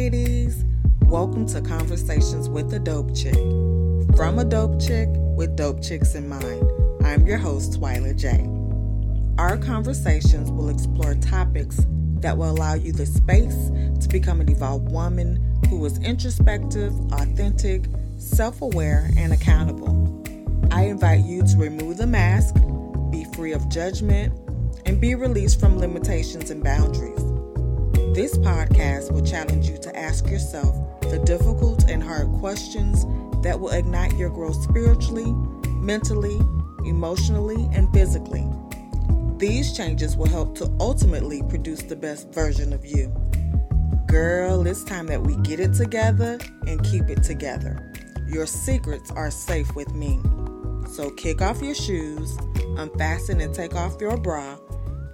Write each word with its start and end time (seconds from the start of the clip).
ladies. 0.00 0.64
Welcome 1.02 1.44
to 1.48 1.60
Conversations 1.60 2.48
with 2.48 2.72
a 2.72 2.78
Dope 2.78 3.14
Chick. 3.14 3.34
From 4.16 4.38
a 4.38 4.46
Dope 4.46 4.80
Chick 4.80 5.10
with 5.12 5.56
Dope 5.56 5.82
Chicks 5.82 6.14
in 6.14 6.26
mind. 6.26 6.66
I'm 7.04 7.26
your 7.26 7.36
host, 7.36 7.78
Twyla 7.78 8.16
J. 8.16 8.48
Our 9.36 9.58
conversations 9.58 10.50
will 10.50 10.70
explore 10.70 11.14
topics 11.16 11.84
that 12.20 12.38
will 12.38 12.50
allow 12.50 12.72
you 12.72 12.92
the 12.92 13.04
space 13.04 13.68
to 14.00 14.08
become 14.08 14.40
an 14.40 14.48
evolved 14.48 14.90
woman 14.90 15.60
who 15.68 15.84
is 15.84 15.98
introspective, 15.98 16.94
authentic, 17.12 17.84
self 18.16 18.62
aware, 18.62 19.10
and 19.18 19.34
accountable. 19.34 20.24
I 20.70 20.84
invite 20.84 21.26
you 21.26 21.42
to 21.42 21.56
remove 21.58 21.98
the 21.98 22.06
mask, 22.06 22.54
be 23.10 23.26
free 23.34 23.52
of 23.52 23.68
judgment, 23.68 24.32
and 24.86 24.98
be 24.98 25.14
released 25.14 25.60
from 25.60 25.78
limitations 25.78 26.50
and 26.50 26.64
boundaries. 26.64 27.29
This 28.12 28.36
podcast 28.36 29.12
will 29.12 29.24
challenge 29.24 29.68
you 29.68 29.78
to 29.78 29.96
ask 29.96 30.26
yourself 30.26 31.00
the 31.02 31.20
difficult 31.20 31.88
and 31.88 32.02
hard 32.02 32.26
questions 32.40 33.06
that 33.44 33.60
will 33.60 33.70
ignite 33.70 34.16
your 34.16 34.30
growth 34.30 34.60
spiritually, 34.64 35.32
mentally, 35.76 36.36
emotionally, 36.84 37.68
and 37.72 37.88
physically. 37.94 38.44
These 39.36 39.76
changes 39.76 40.16
will 40.16 40.28
help 40.28 40.56
to 40.58 40.68
ultimately 40.80 41.44
produce 41.44 41.82
the 41.82 41.94
best 41.94 42.34
version 42.34 42.72
of 42.72 42.84
you. 42.84 43.14
Girl, 44.08 44.66
it's 44.66 44.82
time 44.82 45.06
that 45.06 45.22
we 45.22 45.36
get 45.36 45.60
it 45.60 45.74
together 45.74 46.40
and 46.66 46.82
keep 46.82 47.08
it 47.10 47.22
together. 47.22 47.92
Your 48.26 48.46
secrets 48.46 49.12
are 49.12 49.30
safe 49.30 49.72
with 49.76 49.94
me. 49.94 50.18
So 50.94 51.10
kick 51.10 51.42
off 51.42 51.62
your 51.62 51.76
shoes, 51.76 52.36
unfasten 52.76 53.40
and 53.40 53.54
take 53.54 53.76
off 53.76 54.00
your 54.00 54.16
bra, 54.16 54.56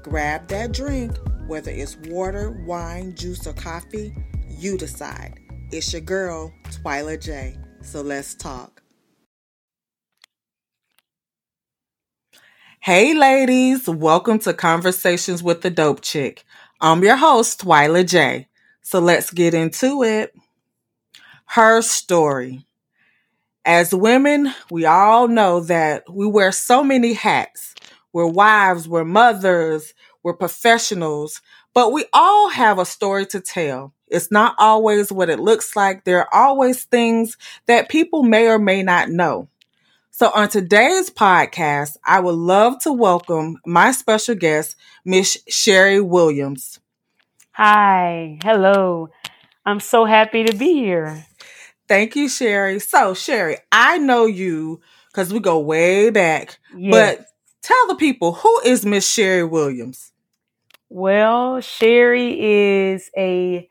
grab 0.02 0.48
that 0.48 0.72
drink, 0.72 1.12
whether 1.46 1.70
it's 1.70 1.96
water, 2.08 2.50
wine, 2.66 3.14
juice, 3.14 3.46
or 3.46 3.52
coffee, 3.52 4.12
you 4.48 4.76
decide. 4.76 5.38
It's 5.70 5.92
your 5.92 6.02
girl, 6.02 6.52
Twyla 6.64 7.22
J. 7.22 7.56
So 7.82 8.02
let's 8.02 8.34
talk. 8.34 8.82
Hey, 12.80 13.14
ladies, 13.14 13.88
welcome 13.88 14.38
to 14.40 14.54
Conversations 14.54 15.42
with 15.42 15.62
the 15.62 15.70
Dope 15.70 16.02
Chick. 16.02 16.44
I'm 16.80 17.02
your 17.02 17.16
host, 17.16 17.62
Twyla 17.62 18.08
J. 18.08 18.48
So 18.82 18.98
let's 18.98 19.30
get 19.30 19.54
into 19.54 20.02
it. 20.02 20.34
Her 21.46 21.80
story. 21.82 22.66
As 23.64 23.94
women, 23.94 24.52
we 24.70 24.84
all 24.84 25.28
know 25.28 25.60
that 25.60 26.04
we 26.08 26.26
wear 26.26 26.50
so 26.52 26.82
many 26.84 27.12
hats. 27.12 27.74
We're 28.12 28.26
wives, 28.26 28.88
we're 28.88 29.04
mothers, 29.04 29.92
we're 30.26 30.34
professionals, 30.34 31.40
but 31.72 31.92
we 31.92 32.04
all 32.12 32.48
have 32.48 32.80
a 32.80 32.84
story 32.84 33.24
to 33.26 33.38
tell. 33.38 33.94
It's 34.08 34.28
not 34.32 34.56
always 34.58 35.12
what 35.12 35.30
it 35.30 35.38
looks 35.38 35.76
like. 35.76 36.02
There 36.02 36.18
are 36.18 36.34
always 36.34 36.82
things 36.82 37.38
that 37.66 37.88
people 37.88 38.24
may 38.24 38.48
or 38.48 38.58
may 38.58 38.82
not 38.82 39.08
know. 39.08 39.46
So 40.10 40.32
on 40.34 40.48
today's 40.48 41.10
podcast, 41.10 41.96
I 42.04 42.18
would 42.18 42.34
love 42.34 42.80
to 42.80 42.92
welcome 42.92 43.58
my 43.64 43.92
special 43.92 44.34
guest, 44.34 44.74
Miss 45.04 45.38
Sherry 45.46 46.00
Williams. 46.00 46.80
Hi, 47.52 48.40
hello. 48.42 49.10
I'm 49.64 49.78
so 49.78 50.06
happy 50.06 50.42
to 50.42 50.56
be 50.56 50.72
here. 50.72 51.24
Thank 51.86 52.16
you, 52.16 52.28
Sherry. 52.28 52.80
So, 52.80 53.14
Sherry, 53.14 53.58
I 53.70 53.98
know 53.98 54.26
you 54.26 54.80
because 55.06 55.32
we 55.32 55.38
go 55.38 55.60
way 55.60 56.10
back, 56.10 56.58
yes. 56.76 56.90
but 56.90 57.26
tell 57.62 57.86
the 57.86 57.94
people 57.94 58.32
who 58.32 58.60
is 58.64 58.84
Miss 58.84 59.08
Sherry 59.08 59.44
Williams? 59.44 60.10
Well, 60.88 61.60
Sherry 61.60 62.38
is 62.92 63.10
a 63.16 63.68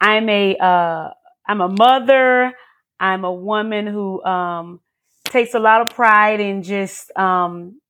I'm 0.00 0.28
a 0.28 0.56
uh 0.56 1.10
I'm 1.48 1.60
a 1.60 1.68
mother. 1.68 2.52
I'm 3.00 3.24
a 3.24 3.32
woman 3.34 3.86
who 3.86 4.24
um 4.24 4.80
takes 5.28 5.54
a 5.54 5.58
lot 5.60 5.82
of 5.82 5.90
pride 5.90 6.40
in 6.40 6.62
just 6.62 7.16
um, 7.18 7.80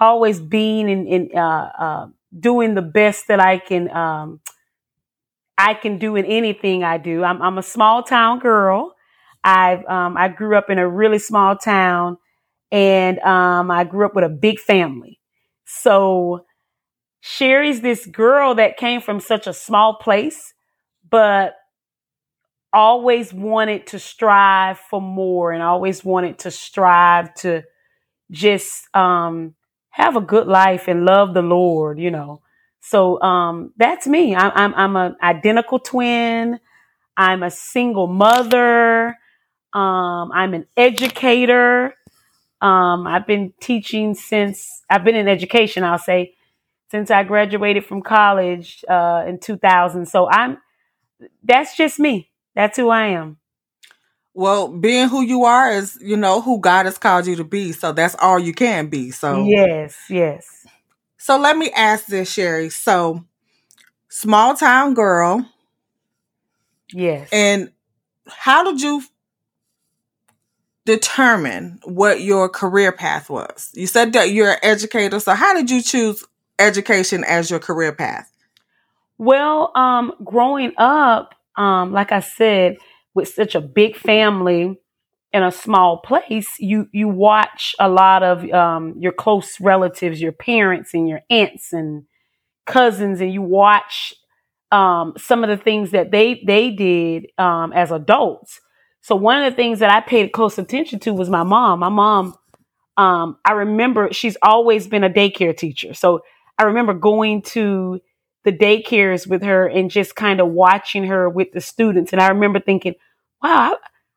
always 0.00 0.40
being 0.40 0.88
in, 0.88 1.06
in 1.06 1.30
uh, 1.38 1.70
uh, 1.78 2.08
doing 2.38 2.74
the 2.74 2.82
best 2.82 3.28
that 3.28 3.40
I 3.40 3.58
can 3.58 3.90
um, 3.96 4.40
I 5.58 5.74
can 5.74 5.98
do 5.98 6.16
in 6.16 6.24
anything 6.24 6.84
I 6.84 6.98
do. 6.98 7.24
I'm, 7.24 7.40
I'm 7.40 7.58
a 7.58 7.62
small 7.62 8.02
town 8.02 8.40
girl. 8.40 8.94
I've 9.42 9.84
um, 9.86 10.16
I 10.16 10.28
grew 10.28 10.56
up 10.56 10.70
in 10.70 10.78
a 10.78 10.88
really 10.88 11.18
small 11.18 11.56
town, 11.56 12.18
and 12.72 13.18
um, 13.20 13.70
I 13.70 13.84
grew 13.84 14.06
up 14.06 14.14
with 14.14 14.24
a 14.24 14.30
big 14.30 14.60
family. 14.60 15.20
So 15.66 16.45
Sherry's 17.28 17.80
this 17.80 18.06
girl 18.06 18.54
that 18.54 18.76
came 18.76 19.00
from 19.00 19.18
such 19.18 19.48
a 19.48 19.52
small 19.52 19.96
place, 19.96 20.54
but 21.10 21.56
always 22.72 23.34
wanted 23.34 23.88
to 23.88 23.98
strive 23.98 24.78
for 24.78 25.00
more 25.00 25.50
and 25.50 25.60
always 25.60 26.04
wanted 26.04 26.38
to 26.38 26.52
strive 26.52 27.34
to 27.34 27.64
just 28.30 28.86
um, 28.94 29.56
have 29.90 30.14
a 30.14 30.20
good 30.20 30.46
life 30.46 30.86
and 30.86 31.04
love 31.04 31.34
the 31.34 31.42
Lord, 31.42 31.98
you 31.98 32.12
know. 32.12 32.42
So 32.80 33.20
um, 33.20 33.72
that's 33.76 34.06
me. 34.06 34.36
I'm, 34.36 34.52
I'm 34.54 34.74
I'm 34.74 34.96
an 34.96 35.16
identical 35.20 35.80
twin. 35.80 36.60
I'm 37.16 37.42
a 37.42 37.50
single 37.50 38.06
mother. 38.06 39.18
Um, 39.72 40.30
I'm 40.32 40.54
an 40.54 40.66
educator. 40.76 41.94
Um, 42.60 43.08
I've 43.08 43.26
been 43.26 43.52
teaching 43.60 44.14
since 44.14 44.84
I've 44.88 45.02
been 45.02 45.16
in 45.16 45.26
education. 45.26 45.82
I'll 45.82 45.98
say 45.98 46.34
since 46.90 47.10
I 47.10 47.24
graduated 47.24 47.84
from 47.84 48.02
college 48.02 48.84
uh, 48.88 49.24
in 49.26 49.38
2000. 49.38 50.06
So 50.06 50.28
I'm 50.28 50.58
that's 51.42 51.76
just 51.76 51.98
me. 51.98 52.30
That's 52.54 52.76
who 52.76 52.90
I 52.90 53.08
am. 53.08 53.38
Well, 54.34 54.68
being 54.68 55.08
who 55.08 55.22
you 55.22 55.44
are 55.44 55.70
is, 55.72 55.98
you 56.00 56.16
know, 56.16 56.42
who 56.42 56.60
God 56.60 56.84
has 56.84 56.98
called 56.98 57.26
you 57.26 57.36
to 57.36 57.44
be. 57.44 57.72
So 57.72 57.92
that's 57.92 58.14
all 58.20 58.38
you 58.38 58.52
can 58.52 58.88
be. 58.88 59.10
So 59.10 59.46
Yes, 59.46 59.96
yes. 60.10 60.66
So 61.16 61.38
let 61.38 61.56
me 61.56 61.70
ask 61.70 62.06
this, 62.06 62.30
Sherry. 62.30 62.68
So 62.68 63.24
small 64.08 64.54
town 64.54 64.94
girl. 64.94 65.46
Yes. 66.92 67.28
And 67.32 67.72
how 68.28 68.62
did 68.64 68.80
you 68.80 69.02
determine 70.84 71.80
what 71.84 72.20
your 72.20 72.48
career 72.48 72.92
path 72.92 73.30
was? 73.30 73.70
You 73.74 73.86
said 73.86 74.12
that 74.12 74.30
you're 74.30 74.52
an 74.52 74.58
educator. 74.62 75.18
So 75.18 75.34
how 75.34 75.54
did 75.54 75.70
you 75.70 75.82
choose 75.82 76.24
education 76.58 77.24
as 77.24 77.50
your 77.50 77.60
career 77.60 77.92
path? 77.92 78.30
Well, 79.18 79.72
um, 79.74 80.12
growing 80.24 80.72
up, 80.76 81.34
um, 81.56 81.92
like 81.92 82.12
I 82.12 82.20
said, 82.20 82.76
with 83.14 83.28
such 83.28 83.54
a 83.54 83.60
big 83.60 83.96
family 83.96 84.78
in 85.32 85.42
a 85.42 85.50
small 85.50 85.98
place, 85.98 86.58
you 86.58 86.88
you 86.92 87.08
watch 87.08 87.74
a 87.78 87.88
lot 87.88 88.22
of 88.22 88.48
um, 88.50 88.94
your 88.98 89.12
close 89.12 89.58
relatives, 89.60 90.20
your 90.20 90.32
parents 90.32 90.92
and 90.94 91.08
your 91.08 91.20
aunts 91.30 91.72
and 91.72 92.04
cousins, 92.66 93.20
and 93.20 93.32
you 93.32 93.42
watch 93.42 94.14
um, 94.70 95.14
some 95.16 95.44
of 95.44 95.48
the 95.48 95.56
things 95.56 95.92
that 95.92 96.10
they 96.10 96.42
they 96.46 96.70
did 96.70 97.26
um, 97.38 97.72
as 97.72 97.90
adults. 97.90 98.60
So 99.00 99.14
one 99.14 99.42
of 99.42 99.50
the 99.50 99.56
things 99.56 99.78
that 99.78 99.90
I 99.90 100.00
paid 100.00 100.32
close 100.32 100.58
attention 100.58 100.98
to 101.00 101.14
was 101.14 101.30
my 101.30 101.44
mom. 101.44 101.78
My 101.78 101.88
mom, 101.88 102.34
um, 102.96 103.38
I 103.44 103.52
remember 103.52 104.12
she's 104.12 104.36
always 104.42 104.88
been 104.88 105.04
a 105.04 105.10
daycare 105.10 105.56
teacher. 105.56 105.94
So 105.94 106.20
I 106.58 106.64
remember 106.64 106.94
going 106.94 107.42
to 107.42 108.00
the 108.44 108.52
daycares 108.52 109.26
with 109.26 109.42
her 109.42 109.66
and 109.66 109.90
just 109.90 110.14
kind 110.14 110.40
of 110.40 110.48
watching 110.48 111.04
her 111.04 111.28
with 111.28 111.52
the 111.52 111.60
students. 111.60 112.12
And 112.12 112.22
I 112.22 112.28
remember 112.28 112.60
thinking, 112.60 112.94
wow, 113.42 113.72
I, 113.72 113.76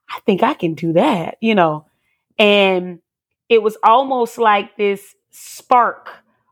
I 0.09 0.19
think 0.21 0.43
I 0.43 0.53
can 0.53 0.75
do 0.75 0.93
that, 0.93 1.37
you 1.41 1.55
know. 1.55 1.85
And 2.37 2.99
it 3.49 3.61
was 3.63 3.77
almost 3.83 4.37
like 4.37 4.77
this 4.77 5.15
spark 5.31 6.09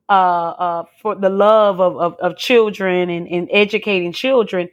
uh, 0.09 0.11
uh, 0.11 0.83
for 1.01 1.15
the 1.15 1.29
love 1.29 1.79
of, 1.79 1.97
of, 1.97 2.15
of 2.15 2.37
children 2.37 3.09
and, 3.09 3.27
and 3.27 3.47
educating 3.51 4.11
children 4.11 4.69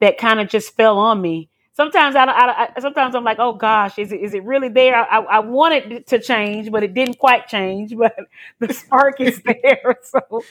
that 0.00 0.18
kind 0.18 0.40
of 0.40 0.48
just 0.48 0.76
fell 0.76 0.98
on 0.98 1.20
me 1.20 1.48
sometimes 1.74 2.16
I, 2.16 2.24
I, 2.24 2.68
I, 2.76 2.80
sometimes 2.80 3.14
I'm 3.14 3.24
like, 3.24 3.38
oh 3.38 3.54
gosh, 3.54 3.98
is 3.98 4.12
it 4.12 4.20
is 4.20 4.34
it 4.34 4.44
really 4.44 4.68
there? 4.68 4.94
I, 4.96 5.18
I 5.18 5.38
wanted 5.40 5.92
it 5.92 6.06
to 6.08 6.18
change, 6.18 6.70
but 6.70 6.82
it 6.82 6.94
didn't 6.94 7.18
quite 7.18 7.48
change. 7.48 7.94
But 8.02 8.16
the 8.58 8.74
spark 8.74 9.20
is 9.20 9.40
there, 9.44 9.98
so 10.02 10.42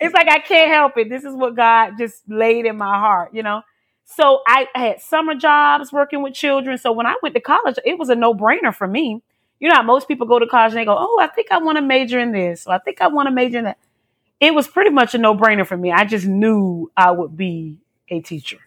it's 0.00 0.14
like 0.14 0.28
I 0.28 0.38
can't 0.38 0.70
help 0.70 0.96
it. 0.96 1.08
This 1.08 1.24
is 1.24 1.34
what 1.34 1.56
God 1.56 1.92
just 1.98 2.22
laid 2.28 2.66
in 2.66 2.76
my 2.76 2.98
heart, 2.98 3.34
you 3.34 3.42
know. 3.42 3.62
So 4.04 4.40
I 4.46 4.66
had 4.74 5.00
summer 5.00 5.34
jobs 5.34 5.92
working 5.92 6.22
with 6.22 6.34
children. 6.34 6.78
So 6.78 6.92
when 6.92 7.06
I 7.06 7.14
went 7.22 7.34
to 7.36 7.40
college, 7.40 7.76
it 7.84 7.98
was 7.98 8.08
a 8.08 8.14
no 8.16 8.34
brainer 8.34 8.74
for 8.74 8.86
me. 8.86 9.22
You 9.60 9.68
know, 9.68 9.82
most 9.82 10.08
people 10.08 10.26
go 10.26 10.38
to 10.38 10.46
college 10.46 10.72
and 10.72 10.80
they 10.80 10.84
go, 10.84 10.96
"Oh, 10.98 11.18
I 11.20 11.28
think 11.28 11.48
I 11.50 11.58
want 11.58 11.76
to 11.76 11.82
major 11.82 12.18
in 12.18 12.32
this, 12.32 12.66
or 12.66 12.74
I 12.74 12.78
think 12.78 13.00
I 13.00 13.08
want 13.08 13.28
to 13.28 13.32
major 13.34 13.58
in 13.58 13.64
that." 13.64 13.78
It 14.40 14.54
was 14.54 14.68
pretty 14.68 14.90
much 14.90 15.14
a 15.14 15.18
no 15.18 15.34
brainer 15.36 15.66
for 15.66 15.76
me. 15.76 15.92
I 15.92 16.04
just 16.04 16.26
knew 16.26 16.90
I 16.96 17.10
would 17.10 17.36
be 17.36 17.76
a 18.08 18.20
teacher. 18.20 18.58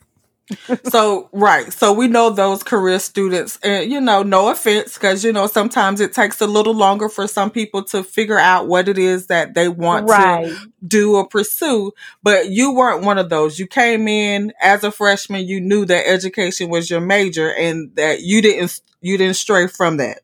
so 0.90 1.30
right. 1.32 1.72
So 1.72 1.94
we 1.94 2.08
know 2.08 2.30
those 2.30 2.64
career 2.64 3.00
students. 3.00 3.58
And 3.64 3.90
you 3.90 4.02
know 4.02 4.24
no 4.24 4.50
offense 4.50 4.94
because 4.94 5.24
you 5.24 5.32
know 5.32 5.48
sometimes 5.48 6.02
it 6.02 6.14
takes 6.14 6.42
a 6.42 6.48
little 6.48 6.74
longer 6.74 7.10
for 7.10 7.28
some 7.28 7.50
people 7.50 7.84
to 7.86 8.04
figure 8.04 8.38
out 8.38 8.68
what 8.68 8.88
it 8.88 8.98
is 8.98 9.28
that 9.28 9.54
they 9.54 9.70
want 9.70 10.10
right. 10.10 10.48
to 10.48 10.72
do 10.86 11.16
or 11.16 11.28
pursue. 11.28 11.94
But 12.22 12.50
you 12.50 12.74
weren't 12.74 13.06
one 13.06 13.18
of 13.18 13.30
those. 13.30 13.58
You 13.58 13.68
came 13.68 14.08
in 14.08 14.54
as 14.62 14.84
a 14.84 14.92
freshman 14.92 15.48
you 15.48 15.62
knew 15.62 15.86
that 15.86 16.08
education 16.08 16.70
was 16.70 16.90
your 16.90 17.02
major 17.02 17.54
and 17.54 17.96
that 17.96 18.22
you 18.22 18.42
didn't 18.42 18.82
you 19.02 19.18
didn't 19.18 19.36
stray 19.36 19.68
from 19.68 19.98
that. 19.98 20.22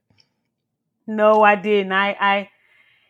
No 1.07 1.41
i 1.41 1.55
didn't. 1.55 1.93
I 1.93 2.11
i 2.19 2.49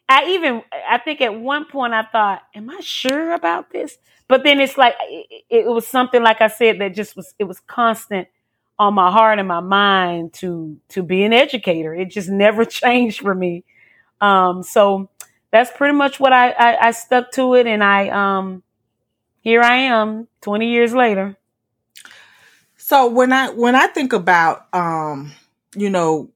i 0.08 0.30
even 0.30 0.62
i 0.90 0.98
think 1.00 1.22
at 1.22 1.40
one 1.40 1.66
point 1.66 1.94
i 1.94 2.04
thought 2.04 2.42
am 2.56 2.70
i 2.70 2.80
sure 2.82 3.34
about 3.34 3.72
this 3.72 3.98
but 4.30 4.44
then 4.44 4.62
it's 4.62 4.78
like 4.78 4.96
it, 5.02 5.46
it 5.50 5.66
was 5.68 5.86
something 5.86 6.24
like 6.24 6.40
I 6.40 6.48
said 6.48 6.80
that 6.80 6.96
just 6.96 7.18
was 7.18 7.34
it 7.38 7.44
was 7.44 7.60
constant 7.60 8.30
on 8.78 8.94
my 8.94 9.12
heart 9.12 9.40
and 9.40 9.48
my 9.48 9.60
mind 9.60 10.32
to 10.36 10.78
to 10.90 11.04
be 11.04 11.24
an 11.24 11.34
educator. 11.34 11.94
It 11.94 12.06
just 12.06 12.30
never 12.30 12.64
changed 12.82 13.20
for 13.20 13.36
me. 13.36 13.66
Um, 14.22 14.64
so 14.64 15.10
that's 15.52 15.72
pretty 15.76 15.96
much 15.96 16.20
what 16.20 16.32
I, 16.32 16.52
I, 16.52 16.88
I 16.88 16.92
stuck 16.92 17.32
to 17.32 17.56
it, 17.56 17.68
and 17.68 17.84
I 17.84 18.10
um, 18.10 18.64
here 19.42 19.62
I 19.62 19.76
am, 19.78 20.28
twenty 20.40 20.72
years 20.72 20.94
later. 20.94 21.36
So 22.78 23.10
when 23.10 23.34
I 23.34 23.50
when 23.50 23.76
I 23.76 23.88
think 23.88 24.14
about 24.14 24.68
um, 24.74 25.34
you 25.76 25.90
know 25.90 26.30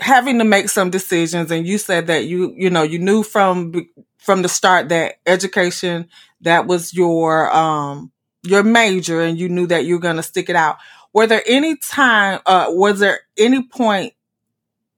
having 0.00 0.38
to 0.38 0.44
make 0.44 0.68
some 0.68 0.90
decisions, 0.90 1.50
and 1.50 1.66
you 1.66 1.78
said 1.78 2.08
that 2.08 2.26
you 2.26 2.52
you 2.56 2.68
know 2.68 2.82
you 2.82 2.98
knew 2.98 3.22
from 3.22 3.72
from 4.18 4.42
the 4.42 4.48
start 4.48 4.88
that 4.90 5.18
education 5.24 6.08
that 6.42 6.66
was 6.66 6.94
your 6.94 7.54
um 7.54 8.12
your 8.42 8.62
major 8.62 9.20
and 9.20 9.38
you 9.38 9.48
knew 9.48 9.66
that 9.66 9.84
you 9.84 9.94
were 9.94 10.00
going 10.00 10.16
to 10.16 10.22
stick 10.22 10.48
it 10.48 10.56
out. 10.56 10.78
Were 11.12 11.26
there 11.26 11.42
any 11.46 11.76
time 11.76 12.40
uh 12.46 12.66
was 12.68 13.00
there 13.00 13.20
any 13.38 13.62
point 13.62 14.12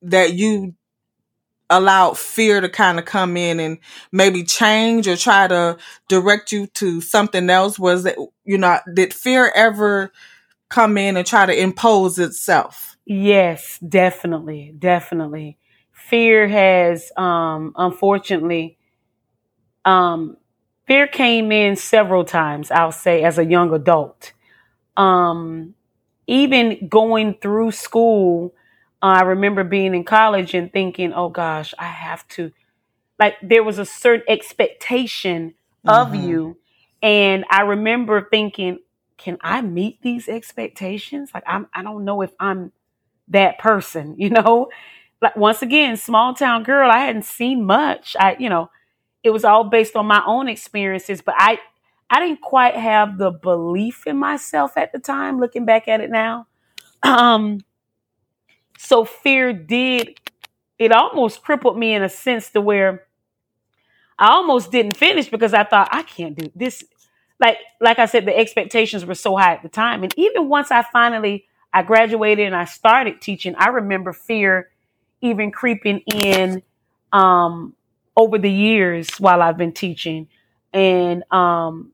that 0.03 0.35
you 0.35 0.75
allowed 1.71 2.17
fear 2.17 2.61
to 2.61 2.69
kind 2.69 2.99
of 2.99 3.05
come 3.05 3.37
in 3.37 3.61
and 3.61 3.79
maybe 4.11 4.43
change 4.43 5.07
or 5.07 5.17
try 5.17 5.47
to 5.47 5.77
direct 6.09 6.53
you 6.53 6.67
to 6.69 7.01
something 7.01 7.49
else? 7.51 7.79
Was 7.79 8.05
it 8.05 8.17
you 8.45 8.59
know 8.59 8.79
did 8.95 9.15
fear 9.15 9.53
ever 9.55 10.13
come 10.69 10.99
in 10.99 11.17
and 11.17 11.27
try 11.27 11.47
to 11.47 11.59
impose 11.59 12.19
itself? 12.19 12.97
Yes 13.07 13.79
definitely 13.79 14.75
definitely. 14.79 15.59
Fear 15.93 16.49
has 16.49 17.13
um 17.17 17.73
unfortunately 17.77 18.79
um, 19.85 20.37
fear 20.89 21.07
came 21.07 21.53
in 21.53 21.77
several 21.77 22.25
times, 22.25 22.71
I'll 22.71 22.91
say, 22.91 23.23
as 23.23 23.39
a 23.39 23.45
young 23.45 23.73
adult. 23.73 24.33
Um, 24.97 25.75
even 26.27 26.89
going 26.89 27.35
through 27.35 27.71
school, 27.73 28.55
uh, 29.03 29.07
I 29.07 29.23
remember 29.23 29.63
being 29.63 29.95
in 29.95 30.03
college 30.03 30.55
and 30.55 30.73
thinking, 30.73 31.13
oh 31.13 31.29
gosh, 31.29 31.75
I 31.79 31.85
have 31.85 32.27
to, 32.29 32.51
like, 33.19 33.35
there 33.43 33.63
was 33.63 33.79
a 33.79 33.85
certain 33.85 34.25
expectation 34.29 35.55
of 35.87 36.09
mm-hmm. 36.09 36.29
you. 36.29 36.57
And 37.03 37.45
I 37.51 37.63
remember 37.63 38.27
thinking, 38.29 38.81
can 39.19 39.39
I 39.41 39.61
meet 39.61 40.03
these 40.03 40.29
expectations? 40.29 41.31
Like, 41.35 41.45
I'm, 41.47 41.69
I 41.75 41.83
don't 41.83 42.05
know 42.05 42.23
if 42.23 42.33
I'm 42.41 42.73
that 43.29 43.59
person, 43.59 44.15
you 44.19 44.31
know? 44.31 44.69
Like, 45.21 45.37
once 45.37 45.63
again, 45.63 45.97
small 45.97 46.35
town 46.35 46.63
girl, 46.63 46.91
I 46.91 46.99
hadn't 46.99 47.25
seen 47.25 47.65
much. 47.65 48.17
I, 48.19 48.37
you 48.39 48.49
know, 48.49 48.71
it 49.23 49.31
was 49.31 49.45
all 49.45 49.65
based 49.65 49.97
on 49.97 50.07
my 50.07 50.23
own 50.27 50.49
experiences, 50.49 51.23
but 51.23 51.35
I 51.39 51.59
I 52.11 52.21
didn't 52.21 52.41
quite 52.41 52.75
have 52.75 53.19
the 53.19 53.31
belief 53.31 54.07
in 54.07 54.17
myself 54.17 54.77
at 54.77 54.93
the 54.93 54.99
time, 54.99 55.39
looking 55.41 55.65
back 55.67 55.89
at 55.89 56.01
it 56.01 56.11
now. 56.11 56.47
Um 57.05 57.61
so 58.79 59.05
fear 59.05 59.53
did 59.53 60.19
it 60.79 60.93
almost 60.93 61.43
crippled 61.43 61.79
me 61.79 61.95
in 61.95 62.03
a 62.03 62.09
sense 62.09 62.51
to 62.51 62.61
where 62.61 63.07
I 64.19 64.29
almost 64.33 64.73
didn't 64.73 64.97
finish 64.97 65.29
because 65.29 65.55
I 65.55 65.65
thought 65.65 65.89
I 65.93 66.03
can't 66.03 66.37
do 66.37 66.51
this. 66.55 66.85
Like 67.41 67.59
like 67.81 67.99
I 67.99 68.07
said, 68.07 68.27
the 68.27 68.37
expectations 68.37 69.05
were 69.07 69.15
so 69.15 69.37
high 69.37 69.55
at 69.55 69.63
the 69.63 69.69
time. 69.69 70.03
And 70.03 70.13
even 70.17 70.49
once 70.49 70.71
I 70.71 70.83
finally 70.83 71.47
I 71.73 71.83
graduated 71.83 72.47
and 72.47 72.57
I 72.57 72.65
started 72.65 73.21
teaching, 73.21 73.55
I 73.57 73.69
remember 73.69 74.13
fear 74.13 74.71
even 75.21 75.51
creeping 75.53 76.01
in 76.13 76.63
um 77.13 77.75
over 78.19 78.37
the 78.37 78.51
years 78.51 79.09
while 79.19 79.41
I've 79.41 79.57
been 79.57 79.73
teaching. 79.73 80.27
And 80.73 81.23
um, 81.33 81.93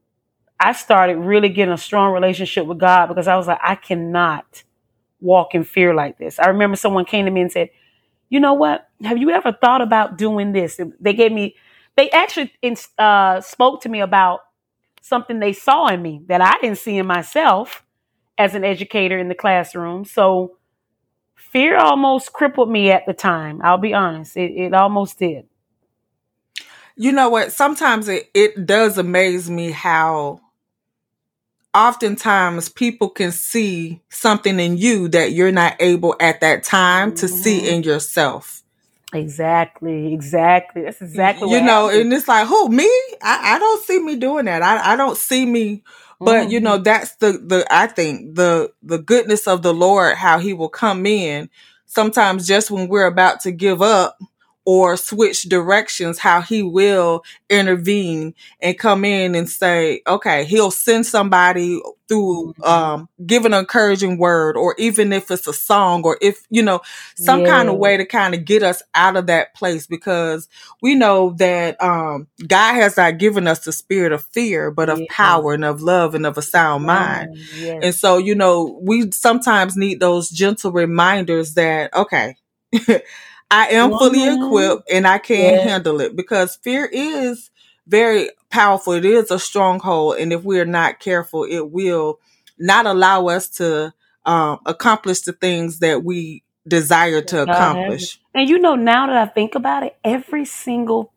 I 0.59 0.73
started 0.73 1.19
really 1.19 1.51
getting 1.51 1.75
a 1.75 1.79
strong 1.79 2.15
relationship 2.15 2.67
with 2.67 2.79
God 2.79 3.09
because 3.09 3.29
I 3.29 3.37
was 3.37 3.47
like, 3.47 3.61
I 3.63 3.75
cannot 3.75 4.65
walk 5.21 5.55
in 5.55 5.65
fear 5.65 5.95
like 5.95 6.17
this. 6.17 6.39
I 6.39 6.49
remember 6.49 6.77
someone 6.77 7.05
came 7.05 7.27
to 7.27 7.31
me 7.31 7.43
and 7.43 7.53
said, 7.53 7.69
You 8.31 8.41
know 8.41 8.55
what? 8.55 8.89
Have 9.03 9.19
you 9.19 9.31
ever 9.31 9.53
thought 9.53 9.83
about 9.83 10.17
doing 10.17 10.53
this? 10.53 10.81
They 10.99 11.13
gave 11.13 11.31
me, 11.31 11.57
they 11.97 12.09
actually 12.11 12.53
uh, 12.99 13.43
spoke 13.43 13.83
to 13.83 13.91
me 13.91 14.01
about 14.01 14.41
something 15.03 15.41
they 15.41 15.53
saw 15.53 15.89
in 15.89 16.01
me 16.01 16.23
that 16.29 16.41
I 16.41 16.55
didn't 16.63 16.79
see 16.79 16.97
in 16.97 17.07
myself 17.07 17.85
as 18.39 18.55
an 18.55 18.65
educator 18.65 19.19
in 19.19 19.29
the 19.29 19.35
classroom. 19.35 20.07
So 20.07 20.57
fear 21.37 21.77
almost 21.77 22.33
crippled 22.33 22.71
me 22.71 22.91
at 22.91 23.05
the 23.07 23.13
time. 23.13 23.61
I'll 23.63 23.77
be 23.77 23.93
honest, 23.93 24.39
it, 24.39 24.53
it 24.53 24.73
almost 24.73 25.19
did. 25.19 25.47
You 26.97 27.13
know 27.13 27.29
what? 27.29 27.53
Sometimes 27.53 28.09
it, 28.09 28.31
it 28.35 28.67
does 28.67 28.99
amaze 28.99 29.51
me 29.51 29.71
how 29.71 30.41
oftentimes 31.75 32.69
people 32.69 33.09
can 33.09 33.33
see 33.33 34.01
something 34.09 34.61
in 34.61 34.77
you 34.77 35.09
that 35.09 35.33
you're 35.33 35.53
not 35.53 35.77
able 35.81 36.15
at 36.21 36.41
that 36.41 36.63
time 36.63 37.09
mm-hmm. 37.11 37.17
to 37.17 37.29
see 37.29 37.59
mm-hmm. 37.61 37.75
in 37.75 37.83
yourself. 37.83 38.63
Exactly, 39.13 40.13
exactly. 40.13 40.83
That's 40.83 41.01
exactly 41.01 41.51
you 41.51 41.61
know, 41.61 41.87
happened. 41.87 42.03
and 42.03 42.13
it's 42.13 42.27
like, 42.27 42.47
who 42.49 42.69
me? 42.69 42.91
I, 43.23 43.55
I 43.55 43.59
don't 43.59 43.85
see 43.85 44.01
me 44.01 44.17
doing 44.17 44.47
that. 44.47 44.63
I, 44.63 44.93
I 44.93 44.97
don't 44.97 45.17
see 45.17 45.47
me 45.47 45.83
but 46.21 46.45
mm-hmm. 46.45 46.51
you 46.51 46.61
know, 46.61 46.79
that's 46.79 47.17
the 47.17 47.33
the 47.33 47.67
I 47.71 47.87
think 47.87 48.35
the 48.35 48.73
the 48.83 48.99
goodness 48.99 49.47
of 49.47 49.63
the 49.63 49.75
Lord, 49.75 50.17
how 50.17 50.39
he 50.39 50.53
will 50.53 50.69
come 50.69 51.07
in 51.07 51.51
sometimes 51.87 52.47
just 52.47 52.71
when 52.71 52.89
we're 52.89 53.07
about 53.07 53.41
to 53.41 53.53
give 53.53 53.83
up 53.83 54.19
or 54.65 54.97
switch 54.97 55.43
directions, 55.43 56.19
how 56.19 56.41
he 56.41 56.63
will 56.63 57.23
intervene 57.51 58.35
and 58.61 58.79
come 58.79 59.05
in 59.05 59.35
and 59.35 59.49
say, 59.49 60.03
okay, 60.07 60.45
he'll 60.45 60.71
send 60.71 61.07
somebody 61.07 61.81
through 62.09 62.55
mm-hmm. 62.59 62.65
um, 62.65 63.09
give 63.25 63.45
an 63.45 63.55
encouraging 63.55 64.19
word 64.19 64.57
or 64.57 64.75
even 64.79 65.13
if 65.13 65.31
it's 65.31 65.47
a 65.47 65.53
song 65.53 66.03
or 66.05 66.19
if 66.21 66.45
you 66.51 66.63
know 66.63 66.81
some 67.17 67.41
yeah. 67.41 67.47
kind 67.47 67.69
of 67.69 67.77
way 67.77 67.97
to 67.97 68.05
kind 68.05 68.35
of 68.35 68.45
get 68.45 68.63
us 68.63 68.83
out 68.95 69.17
of 69.17 69.27
that 69.27 69.55
place 69.55 69.87
because 69.87 70.49
we 70.83 70.95
know 70.95 71.31
that 71.39 71.81
um, 71.83 72.27
god 72.47 72.75
has 72.75 72.97
not 72.97 73.19
given 73.19 73.47
us 73.47 73.65
the 73.65 73.73
spirit 73.73 74.13
of 74.13 74.25
fear 74.27 74.71
but 74.71 74.91
of 74.91 75.01
yeah. 75.01 75.07
power 75.09 75.55
and 75.55 75.65
of 75.65 75.81
love 75.81 76.15
and 76.15 76.27
of 76.27 76.37
a 76.37 76.43
sound 76.43 76.85
mind 76.85 77.37
yes. 77.55 77.81
and 77.83 77.95
so 77.95 78.19
you 78.19 78.35
know 78.35 78.79
we 78.83 79.11
sometimes 79.11 79.77
need 79.77 79.99
those 79.99 80.29
gentle 80.29 80.73
reminders 80.73 81.55
that 81.55 81.95
okay 81.95 82.37
I 83.55 83.69
am 83.69 83.91
fully 83.91 84.27
equipped 84.27 84.91
and 84.91 85.07
I 85.07 85.19
can 85.19 85.55
yeah. 85.55 85.61
handle 85.61 86.01
it 86.01 86.17
because 86.17 86.57
fear 86.57 86.89
is 86.93 87.51
very 87.87 88.31
powerful. 88.51 88.95
It 88.95 89.05
is 89.05 89.31
a 89.31 89.39
stronghold. 89.39 90.17
And 90.17 90.33
if 90.33 90.43
we're 90.43 90.65
not 90.65 90.99
careful, 90.99 91.45
it 91.45 91.71
will 91.71 92.19
not 92.59 92.87
allow 92.87 93.29
us 93.29 93.49
to 93.51 93.95
um, 94.27 94.59
accomplish 94.67 95.21
the 95.21 95.33
things 95.33 95.79
that 95.79 96.03
we 96.03 96.43
desire 96.67 97.21
to 97.21 97.43
accomplish. 97.43 98.19
And 98.35 98.49
you 98.49 98.59
know, 98.59 98.75
now 98.75 99.07
that 99.07 99.17
I 99.17 99.27
think 99.27 99.55
about 99.55 99.85
it, 99.85 99.97
every 100.03 100.45
single 100.45 101.13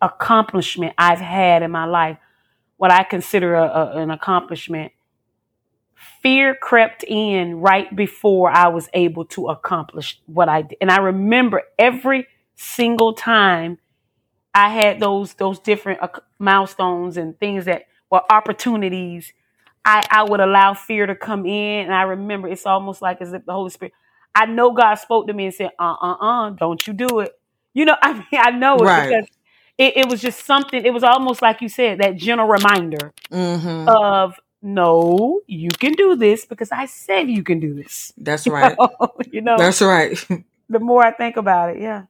accomplishment 0.00 0.94
I've 0.96 1.20
had 1.20 1.62
in 1.62 1.70
my 1.70 1.84
life, 1.84 2.16
what 2.78 2.90
I 2.90 3.02
consider 3.02 3.54
a, 3.54 3.64
a, 3.64 3.96
an 3.98 4.10
accomplishment, 4.10 4.92
fear 6.22 6.54
crept 6.54 7.04
in 7.04 7.60
right 7.60 7.94
before 7.94 8.50
I 8.50 8.68
was 8.68 8.88
able 8.92 9.24
to 9.26 9.48
accomplish 9.48 10.20
what 10.26 10.48
I 10.48 10.62
did. 10.62 10.78
And 10.80 10.90
I 10.90 10.98
remember 10.98 11.62
every 11.78 12.26
single 12.54 13.12
time 13.14 13.78
I 14.54 14.68
had 14.70 15.00
those 15.00 15.34
those 15.34 15.58
different 15.58 16.02
uh, 16.02 16.08
milestones 16.38 17.16
and 17.16 17.38
things 17.38 17.66
that 17.66 17.84
were 18.10 18.22
opportunities, 18.30 19.32
I, 19.84 20.06
I 20.10 20.22
would 20.24 20.40
allow 20.40 20.74
fear 20.74 21.06
to 21.06 21.14
come 21.14 21.46
in. 21.46 21.84
And 21.84 21.94
I 21.94 22.02
remember 22.02 22.48
it's 22.48 22.66
almost 22.66 23.02
like 23.02 23.20
as 23.20 23.32
if 23.32 23.44
the 23.44 23.52
Holy 23.52 23.70
Spirit, 23.70 23.92
I 24.34 24.46
know 24.46 24.72
God 24.72 24.94
spoke 24.94 25.26
to 25.26 25.32
me 25.32 25.46
and 25.46 25.54
said, 25.54 25.70
uh 25.78 25.94
uh 26.00 26.14
uh, 26.14 26.50
don't 26.50 26.86
you 26.86 26.92
do 26.92 27.20
it. 27.20 27.32
You 27.74 27.84
know, 27.84 27.96
I 28.02 28.12
mean, 28.14 28.24
I 28.32 28.50
know 28.50 28.76
it 28.76 28.84
right. 28.84 29.08
because 29.08 29.28
it, 29.78 29.96
it, 29.98 30.08
was 30.08 30.22
just 30.22 30.46
something, 30.46 30.84
it 30.84 30.92
was 30.92 31.04
almost 31.04 31.42
like 31.42 31.60
you 31.60 31.68
said, 31.68 31.98
that 32.00 32.16
gentle 32.16 32.46
reminder 32.46 33.12
mm-hmm. 33.30 33.88
of 33.88 34.40
no, 34.62 35.40
you 35.46 35.68
can 35.70 35.92
do 35.92 36.16
this 36.16 36.44
because 36.44 36.72
I 36.72 36.86
said 36.86 37.28
you 37.28 37.42
can 37.42 37.60
do 37.60 37.74
this. 37.74 38.12
That's 38.16 38.46
right. 38.48 38.76
You 39.30 39.40
know, 39.40 39.56
that's 39.56 39.82
right. 39.82 40.16
the 40.68 40.80
more 40.80 41.04
I 41.04 41.12
think 41.12 41.36
about 41.36 41.76
it, 41.76 41.82
yeah. 41.82 42.04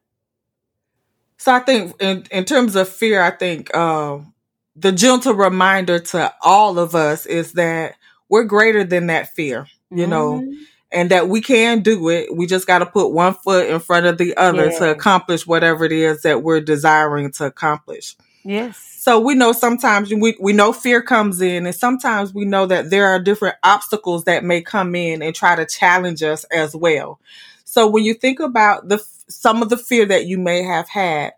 So 1.37 1.53
I 1.53 1.59
think 1.59 2.01
in, 2.01 2.25
in 2.31 2.45
terms 2.45 2.75
of 2.75 2.89
fear, 2.89 3.21
I 3.21 3.31
think 3.31 3.69
uh, 3.75 4.19
the 4.75 4.91
gentle 4.91 5.33
reminder 5.33 5.99
to 5.99 6.33
all 6.41 6.79
of 6.79 6.95
us 6.95 7.25
is 7.25 7.53
that 7.53 7.95
we're 8.29 8.43
greater 8.43 8.83
than 8.83 9.07
that 9.07 9.33
fear, 9.35 9.67
you 9.89 10.07
mm-hmm. 10.07 10.09
know, 10.09 10.53
and 10.91 11.11
that 11.11 11.27
we 11.27 11.41
can 11.41 11.81
do 11.81 12.09
it. 12.09 12.35
We 12.35 12.47
just 12.47 12.65
got 12.65 12.79
to 12.79 12.85
put 12.85 13.09
one 13.09 13.33
foot 13.35 13.69
in 13.69 13.79
front 13.79 14.05
of 14.05 14.17
the 14.17 14.35
other 14.35 14.71
yeah. 14.71 14.79
to 14.79 14.91
accomplish 14.91 15.45
whatever 15.45 15.85
it 15.85 15.91
is 15.91 16.23
that 16.23 16.43
we're 16.43 16.61
desiring 16.61 17.31
to 17.33 17.45
accomplish. 17.45 18.15
Yes. 18.43 18.86
So 19.07 19.21
we 19.21 19.35
know 19.35 19.53
sometimes 19.53 20.13
we, 20.13 20.35
we 20.37 20.51
know 20.51 20.73
fear 20.73 21.01
comes 21.01 21.39
in 21.39 21.65
and 21.65 21.73
sometimes 21.73 22.33
we 22.33 22.43
know 22.43 22.65
that 22.65 22.89
there 22.89 23.07
are 23.07 23.21
different 23.21 23.55
obstacles 23.63 24.25
that 24.25 24.43
may 24.43 24.61
come 24.61 24.95
in 24.95 25.21
and 25.21 25.33
try 25.33 25.55
to 25.55 25.65
challenge 25.65 26.21
us 26.23 26.43
as 26.51 26.75
well. 26.75 27.17
So 27.63 27.87
when 27.87 28.03
you 28.03 28.13
think 28.13 28.41
about 28.41 28.89
the 28.89 29.01
some 29.29 29.61
of 29.61 29.69
the 29.69 29.77
fear 29.77 30.05
that 30.07 30.25
you 30.25 30.37
may 30.37 30.61
have 30.61 30.89
had, 30.89 31.35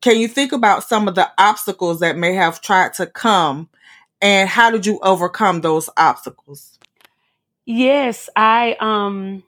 can 0.00 0.18
you 0.18 0.26
think 0.26 0.52
about 0.52 0.84
some 0.84 1.06
of 1.06 1.14
the 1.14 1.30
obstacles 1.36 2.00
that 2.00 2.16
may 2.16 2.32
have 2.32 2.62
tried 2.62 2.94
to 2.94 3.04
come 3.04 3.68
and 4.22 4.48
how 4.48 4.70
did 4.70 4.86
you 4.86 4.98
overcome 5.02 5.60
those 5.60 5.90
obstacles? 5.98 6.78
Yes, 7.66 8.30
I 8.34 8.74
um 8.80 9.42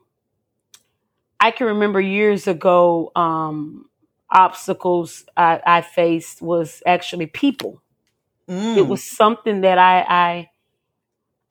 I 1.39 1.49
can 1.49 1.65
remember 1.65 1.99
years 1.99 2.45
ago 2.47 3.11
um 3.15 3.88
obstacles 4.31 5.25
I, 5.35 5.61
I 5.65 5.81
faced 5.81 6.41
was 6.41 6.83
actually 6.85 7.25
people. 7.25 7.81
Mm. 8.47 8.77
It 8.77 8.87
was 8.87 9.03
something 9.03 9.61
that 9.61 9.77
I 9.77 10.05
I 10.07 10.49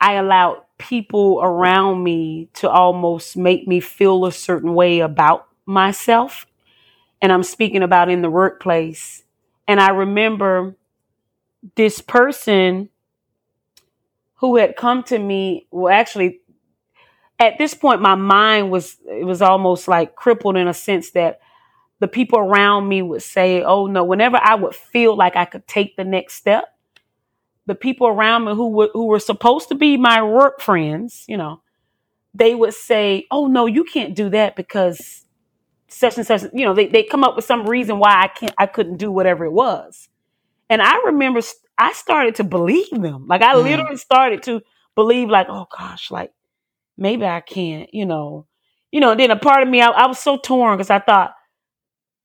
I 0.01 0.15
allowed 0.15 0.63
people 0.79 1.41
around 1.43 2.03
me 2.05 2.49
to 2.55 2.71
almost 2.71 3.37
make 3.37 3.67
me 3.67 3.81
feel 3.81 4.25
a 4.25 4.33
certain 4.33 4.75
way 4.75 5.01
about 5.01 5.49
myself. 5.67 6.47
And 7.21 7.33
I'm 7.33 7.43
speaking 7.43 7.83
about 7.83 8.09
in 8.09 8.23
the 8.23 8.31
workplace. 8.31 9.25
And 9.67 9.81
I 9.81 9.91
remember 9.91 10.77
this 11.75 12.01
person 12.01 12.91
who 14.37 14.57
had 14.57 14.77
come 14.77 15.03
to 15.05 15.19
me, 15.19 15.67
well, 15.73 15.93
actually, 15.93 16.41
at 17.41 17.59
this 17.59 17.75
point, 17.75 18.01
my 18.01 18.15
mind 18.15 18.71
was, 18.71 18.97
it 19.05 19.27
was 19.27 19.43
almost 19.43 19.89
like 19.89 20.15
crippled 20.15 20.57
in 20.57 20.69
a 20.69 20.75
sense 20.75 21.11
that 21.11 21.41
the 22.01 22.09
people 22.09 22.39
around 22.39 22.89
me 22.89 23.03
would 23.03 23.23
say, 23.23 23.63
Oh 23.63 23.87
no, 23.87 24.05
whenever 24.05 24.37
I 24.37 24.55
would 24.55 24.75
feel 24.75 25.17
like 25.17 25.37
I 25.37 25.45
could 25.45 25.67
take 25.67 25.97
the 25.97 26.05
next 26.05 26.35
step, 26.35 26.65
the 27.67 27.75
people 27.75 28.07
around 28.07 28.45
me 28.45 28.55
who 28.55 28.69
were, 28.69 28.91
who 28.93 29.07
were 29.07 29.19
supposed 29.19 29.69
to 29.69 29.75
be 29.75 29.97
my 29.97 30.23
work 30.23 30.61
friends, 30.61 31.25
you 31.29 31.37
know, 31.37 31.61
they 32.35 32.55
would 32.55 32.75
say, 32.75 33.27
Oh 33.31 33.47
no, 33.47 33.67
you 33.67 33.85
can't 33.85 34.15
do 34.15 34.31
that 34.31 34.57
because 34.57 35.25
such 35.89 36.17
and 36.19 36.27
such, 36.27 36.43
you 36.53 36.65
know, 36.65 36.75
they, 36.75 36.87
they 36.87 37.03
come 37.03 37.25
up 37.25 37.35
with 37.35 37.45
some 37.45 37.67
reason 37.67 37.99
why 37.99 38.23
I 38.23 38.29
can't, 38.29 38.55
I 38.59 38.67
couldn't 38.67 38.99
do 38.99 39.11
whatever 39.11 39.45
it 39.45 39.53
was. 39.53 40.09
And 40.71 40.83
I 40.83 40.99
remember 41.07 41.41
I 41.79 41.93
started 41.93 42.37
to 42.37 42.45
believe 42.45 42.91
them. 42.91 43.27
Like 43.27 43.43
I 43.43 43.55
mm. 43.55 43.63
literally 43.63 43.97
started 43.97 44.43
to 44.45 44.63
believe 44.95 45.29
like, 45.29 45.47
oh 45.49 45.67
gosh, 45.77 46.11
like 46.11 46.33
maybe 46.97 47.25
I 47.25 47.41
can't, 47.41 47.93
you 47.93 48.07
know, 48.07 48.47
you 48.91 49.01
know, 49.01 49.15
then 49.15 49.31
a 49.31 49.37
part 49.37 49.63
of 49.63 49.69
me, 49.69 49.81
I, 49.81 49.89
I 49.89 50.07
was 50.07 50.19
so 50.19 50.39
torn 50.39 50.77
because 50.77 50.91
I 50.91 50.99
thought, 50.99 51.35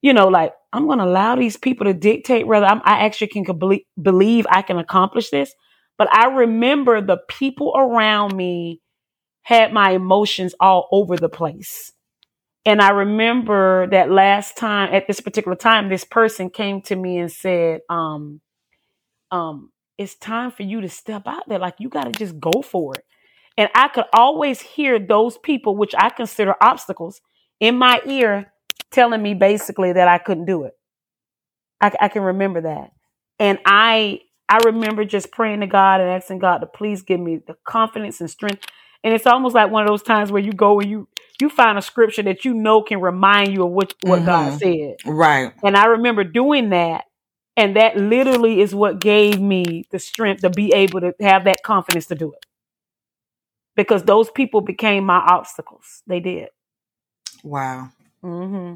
you 0.04 0.14
know, 0.14 0.28
like 0.28 0.54
I'm 0.74 0.86
going 0.86 1.00
to 1.00 1.06
allow 1.06 1.36
these 1.36 1.58
people 1.58 1.86
to 1.86 1.94
dictate 1.94 2.46
whether 2.46 2.66
I'm, 2.66 2.82
i 2.84 3.06
actually 3.06 3.28
can 3.28 3.44
believe, 3.58 3.84
believe 4.00 4.46
I 4.50 4.62
can 4.62 4.78
accomplish 4.78 5.30
this. 5.30 5.52
But 5.98 6.14
I 6.14 6.28
remember 6.28 7.02
the 7.02 7.20
people 7.30 7.74
around 7.76 8.36
me 8.36 8.82
had 9.44 9.72
my 9.72 9.92
emotions 9.92 10.54
all 10.60 10.90
over 10.92 11.16
the 11.16 11.30
place. 11.30 11.92
And 12.66 12.82
I 12.82 12.90
remember 12.90 13.88
that 13.92 14.12
last 14.12 14.58
time 14.58 14.94
at 14.94 15.08
this 15.08 15.22
particular 15.22 15.56
time, 15.56 15.90
this 15.90 16.04
person 16.04 16.50
came 16.50 16.82
to 16.84 16.96
me 16.96 17.18
and 17.18 17.32
said, 17.32 17.82
um, 17.90 18.42
um, 19.32 19.72
it's 19.98 20.16
time 20.16 20.52
for 20.52 20.64
you 20.64 20.82
to 20.82 20.90
step 20.90 21.24
out 21.28 21.48
there. 21.48 21.60
Like 21.60 21.76
you 21.80 21.88
got 21.88 22.06
to 22.06 22.12
just 22.12 22.40
go 22.40 22.62
for 22.62 22.96
it. 22.96 23.06
And 23.58 23.70
I 23.74 23.88
could 23.88 24.06
always 24.14 24.60
hear 24.60 25.00
those 25.00 25.38
people, 25.38 25.78
which 25.78 25.94
I 25.98 26.10
consider 26.10 26.56
obstacles, 26.62 27.22
in 27.60 27.78
my 27.78 28.02
ear 28.06 28.53
telling 28.94 29.22
me 29.22 29.34
basically 29.34 29.94
that 29.94 30.08
I 30.08 30.18
couldn't 30.18 30.46
do 30.46 30.64
it. 30.64 30.74
I, 31.82 31.92
I 32.00 32.08
can 32.08 32.24
remember 32.24 32.62
that. 32.62 32.92
And 33.40 33.60
I 33.66 34.22
I 34.48 34.60
remember 34.66 35.04
just 35.06 35.32
praying 35.32 35.62
to 35.62 35.68
God 35.68 36.00
and 36.00 36.10
asking 36.10 36.40
God 36.40 36.60
to 36.60 36.66
please 36.66 37.02
give 37.02 37.20
me 37.20 37.38
the 37.46 37.56
confidence 37.66 38.22
and 38.22 38.30
strength. 38.30 38.66
And 39.04 39.14
it's 39.14 39.28
almost 39.28 39.56
like 39.56 39.72
one 39.72 39.84
of 39.84 39.90
those 39.90 40.04
times 40.04 40.32
where 40.32 40.42
you 40.42 40.54
go 40.54 40.80
and 40.80 40.90
you 40.90 41.08
you 41.42 41.50
find 41.50 41.78
a 41.78 41.82
scripture 41.82 42.24
that 42.24 42.46
you 42.46 42.54
know 42.54 42.82
can 42.82 43.02
remind 43.02 43.54
you 43.54 43.66
of 43.66 43.72
what, 43.72 43.94
what 44.04 44.18
mm-hmm. 44.18 44.26
God 44.26 44.60
said. 44.60 44.96
Right. 45.06 45.52
And 45.64 45.76
I 45.76 45.86
remember 45.86 46.24
doing 46.24 46.70
that. 46.70 47.06
And 47.56 47.76
that 47.76 47.98
literally 47.98 48.62
is 48.62 48.74
what 48.74 49.00
gave 49.00 49.40
me 49.40 49.86
the 49.92 50.00
strength 50.00 50.42
to 50.42 50.50
be 50.50 50.74
able 50.74 51.02
to 51.02 51.14
have 51.20 51.44
that 51.44 51.62
confidence 51.64 52.08
to 52.08 52.16
do 52.16 52.32
it. 52.34 52.46
Because 53.76 54.04
those 54.04 54.32
people 54.32 54.62
became 54.62 55.04
my 55.04 55.18
obstacles. 55.18 56.02
They 56.08 56.20
did. 56.20 56.50
Wow. 57.44 57.90
Mm-hmm. 58.24 58.76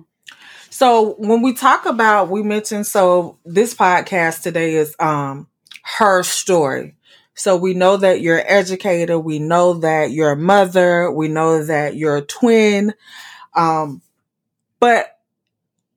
So 0.69 1.15
when 1.17 1.41
we 1.41 1.53
talk 1.53 1.85
about, 1.85 2.29
we 2.29 2.43
mentioned, 2.43 2.85
so 2.85 3.39
this 3.45 3.73
podcast 3.73 4.41
today 4.41 4.75
is 4.75 4.95
um 4.99 5.47
her 5.97 6.23
story. 6.23 6.95
So 7.33 7.55
we 7.55 7.73
know 7.73 7.97
that 7.97 8.19
you're 8.21 8.39
an 8.39 8.47
educator. 8.47 9.17
We 9.17 9.39
know 9.39 9.75
that 9.75 10.11
you're 10.11 10.31
a 10.31 10.37
mother. 10.37 11.11
We 11.11 11.27
know 11.27 11.63
that 11.63 11.95
you're 11.95 12.17
a 12.17 12.21
twin. 12.21 12.93
Um, 13.55 14.01
but 14.79 15.07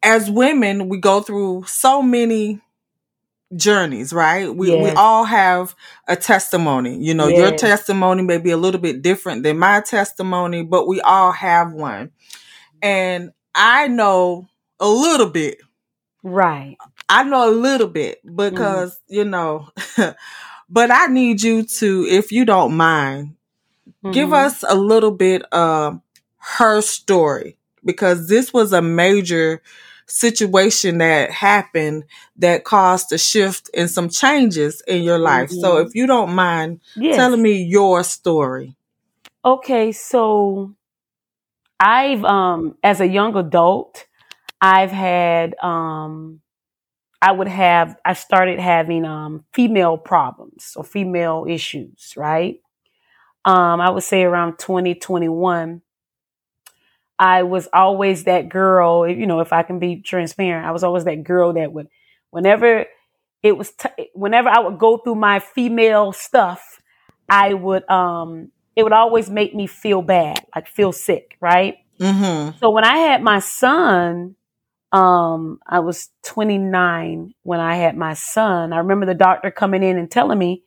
as 0.02 0.30
women, 0.30 0.88
we 0.88 0.98
go 0.98 1.22
through 1.22 1.64
so 1.66 2.02
many 2.02 2.60
journeys, 3.56 4.12
right? 4.12 4.54
We 4.54 4.70
yes. 4.72 4.84
we 4.84 4.90
all 4.90 5.24
have 5.24 5.74
a 6.06 6.14
testimony. 6.14 6.98
You 7.02 7.14
know, 7.14 7.28
yes. 7.28 7.38
your 7.38 7.58
testimony 7.58 8.22
may 8.22 8.38
be 8.38 8.50
a 8.50 8.56
little 8.56 8.80
bit 8.80 9.02
different 9.02 9.42
than 9.42 9.58
my 9.58 9.80
testimony, 9.80 10.62
but 10.62 10.86
we 10.86 11.00
all 11.00 11.32
have 11.32 11.72
one. 11.72 12.10
And 12.82 13.32
I 13.54 13.88
know 13.88 14.48
a 14.78 14.88
little 14.88 15.28
bit. 15.30 15.58
Right. 16.22 16.76
I 17.08 17.24
know 17.24 17.48
a 17.48 17.52
little 17.52 17.88
bit 17.88 18.20
because, 18.36 18.94
mm. 18.94 19.00
you 19.08 19.24
know, 19.24 19.68
but 20.70 20.90
I 20.90 21.06
need 21.06 21.42
you 21.42 21.64
to, 21.64 22.06
if 22.08 22.30
you 22.30 22.44
don't 22.44 22.76
mind, 22.76 23.36
mm-hmm. 24.04 24.12
give 24.12 24.32
us 24.32 24.62
a 24.68 24.74
little 24.74 25.10
bit 25.10 25.42
of 25.52 26.00
her 26.36 26.80
story 26.80 27.56
because 27.84 28.28
this 28.28 28.52
was 28.52 28.72
a 28.72 28.82
major 28.82 29.62
situation 30.06 30.98
that 30.98 31.30
happened 31.30 32.04
that 32.36 32.64
caused 32.64 33.12
a 33.12 33.18
shift 33.18 33.70
and 33.74 33.88
some 33.90 34.08
changes 34.08 34.82
in 34.86 35.02
your 35.02 35.18
life. 35.18 35.50
Mm-hmm. 35.50 35.60
So 35.60 35.78
if 35.78 35.94
you 35.94 36.06
don't 36.06 36.32
mind 36.32 36.80
yes. 36.96 37.16
telling 37.16 37.42
me 37.42 37.62
your 37.62 38.02
story. 38.02 38.76
Okay, 39.44 39.92
so 39.92 40.74
I've 41.80 42.24
um 42.24 42.76
as 42.84 43.00
a 43.00 43.08
young 43.08 43.36
adult, 43.36 44.06
I've 44.60 44.92
had 44.92 45.56
um 45.62 46.42
I 47.22 47.32
would 47.32 47.48
have 47.48 47.96
I 48.04 48.14
started 48.14 48.60
having 48.60 49.04
um 49.04 49.44
female 49.54 49.98
problems 49.98 50.74
or 50.76 50.84
female 50.84 51.46
issues, 51.48 52.14
right? 52.16 52.60
Um 53.44 53.80
I 53.80 53.90
would 53.90 54.04
say 54.04 54.24
around 54.24 54.58
2021 54.58 55.82
I 57.18 57.42
was 57.42 57.68
always 57.72 58.24
that 58.24 58.48
girl, 58.48 59.06
you 59.08 59.26
know, 59.26 59.40
if 59.40 59.52
I 59.52 59.62
can 59.62 59.78
be 59.78 60.00
transparent, 60.00 60.66
I 60.66 60.70
was 60.72 60.82
always 60.82 61.04
that 61.04 61.22
girl 61.24 61.52
that 61.54 61.72
would 61.72 61.88
whenever 62.30 62.86
it 63.42 63.56
was 63.56 63.72
t- 63.72 64.10
whenever 64.14 64.48
I 64.48 64.60
would 64.60 64.78
go 64.78 64.98
through 64.98 65.16
my 65.16 65.38
female 65.40 66.12
stuff, 66.12 66.80
I 67.28 67.54
would 67.54 67.88
um 67.90 68.52
it 68.76 68.82
would 68.82 68.92
always 68.92 69.28
make 69.28 69.54
me 69.54 69.66
feel 69.66 70.02
bad, 70.02 70.44
like 70.54 70.66
feel 70.66 70.92
sick, 70.92 71.36
right? 71.40 71.76
Mm-hmm. 72.00 72.58
So 72.58 72.70
when 72.70 72.84
I 72.84 72.96
had 72.96 73.22
my 73.22 73.40
son, 73.40 74.36
um, 74.92 75.58
I 75.66 75.80
was 75.80 76.08
29 76.24 77.34
when 77.42 77.60
I 77.60 77.76
had 77.76 77.96
my 77.96 78.14
son. 78.14 78.72
I 78.72 78.78
remember 78.78 79.06
the 79.06 79.14
doctor 79.14 79.50
coming 79.50 79.82
in 79.82 79.98
and 79.98 80.10
telling 80.10 80.38
me 80.38 80.64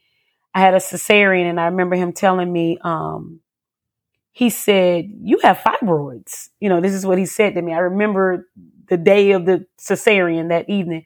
I 0.53 0.61
had 0.61 0.73
a 0.73 0.77
cesarean, 0.77 1.49
and 1.49 1.59
I 1.59 1.65
remember 1.65 1.95
him 1.95 2.13
telling 2.13 2.51
me, 2.51 2.77
um, 2.83 3.39
he 4.31 4.49
said, 4.49 5.11
"You 5.21 5.39
have 5.43 5.57
fibroids." 5.59 6.49
You 6.59 6.69
know, 6.69 6.79
this 6.79 6.93
is 6.93 7.05
what 7.05 7.17
he 7.17 7.25
said 7.25 7.55
to 7.55 7.61
me. 7.61 7.73
I 7.73 7.79
remember 7.79 8.47
the 8.87 8.97
day 8.97 9.31
of 9.31 9.45
the 9.45 9.65
cesarean 9.79 10.49
that 10.49 10.69
evening, 10.69 11.05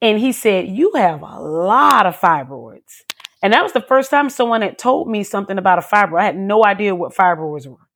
and 0.00 0.18
he 0.18 0.32
said, 0.32 0.68
"You 0.68 0.92
have 0.94 1.22
a 1.22 1.40
lot 1.40 2.06
of 2.06 2.16
fibroids." 2.16 3.02
And 3.42 3.52
that 3.52 3.62
was 3.62 3.72
the 3.72 3.80
first 3.80 4.10
time 4.10 4.30
someone 4.30 4.62
had 4.62 4.78
told 4.78 5.08
me 5.08 5.24
something 5.24 5.58
about 5.58 5.78
a 5.78 5.82
fibroid. 5.82 6.20
I 6.20 6.26
had 6.26 6.38
no 6.38 6.64
idea 6.64 6.94
what 6.94 7.14
fibroids 7.14 7.66
were. 7.66 7.88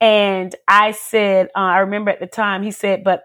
And 0.00 0.54
I 0.68 0.92
said, 0.92 1.48
uh, 1.56 1.60
I 1.60 1.78
remember 1.78 2.12
at 2.12 2.20
the 2.20 2.28
time, 2.28 2.62
he 2.62 2.70
said, 2.70 3.02
but 3.02 3.24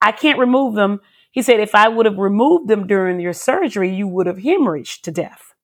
I 0.00 0.10
can't 0.10 0.40
remove 0.40 0.74
them. 0.74 1.00
He 1.30 1.42
said, 1.42 1.60
if 1.60 1.76
I 1.76 1.88
would 1.88 2.06
have 2.06 2.18
removed 2.18 2.68
them 2.68 2.88
during 2.88 3.20
your 3.20 3.32
surgery, 3.32 3.94
you 3.94 4.08
would 4.08 4.26
have 4.26 4.38
hemorrhaged 4.38 5.02
to 5.02 5.12
death. 5.12 5.54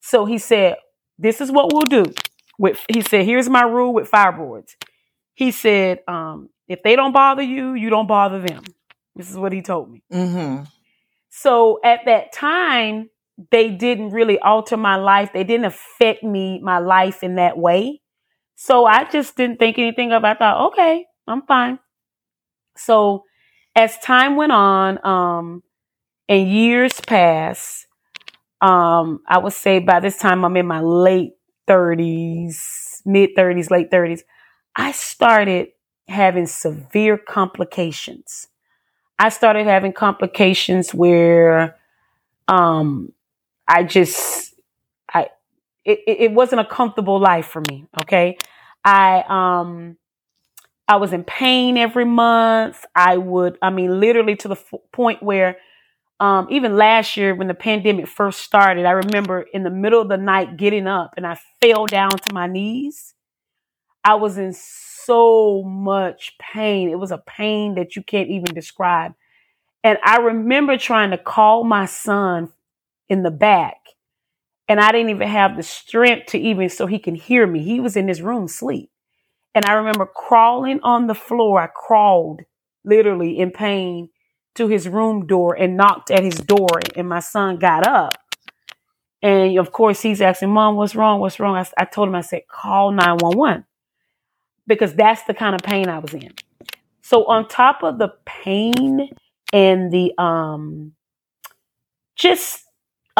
So 0.00 0.24
he 0.24 0.38
said, 0.38 0.76
this 1.18 1.42
is 1.42 1.52
what 1.52 1.72
we'll 1.72 1.82
do. 1.82 2.06
With, 2.58 2.80
he 2.92 3.02
said, 3.02 3.26
here's 3.26 3.48
my 3.48 3.62
rule 3.62 3.92
with 3.92 4.10
fibroids. 4.10 4.74
He 5.34 5.50
said, 5.50 6.00
um, 6.08 6.48
if 6.66 6.82
they 6.82 6.96
don't 6.96 7.12
bother 7.12 7.42
you, 7.42 7.74
you 7.74 7.90
don't 7.90 8.06
bother 8.06 8.40
them. 8.40 8.64
This 9.14 9.30
is 9.30 9.36
what 9.36 9.52
he 9.52 9.60
told 9.60 9.90
me. 9.90 10.02
Mm-hmm. 10.10 10.64
So 11.28 11.80
at 11.84 12.00
that 12.06 12.32
time, 12.32 13.10
they 13.50 13.70
didn't 13.70 14.10
really 14.10 14.38
alter 14.40 14.76
my 14.76 14.96
life. 14.96 15.30
They 15.32 15.44
didn't 15.44 15.66
affect 15.66 16.22
me, 16.22 16.60
my 16.62 16.78
life 16.78 17.22
in 17.22 17.36
that 17.36 17.56
way. 17.58 18.00
So 18.56 18.84
I 18.86 19.04
just 19.04 19.36
didn't 19.36 19.58
think 19.58 19.78
anything 19.78 20.12
of 20.12 20.24
it. 20.24 20.26
I 20.26 20.34
thought, 20.34 20.72
okay, 20.72 21.06
I'm 21.26 21.42
fine. 21.42 21.78
So 22.76 23.24
as 23.74 23.98
time 23.98 24.36
went 24.36 24.52
on, 24.52 25.04
um, 25.06 25.62
and 26.28 26.48
years 26.48 27.00
passed, 27.00 27.86
um, 28.60 29.20
I 29.28 29.38
would 29.38 29.52
say 29.52 29.78
by 29.80 30.00
this 30.00 30.18
time 30.18 30.44
I'm 30.44 30.56
in 30.56 30.66
my 30.66 30.80
late 30.80 31.32
30s, 31.66 33.02
mid 33.06 33.34
30s, 33.36 33.70
late 33.70 33.90
30s. 33.90 34.24
I 34.76 34.92
started 34.92 35.68
having 36.08 36.46
severe 36.46 37.18
complications. 37.18 38.48
I 39.18 39.28
started 39.30 39.66
having 39.66 39.92
complications 39.92 40.94
where 40.94 41.76
um, 42.48 43.12
I 43.70 43.84
just 43.84 44.52
I 45.14 45.28
it, 45.84 46.00
it 46.06 46.32
wasn't 46.32 46.60
a 46.60 46.64
comfortable 46.64 47.20
life 47.20 47.46
for 47.46 47.62
me. 47.70 47.86
Okay, 48.02 48.36
I 48.84 49.24
um 49.28 49.96
I 50.88 50.96
was 50.96 51.12
in 51.12 51.22
pain 51.22 51.78
every 51.78 52.04
month. 52.04 52.84
I 52.96 53.16
would 53.16 53.58
I 53.62 53.70
mean 53.70 54.00
literally 54.00 54.34
to 54.36 54.48
the 54.48 54.56
f- 54.56 54.80
point 54.92 55.22
where 55.22 55.58
um, 56.18 56.48
even 56.50 56.76
last 56.76 57.16
year 57.16 57.34
when 57.34 57.46
the 57.48 57.54
pandemic 57.54 58.08
first 58.08 58.40
started, 58.40 58.84
I 58.84 58.90
remember 58.90 59.46
in 59.54 59.62
the 59.62 59.70
middle 59.70 60.02
of 60.02 60.08
the 60.08 60.18
night 60.18 60.58
getting 60.58 60.86
up 60.86 61.14
and 61.16 61.26
I 61.26 61.38
fell 61.62 61.86
down 61.86 62.10
to 62.10 62.34
my 62.34 62.46
knees. 62.46 63.14
I 64.04 64.16
was 64.16 64.36
in 64.36 64.52
so 64.52 65.62
much 65.62 66.36
pain. 66.38 66.90
It 66.90 66.98
was 66.98 67.12
a 67.12 67.22
pain 67.26 67.76
that 67.76 67.96
you 67.96 68.02
can't 68.02 68.28
even 68.28 68.52
describe. 68.52 69.14
And 69.82 69.98
I 70.04 70.18
remember 70.18 70.76
trying 70.76 71.12
to 71.12 71.18
call 71.18 71.64
my 71.64 71.86
son 71.86 72.52
in 73.10 73.22
the 73.22 73.30
back 73.30 73.80
and 74.70 74.78
I 74.78 74.92
didn't 74.92 75.10
even 75.10 75.26
have 75.26 75.56
the 75.56 75.64
strength 75.64 76.28
to 76.28 76.38
even 76.38 76.68
so 76.68 76.86
he 76.86 77.00
can 77.00 77.16
hear 77.16 77.44
me. 77.44 77.60
He 77.64 77.80
was 77.80 77.96
in 77.96 78.06
his 78.06 78.22
room 78.22 78.46
sleep. 78.46 78.88
And 79.52 79.64
I 79.64 79.72
remember 79.72 80.06
crawling 80.06 80.78
on 80.84 81.08
the 81.08 81.14
floor. 81.14 81.60
I 81.60 81.66
crawled 81.66 82.42
literally 82.84 83.36
in 83.36 83.50
pain 83.50 84.10
to 84.54 84.68
his 84.68 84.86
room 84.86 85.26
door 85.26 85.56
and 85.56 85.76
knocked 85.76 86.12
at 86.12 86.22
his 86.22 86.36
door. 86.36 86.68
And 86.94 87.08
my 87.08 87.18
son 87.18 87.58
got 87.58 87.84
up. 87.84 88.12
And 89.20 89.58
of 89.58 89.72
course, 89.72 90.02
he's 90.02 90.22
asking, 90.22 90.50
Mom, 90.50 90.76
what's 90.76 90.94
wrong? 90.94 91.18
What's 91.18 91.40
wrong? 91.40 91.56
I, 91.56 91.66
I 91.76 91.84
told 91.84 92.06
him, 92.08 92.14
I 92.14 92.20
said, 92.20 92.42
call 92.46 92.92
911 92.92 93.64
because 94.68 94.94
that's 94.94 95.24
the 95.24 95.34
kind 95.34 95.56
of 95.56 95.62
pain 95.62 95.88
I 95.88 95.98
was 95.98 96.14
in. 96.14 96.32
So, 97.02 97.24
on 97.24 97.48
top 97.48 97.82
of 97.82 97.98
the 97.98 98.12
pain 98.24 99.10
and 99.52 99.90
the, 99.90 100.12
um, 100.16 100.92
just 102.14 102.69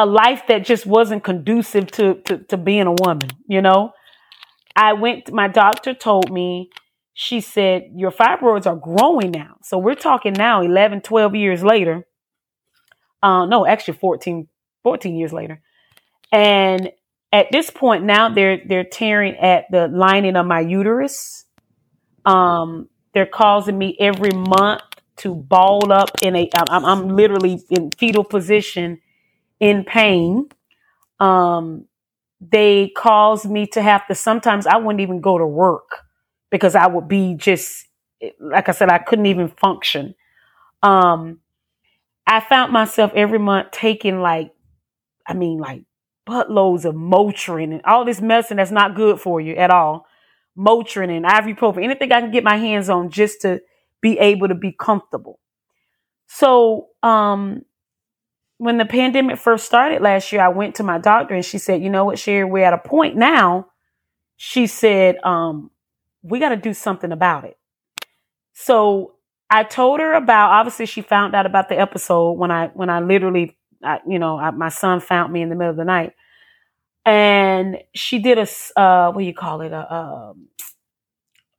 a 0.01 0.05
life 0.05 0.43
that 0.47 0.65
just 0.65 0.85
wasn't 0.85 1.23
conducive 1.23 1.91
to, 1.91 2.15
to, 2.25 2.39
to 2.39 2.57
being 2.57 2.87
a 2.87 2.93
woman, 2.93 3.29
you 3.47 3.61
know, 3.61 3.91
I 4.75 4.93
went, 4.93 5.31
my 5.31 5.47
doctor 5.47 5.93
told 5.93 6.31
me 6.31 6.71
she 7.13 7.39
said, 7.39 7.91
Your 7.95 8.11
fibroids 8.11 8.65
are 8.65 8.75
growing 8.75 9.31
now. 9.31 9.57
So 9.61 9.77
we're 9.77 9.95
talking 9.95 10.33
now 10.33 10.61
11, 10.61 11.01
12 11.01 11.35
years 11.35 11.63
later. 11.63 12.07
Uh, 13.21 13.45
no, 13.45 13.67
actually 13.67 13.97
14, 13.97 14.47
14 14.81 15.15
years 15.15 15.31
later. 15.31 15.61
And 16.31 16.91
at 17.31 17.47
this 17.51 17.69
point 17.69 18.03
now 18.03 18.29
they're 18.29 18.61
they're 18.65 18.83
tearing 18.83 19.35
at 19.35 19.65
the 19.69 19.87
lining 19.87 20.35
of 20.35 20.47
my 20.47 20.61
uterus. 20.61 21.45
Um, 22.25 22.89
they're 23.13 23.25
causing 23.27 23.77
me 23.77 23.95
every 23.99 24.31
month 24.31 24.81
to 25.17 25.35
ball 25.35 25.91
up 25.91 26.09
in 26.23 26.35
a. 26.35 26.49
I'm, 26.55 26.85
I'm 26.85 27.09
literally 27.09 27.61
in 27.69 27.91
fetal 27.91 28.23
position 28.23 28.99
in 29.61 29.85
pain. 29.85 30.49
Um, 31.21 31.85
they 32.41 32.89
caused 32.97 33.49
me 33.49 33.67
to 33.67 33.81
have 33.81 34.07
to 34.07 34.15
sometimes 34.15 34.67
I 34.67 34.77
wouldn't 34.77 35.01
even 35.01 35.21
go 35.21 35.37
to 35.37 35.45
work 35.47 35.99
because 36.49 36.75
I 36.75 36.87
would 36.87 37.07
be 37.07 37.35
just 37.35 37.87
like 38.39 38.69
I 38.69 38.71
said, 38.71 38.89
I 38.89 38.99
couldn't 38.99 39.27
even 39.27 39.49
function. 39.49 40.15
Um, 40.83 41.39
I 42.27 42.39
found 42.39 42.71
myself 42.71 43.11
every 43.15 43.39
month 43.39 43.71
taking 43.71 44.21
like, 44.21 44.51
I 45.27 45.33
mean, 45.33 45.59
like 45.59 45.83
buttloads 46.27 46.85
of 46.85 46.95
Motrin 46.95 47.73
and 47.73 47.81
all 47.85 48.05
this 48.05 48.21
medicine 48.21 48.57
that's 48.57 48.71
not 48.71 48.95
good 48.95 49.19
for 49.19 49.41
you 49.41 49.55
at 49.55 49.71
all. 49.71 50.05
Motrin 50.57 51.15
and 51.15 51.25
ibuprofen, 51.25 51.83
anything 51.83 52.11
I 52.11 52.21
can 52.21 52.31
get 52.31 52.43
my 52.43 52.57
hands 52.57 52.89
on 52.89 53.09
just 53.09 53.41
to 53.41 53.61
be 54.01 54.19
able 54.19 54.47
to 54.47 54.55
be 54.55 54.71
comfortable. 54.71 55.39
So, 56.27 56.87
um, 57.03 57.63
when 58.61 58.77
the 58.77 58.85
pandemic 58.85 59.39
first 59.39 59.65
started 59.65 60.03
last 60.03 60.31
year, 60.31 60.39
I 60.39 60.49
went 60.49 60.75
to 60.75 60.83
my 60.83 60.99
doctor 60.99 61.33
and 61.33 61.43
she 61.43 61.57
said, 61.57 61.81
you 61.81 61.89
know 61.89 62.05
what, 62.05 62.19
Sherry, 62.19 62.43
we're 62.43 62.63
at 62.63 62.73
a 62.73 62.77
point 62.77 63.15
now. 63.15 63.71
She 64.37 64.67
said, 64.67 65.17
um, 65.23 65.71
we 66.21 66.37
got 66.37 66.49
to 66.49 66.57
do 66.57 66.71
something 66.75 67.11
about 67.11 67.43
it. 67.43 67.57
So 68.53 69.15
I 69.49 69.63
told 69.63 69.99
her 69.99 70.13
about, 70.13 70.51
obviously 70.51 70.85
she 70.85 71.01
found 71.01 71.33
out 71.33 71.47
about 71.47 71.69
the 71.69 71.79
episode 71.79 72.33
when 72.33 72.51
I, 72.51 72.67
when 72.67 72.91
I 72.91 72.99
literally, 72.99 73.57
I, 73.83 73.99
you 74.07 74.19
know, 74.19 74.37
I, 74.37 74.51
my 74.51 74.69
son 74.69 74.99
found 74.99 75.33
me 75.33 75.41
in 75.41 75.49
the 75.49 75.55
middle 75.55 75.71
of 75.71 75.77
the 75.77 75.83
night 75.83 76.13
and 77.03 77.79
she 77.95 78.19
did 78.19 78.37
a, 78.37 78.47
uh, 78.79 79.11
what 79.11 79.21
do 79.21 79.25
you 79.25 79.33
call 79.33 79.61
it? 79.61 79.71
A, 79.71 79.91
um, 79.91 80.49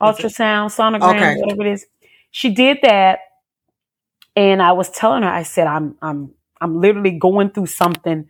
ultrasound, 0.01 0.71
sonogram, 0.71 1.17
okay. 1.17 1.41
whatever 1.41 1.67
it 1.67 1.73
is. 1.73 1.85
She 2.31 2.51
did 2.51 2.79
that. 2.85 3.19
And 4.37 4.63
I 4.63 4.71
was 4.71 4.89
telling 4.89 5.25
her, 5.25 5.29
I 5.29 5.43
said, 5.43 5.67
I'm, 5.67 5.97
I'm, 6.01 6.35
I'm 6.63 6.81
literally 6.81 7.13
going 7.19 7.51
through 7.51 7.67
something 7.67 8.29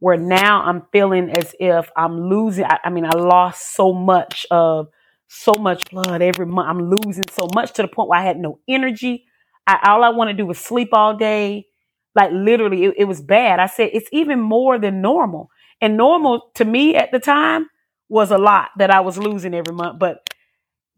where 0.00 0.16
now 0.18 0.62
I'm 0.62 0.82
feeling 0.92 1.30
as 1.30 1.54
if 1.60 1.90
I'm 1.96 2.28
losing. 2.28 2.64
I, 2.64 2.78
I 2.84 2.90
mean, 2.90 3.06
I 3.06 3.16
lost 3.16 3.74
so 3.74 3.92
much 3.92 4.46
of 4.50 4.88
so 5.28 5.54
much 5.54 5.90
blood 5.90 6.22
every 6.22 6.46
month. 6.46 6.68
I'm 6.68 6.90
losing 6.90 7.24
so 7.32 7.48
much 7.54 7.72
to 7.74 7.82
the 7.82 7.88
point 7.88 8.08
where 8.08 8.20
I 8.20 8.24
had 8.24 8.38
no 8.38 8.60
energy. 8.68 9.24
I, 9.66 9.78
all 9.88 10.04
I 10.04 10.10
want 10.10 10.28
to 10.30 10.34
do 10.34 10.46
was 10.46 10.58
sleep 10.58 10.90
all 10.92 11.16
day. 11.16 11.66
Like 12.14 12.30
literally, 12.32 12.84
it, 12.84 12.94
it 12.98 13.04
was 13.06 13.22
bad. 13.22 13.60
I 13.60 13.66
said, 13.66 13.90
it's 13.92 14.08
even 14.12 14.40
more 14.40 14.78
than 14.78 15.00
normal. 15.00 15.50
And 15.80 15.96
normal 15.96 16.50
to 16.56 16.64
me 16.64 16.94
at 16.96 17.12
the 17.12 17.18
time 17.18 17.68
was 18.08 18.30
a 18.30 18.38
lot 18.38 18.70
that 18.78 18.90
I 18.90 19.00
was 19.00 19.18
losing 19.18 19.54
every 19.54 19.74
month. 19.74 19.98
But 19.98 20.28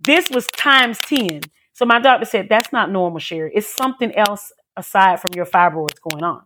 this 0.00 0.30
was 0.30 0.46
times 0.48 0.98
10. 1.00 1.42
So 1.72 1.86
my 1.86 2.00
doctor 2.00 2.26
said, 2.26 2.48
that's 2.50 2.72
not 2.72 2.90
normal, 2.90 3.20
Sherry. 3.20 3.52
It's 3.54 3.74
something 3.74 4.14
else 4.14 4.52
aside 4.76 5.20
from 5.20 5.32
your 5.34 5.46
fibroids 5.46 6.00
going 6.00 6.24
on. 6.24 6.42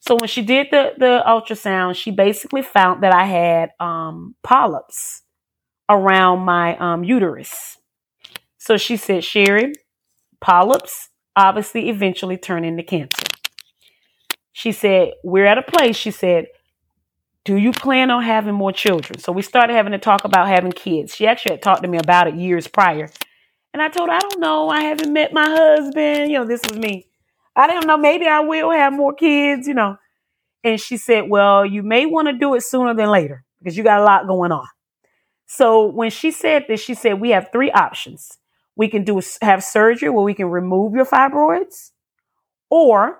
So 0.00 0.16
when 0.16 0.28
she 0.28 0.42
did 0.42 0.68
the, 0.70 0.94
the 0.96 1.22
ultrasound, 1.26 1.94
she 1.94 2.10
basically 2.10 2.62
found 2.62 3.02
that 3.02 3.14
I 3.14 3.24
had 3.24 3.70
um, 3.78 4.34
polyps 4.42 5.22
around 5.88 6.40
my 6.40 6.76
um, 6.78 7.04
uterus. 7.04 7.76
So 8.56 8.76
she 8.76 8.96
said, 8.96 9.24
Sherry, 9.24 9.74
polyps 10.40 11.10
obviously 11.36 11.90
eventually 11.90 12.38
turn 12.38 12.64
into 12.64 12.82
cancer. 12.82 13.22
She 14.52 14.72
said, 14.72 15.12
We're 15.22 15.46
at 15.46 15.58
a 15.58 15.62
place, 15.62 15.96
she 15.96 16.10
said, 16.10 16.46
Do 17.44 17.56
you 17.56 17.72
plan 17.72 18.10
on 18.10 18.22
having 18.22 18.54
more 18.54 18.72
children? 18.72 19.18
So 19.18 19.32
we 19.32 19.42
started 19.42 19.74
having 19.74 19.92
to 19.92 19.98
talk 19.98 20.24
about 20.24 20.48
having 20.48 20.72
kids. 20.72 21.14
She 21.14 21.26
actually 21.26 21.52
had 21.52 21.62
talked 21.62 21.82
to 21.82 21.88
me 21.88 21.98
about 21.98 22.26
it 22.26 22.34
years 22.34 22.66
prior. 22.66 23.10
And 23.72 23.82
I 23.82 23.88
told 23.88 24.08
her, 24.08 24.14
I 24.14 24.18
don't 24.18 24.40
know. 24.40 24.68
I 24.68 24.82
haven't 24.82 25.12
met 25.12 25.32
my 25.32 25.48
husband. 25.48 26.30
You 26.30 26.38
know, 26.38 26.44
this 26.44 26.62
was 26.68 26.78
me. 26.78 27.06
I 27.60 27.66
don't 27.66 27.86
know. 27.86 27.96
Maybe 27.98 28.26
I 28.26 28.40
will 28.40 28.70
have 28.70 28.92
more 28.92 29.14
kids, 29.14 29.68
you 29.68 29.74
know. 29.74 29.96
And 30.64 30.80
she 30.80 30.96
said, 30.96 31.28
Well, 31.28 31.64
you 31.66 31.82
may 31.82 32.06
want 32.06 32.28
to 32.28 32.32
do 32.32 32.54
it 32.54 32.62
sooner 32.62 32.94
than 32.94 33.10
later 33.10 33.44
because 33.58 33.76
you 33.76 33.84
got 33.84 34.00
a 34.00 34.04
lot 34.04 34.26
going 34.26 34.52
on. 34.52 34.66
So 35.46 35.86
when 35.86 36.10
she 36.10 36.30
said 36.30 36.66
this, 36.68 36.80
she 36.80 36.94
said, 36.94 37.20
we 37.20 37.30
have 37.30 37.48
three 37.50 37.72
options. 37.72 38.38
We 38.76 38.86
can 38.86 39.02
do 39.02 39.20
have 39.42 39.64
surgery 39.64 40.08
where 40.08 40.22
we 40.22 40.32
can 40.32 40.46
remove 40.46 40.94
your 40.94 41.04
fibroids, 41.04 41.90
or 42.70 43.18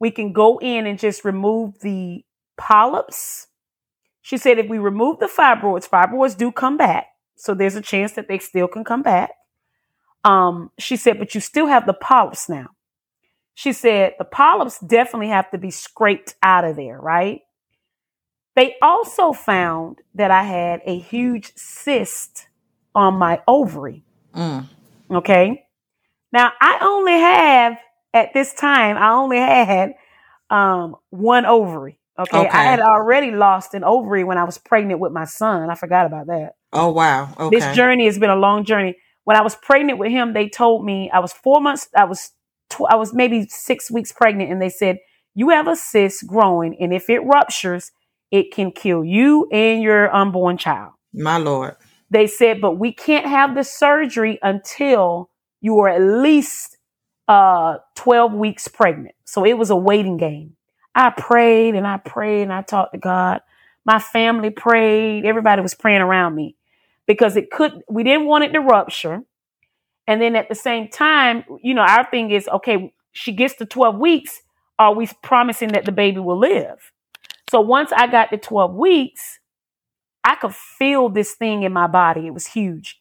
we 0.00 0.10
can 0.10 0.32
go 0.32 0.58
in 0.58 0.86
and 0.88 0.98
just 0.98 1.24
remove 1.24 1.78
the 1.80 2.24
polyps. 2.58 3.46
She 4.22 4.38
said, 4.38 4.58
if 4.58 4.68
we 4.68 4.78
remove 4.78 5.20
the 5.20 5.26
fibroids, 5.26 5.88
fibroids 5.88 6.36
do 6.36 6.50
come 6.50 6.76
back. 6.76 7.06
So 7.36 7.54
there's 7.54 7.76
a 7.76 7.80
chance 7.80 8.12
that 8.14 8.26
they 8.26 8.40
still 8.40 8.66
can 8.66 8.82
come 8.82 9.02
back. 9.02 9.30
Um, 10.24 10.70
she 10.80 10.96
said, 10.96 11.20
but 11.20 11.32
you 11.34 11.40
still 11.40 11.66
have 11.66 11.86
the 11.86 11.94
polyps 11.94 12.48
now. 12.48 12.70
She 13.54 13.72
said 13.72 14.14
the 14.18 14.24
polyps 14.24 14.78
definitely 14.80 15.28
have 15.28 15.50
to 15.50 15.58
be 15.58 15.70
scraped 15.70 16.34
out 16.42 16.64
of 16.64 16.76
there, 16.76 16.98
right? 16.98 17.40
They 18.54 18.76
also 18.82 19.32
found 19.32 19.98
that 20.14 20.30
I 20.30 20.42
had 20.42 20.80
a 20.84 20.98
huge 20.98 21.52
cyst 21.56 22.48
on 22.94 23.14
my 23.14 23.40
ovary. 23.48 24.04
Mm. 24.34 24.66
Okay. 25.10 25.66
Now 26.32 26.52
I 26.60 26.78
only 26.82 27.12
have 27.12 27.78
at 28.14 28.34
this 28.34 28.52
time, 28.54 28.96
I 28.96 29.12
only 29.12 29.38
had 29.38 29.94
um, 30.50 30.96
one 31.10 31.46
ovary. 31.46 31.98
Okay? 32.18 32.38
okay. 32.38 32.48
I 32.48 32.64
had 32.64 32.80
already 32.80 33.30
lost 33.30 33.72
an 33.74 33.84
ovary 33.84 34.22
when 34.22 34.36
I 34.36 34.44
was 34.44 34.58
pregnant 34.58 35.00
with 35.00 35.12
my 35.12 35.24
son. 35.24 35.70
I 35.70 35.74
forgot 35.74 36.06
about 36.06 36.26
that. 36.26 36.52
Oh 36.72 36.92
wow. 36.92 37.34
Okay. 37.38 37.58
This 37.58 37.74
journey 37.74 38.04
has 38.04 38.18
been 38.18 38.30
a 38.30 38.36
long 38.36 38.64
journey. 38.64 38.96
When 39.24 39.36
I 39.36 39.42
was 39.42 39.54
pregnant 39.54 39.98
with 39.98 40.10
him, 40.10 40.34
they 40.34 40.48
told 40.48 40.84
me 40.84 41.10
I 41.10 41.20
was 41.20 41.32
four 41.32 41.60
months. 41.60 41.88
I 41.96 42.04
was 42.04 42.32
tw- 42.72 42.90
I 42.90 42.96
was 42.96 43.12
maybe 43.12 43.46
six 43.48 43.90
weeks 43.90 44.12
pregnant, 44.12 44.50
and 44.50 44.60
they 44.60 44.68
said 44.68 44.98
you 45.34 45.50
have 45.50 45.68
a 45.68 45.76
cyst 45.76 46.26
growing, 46.26 46.76
and 46.80 46.92
if 46.92 47.08
it 47.10 47.20
ruptures, 47.20 47.92
it 48.30 48.52
can 48.52 48.72
kill 48.72 49.04
you 49.04 49.48
and 49.52 49.82
your 49.82 50.14
unborn 50.14 50.58
child. 50.58 50.92
My 51.12 51.36
Lord. 51.36 51.76
They 52.10 52.26
said, 52.26 52.60
but 52.60 52.78
we 52.78 52.92
can't 52.92 53.26
have 53.26 53.54
the 53.54 53.64
surgery 53.64 54.38
until 54.42 55.30
you 55.60 55.78
are 55.80 55.88
at 55.88 56.02
least 56.02 56.76
uh, 57.28 57.78
12 57.94 58.34
weeks 58.34 58.68
pregnant. 58.68 59.14
So 59.24 59.44
it 59.46 59.54
was 59.54 59.70
a 59.70 59.76
waiting 59.76 60.18
game. 60.18 60.56
I 60.94 61.10
prayed 61.10 61.74
and 61.74 61.86
I 61.86 61.96
prayed 61.96 62.42
and 62.42 62.52
I 62.52 62.62
talked 62.62 62.92
to 62.92 62.98
God. 62.98 63.40
My 63.86 63.98
family 63.98 64.50
prayed. 64.50 65.24
Everybody 65.24 65.62
was 65.62 65.74
praying 65.74 66.02
around 66.02 66.34
me 66.34 66.56
because 67.06 67.36
it 67.36 67.50
could, 67.50 67.82
we 67.88 68.04
didn't 68.04 68.26
want 68.26 68.44
it 68.44 68.52
to 68.52 68.60
rupture. 68.60 69.22
And 70.06 70.20
then 70.20 70.36
at 70.36 70.48
the 70.48 70.54
same 70.54 70.88
time, 70.88 71.44
you 71.62 71.74
know, 71.74 71.82
our 71.82 72.08
thing 72.10 72.30
is, 72.30 72.48
okay, 72.48 72.92
she 73.12 73.32
gets 73.32 73.54
to 73.56 73.66
12 73.66 73.98
weeks. 73.98 74.40
Are 74.78 74.94
we 74.94 75.08
promising 75.22 75.68
that 75.72 75.84
the 75.84 75.92
baby 75.92 76.18
will 76.18 76.38
live? 76.38 76.92
So 77.50 77.60
once 77.60 77.92
I 77.92 78.06
got 78.06 78.30
to 78.30 78.38
12 78.38 78.74
weeks, 78.74 79.38
I 80.24 80.36
could 80.36 80.54
feel 80.54 81.08
this 81.08 81.34
thing 81.34 81.62
in 81.62 81.72
my 81.72 81.86
body. 81.86 82.26
It 82.26 82.34
was 82.34 82.46
huge. 82.48 83.00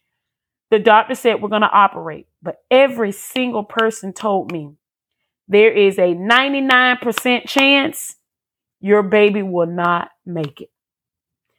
The 0.70 0.80
doctor 0.80 1.16
said, 1.16 1.42
we're 1.42 1.50
going 1.50 1.62
to 1.62 1.72
operate. 1.72 2.28
But 2.42 2.58
every 2.70 3.12
single 3.12 3.64
person 3.64 4.14
told 4.14 4.52
me 4.52 4.72
there 5.48 5.72
is 5.72 5.98
a 5.98 6.16
99% 6.16 7.48
chance 7.48 8.16
your 8.80 9.04
baby 9.04 9.44
will 9.44 9.68
not 9.68 10.10
make 10.26 10.62
it. 10.62 10.70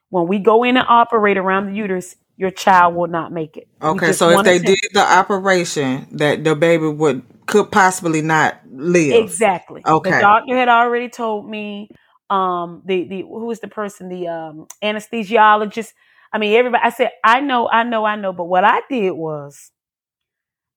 When 0.08 0.26
we 0.26 0.38
go 0.38 0.64
in 0.64 0.76
and 0.76 0.86
operate 0.88 1.38
around 1.38 1.66
the 1.66 1.76
uterus, 1.76 2.16
your 2.36 2.50
child 2.50 2.94
will 2.94 3.08
not 3.08 3.32
make 3.32 3.56
it. 3.56 3.68
Okay, 3.80 4.12
so 4.12 4.30
if 4.30 4.44
they 4.44 4.58
did 4.58 4.78
the 4.92 5.00
operation, 5.00 6.06
that 6.12 6.44
the 6.44 6.54
baby 6.54 6.88
would 6.88 7.22
could 7.46 7.70
possibly 7.70 8.22
not 8.22 8.58
live. 8.70 9.24
Exactly. 9.24 9.82
Okay. 9.86 10.10
The 10.10 10.20
doctor 10.20 10.56
had 10.56 10.68
already 10.68 11.08
told 11.08 11.48
me. 11.48 11.88
Um, 12.30 12.82
the 12.86 13.04
the 13.04 13.20
who 13.22 13.50
is 13.50 13.60
the 13.60 13.68
person? 13.68 14.08
The 14.08 14.28
um 14.28 14.66
anesthesiologist. 14.82 15.92
I 16.32 16.38
mean, 16.38 16.54
everybody. 16.54 16.82
I 16.82 16.88
said, 16.90 17.10
I 17.22 17.40
know, 17.40 17.68
I 17.68 17.82
know, 17.82 18.06
I 18.06 18.16
know. 18.16 18.32
But 18.32 18.44
what 18.44 18.64
I 18.64 18.80
did 18.88 19.10
was, 19.10 19.70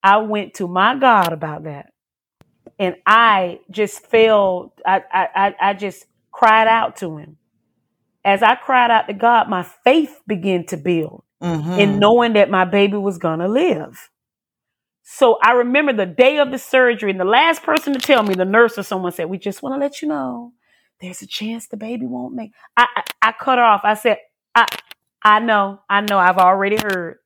I 0.04 0.18
went 0.18 0.56
to 0.56 0.68
my 0.68 0.98
God 0.98 1.32
about 1.32 1.64
that, 1.64 1.94
and 2.78 2.98
I 3.06 3.62
just 3.72 4.06
felt. 4.06 4.78
I 4.86 5.02
I 5.14 5.56
I 5.62 5.74
just 5.74 6.06
cried 6.32 6.68
out 6.68 6.98
to 6.98 7.18
Him. 7.18 7.38
As 8.26 8.44
I 8.44 8.56
cried 8.56 8.92
out 8.92 9.08
to 9.08 9.14
God, 9.14 9.50
my 9.50 9.64
faith 9.64 10.20
began 10.28 10.66
to 10.68 10.78
build 10.78 11.24
mm-hmm. 11.42 11.80
in 11.80 12.00
knowing 12.00 12.34
that 12.34 12.50
my 12.50 12.66
baby 12.66 12.98
was 12.98 13.18
gonna 13.18 13.48
live. 13.48 14.10
So 15.04 15.38
I 15.42 15.52
remember 15.52 15.94
the 15.94 16.08
day 16.08 16.40
of 16.40 16.52
the 16.52 16.58
surgery, 16.58 17.12
and 17.12 17.20
the 17.20 17.26
last 17.26 17.62
person 17.64 17.94
to 17.94 18.00
tell 18.00 18.24
me, 18.24 18.34
the 18.34 18.44
nurse 18.46 18.78
or 18.78 18.84
someone 18.84 19.12
said, 19.12 19.30
"We 19.30 19.38
just 19.38 19.62
want 19.62 19.76
to 19.76 19.80
let 19.80 20.02
you 20.02 20.08
know, 20.08 20.54
there's 21.00 21.22
a 21.22 21.28
chance 21.28 21.68
the 21.68 21.78
baby 21.78 22.08
won't 22.08 22.34
make." 22.34 22.54
I, 22.76 22.88
I, 22.96 23.30
I 23.30 23.32
cut 23.32 23.60
her 23.60 23.64
off. 23.64 23.82
I 23.84 23.94
said, 23.94 24.18
"I 24.56 24.66
I 25.24 25.40
know, 25.40 25.80
I 25.90 26.02
know. 26.02 26.18
I've 26.18 26.38
already 26.40 26.78
heard." 26.78 27.18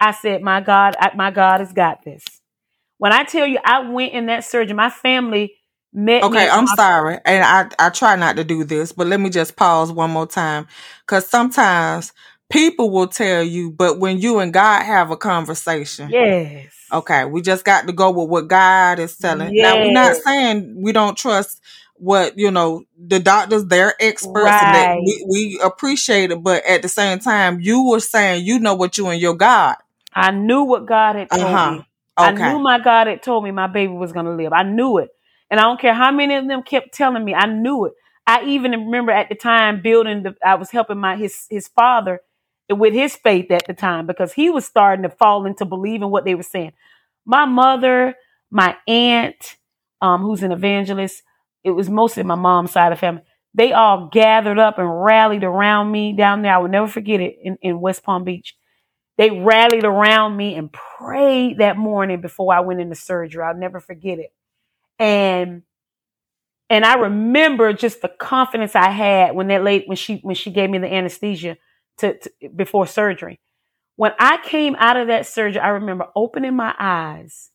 I 0.00 0.12
said, 0.12 0.40
"My 0.42 0.60
God, 0.62 0.96
I, 0.98 1.10
my 1.14 1.30
God 1.30 1.60
has 1.60 1.72
got 1.72 2.02
this." 2.02 2.24
When 2.96 3.12
I 3.12 3.24
tell 3.24 3.46
you, 3.46 3.58
I 3.64 3.80
went 3.88 4.14
in 4.14 4.26
that 4.26 4.44
surgery. 4.44 4.74
My 4.74 4.90
family 4.90 5.54
met. 5.92 6.22
Okay, 6.22 6.48
I'm 6.48 6.66
sorry, 6.68 7.18
and 7.26 7.44
I 7.44 7.68
I 7.78 7.90
try 7.90 8.16
not 8.16 8.36
to 8.36 8.44
do 8.44 8.64
this, 8.64 8.92
but 8.92 9.06
let 9.06 9.20
me 9.20 9.28
just 9.28 9.54
pause 9.54 9.92
one 9.92 10.10
more 10.10 10.26
time, 10.26 10.66
because 11.06 11.26
sometimes 11.26 12.12
people 12.50 12.90
will 12.90 13.08
tell 13.08 13.42
you, 13.42 13.70
but 13.70 13.98
when 13.98 14.18
you 14.18 14.38
and 14.38 14.52
God 14.52 14.82
have 14.82 15.10
a 15.10 15.16
conversation, 15.16 16.10
yes. 16.10 16.74
Okay, 16.90 17.26
we 17.26 17.42
just 17.42 17.64
got 17.64 17.86
to 17.86 17.92
go 17.92 18.10
with 18.10 18.30
what 18.30 18.48
God 18.48 18.98
is 18.98 19.16
telling. 19.16 19.54
Yes. 19.54 19.74
Now 19.74 19.82
we're 19.82 19.92
not 19.92 20.16
saying 20.16 20.74
we 20.80 20.92
don't 20.92 21.16
trust 21.16 21.60
what 21.98 22.38
you 22.38 22.50
know 22.50 22.84
the 22.96 23.18
doctors 23.18 23.64
they're 23.66 23.94
experts 24.00 24.44
right. 24.44 24.62
and 24.62 24.74
that 24.74 24.96
we, 25.04 25.26
we 25.28 25.60
appreciate 25.62 26.30
it 26.30 26.42
but 26.42 26.64
at 26.64 26.82
the 26.82 26.88
same 26.88 27.18
time 27.18 27.60
you 27.60 27.88
were 27.88 28.00
saying 28.00 28.44
you 28.44 28.58
know 28.58 28.74
what 28.74 28.96
you 28.96 29.08
and 29.08 29.20
your 29.20 29.34
god 29.34 29.76
i 30.14 30.30
knew 30.30 30.62
what 30.62 30.86
god 30.86 31.16
had 31.16 31.28
told 31.28 31.42
uh-huh. 31.42 31.72
me 31.72 31.78
okay. 31.78 31.86
i 32.16 32.52
knew 32.52 32.58
my 32.60 32.78
god 32.78 33.08
had 33.08 33.22
told 33.22 33.42
me 33.42 33.50
my 33.50 33.66
baby 33.66 33.92
was 33.92 34.12
going 34.12 34.26
to 34.26 34.32
live 34.32 34.52
i 34.52 34.62
knew 34.62 34.98
it 34.98 35.10
and 35.50 35.58
i 35.58 35.64
don't 35.64 35.80
care 35.80 35.94
how 35.94 36.12
many 36.12 36.36
of 36.36 36.46
them 36.46 36.62
kept 36.62 36.94
telling 36.94 37.24
me 37.24 37.34
i 37.34 37.46
knew 37.46 37.86
it 37.86 37.94
i 38.26 38.44
even 38.44 38.70
remember 38.70 39.10
at 39.10 39.28
the 39.28 39.34
time 39.34 39.82
building 39.82 40.22
the 40.22 40.36
i 40.44 40.54
was 40.54 40.70
helping 40.70 40.98
my 40.98 41.16
his 41.16 41.46
his 41.50 41.66
father 41.66 42.20
with 42.70 42.94
his 42.94 43.16
faith 43.16 43.50
at 43.50 43.66
the 43.66 43.74
time 43.74 44.06
because 44.06 44.32
he 44.32 44.50
was 44.50 44.64
starting 44.64 45.02
to 45.02 45.08
fall 45.08 45.46
into 45.46 45.64
believing 45.64 46.10
what 46.10 46.24
they 46.24 46.34
were 46.34 46.42
saying. 46.42 46.72
My 47.24 47.44
mother, 47.46 48.14
my 48.50 48.76
aunt, 48.86 49.56
um, 50.00 50.22
who's 50.22 50.42
an 50.42 50.52
evangelist, 50.52 51.22
it 51.64 51.70
was 51.70 51.88
mostly 51.88 52.22
my 52.22 52.34
mom's 52.34 52.72
side 52.72 52.92
of 52.92 52.98
family. 52.98 53.22
They 53.54 53.72
all 53.72 54.08
gathered 54.12 54.58
up 54.58 54.78
and 54.78 55.02
rallied 55.02 55.44
around 55.44 55.90
me 55.90 56.12
down 56.12 56.42
there. 56.42 56.54
I 56.54 56.58
will 56.58 56.68
never 56.68 56.86
forget 56.86 57.20
it 57.20 57.36
in, 57.42 57.56
in 57.62 57.80
West 57.80 58.02
Palm 58.02 58.24
Beach. 58.24 58.54
They 59.16 59.30
rallied 59.30 59.84
around 59.84 60.36
me 60.36 60.54
and 60.54 60.72
prayed 60.72 61.58
that 61.58 61.76
morning 61.76 62.20
before 62.20 62.54
I 62.54 62.60
went 62.60 62.80
into 62.80 62.94
surgery. 62.94 63.42
I'll 63.42 63.56
never 63.56 63.80
forget 63.80 64.18
it. 64.18 64.32
And 64.98 65.62
and 66.70 66.84
I 66.84 66.96
remember 66.96 67.72
just 67.72 68.02
the 68.02 68.08
confidence 68.08 68.76
I 68.76 68.90
had 68.90 69.34
when 69.34 69.48
that 69.48 69.64
late 69.64 69.84
when 69.86 69.96
she 69.96 70.18
when 70.22 70.36
she 70.36 70.50
gave 70.50 70.70
me 70.70 70.78
the 70.78 70.92
anesthesia 70.92 71.56
to, 71.98 72.18
to 72.18 72.30
before 72.54 72.86
surgery. 72.86 73.40
When 73.96 74.12
I 74.18 74.38
came 74.44 74.76
out 74.78 74.96
of 74.96 75.08
that 75.08 75.26
surgery, 75.26 75.60
I 75.60 75.68
remember 75.68 76.06
opening 76.14 76.54
my 76.54 76.74
eyes 76.78 77.50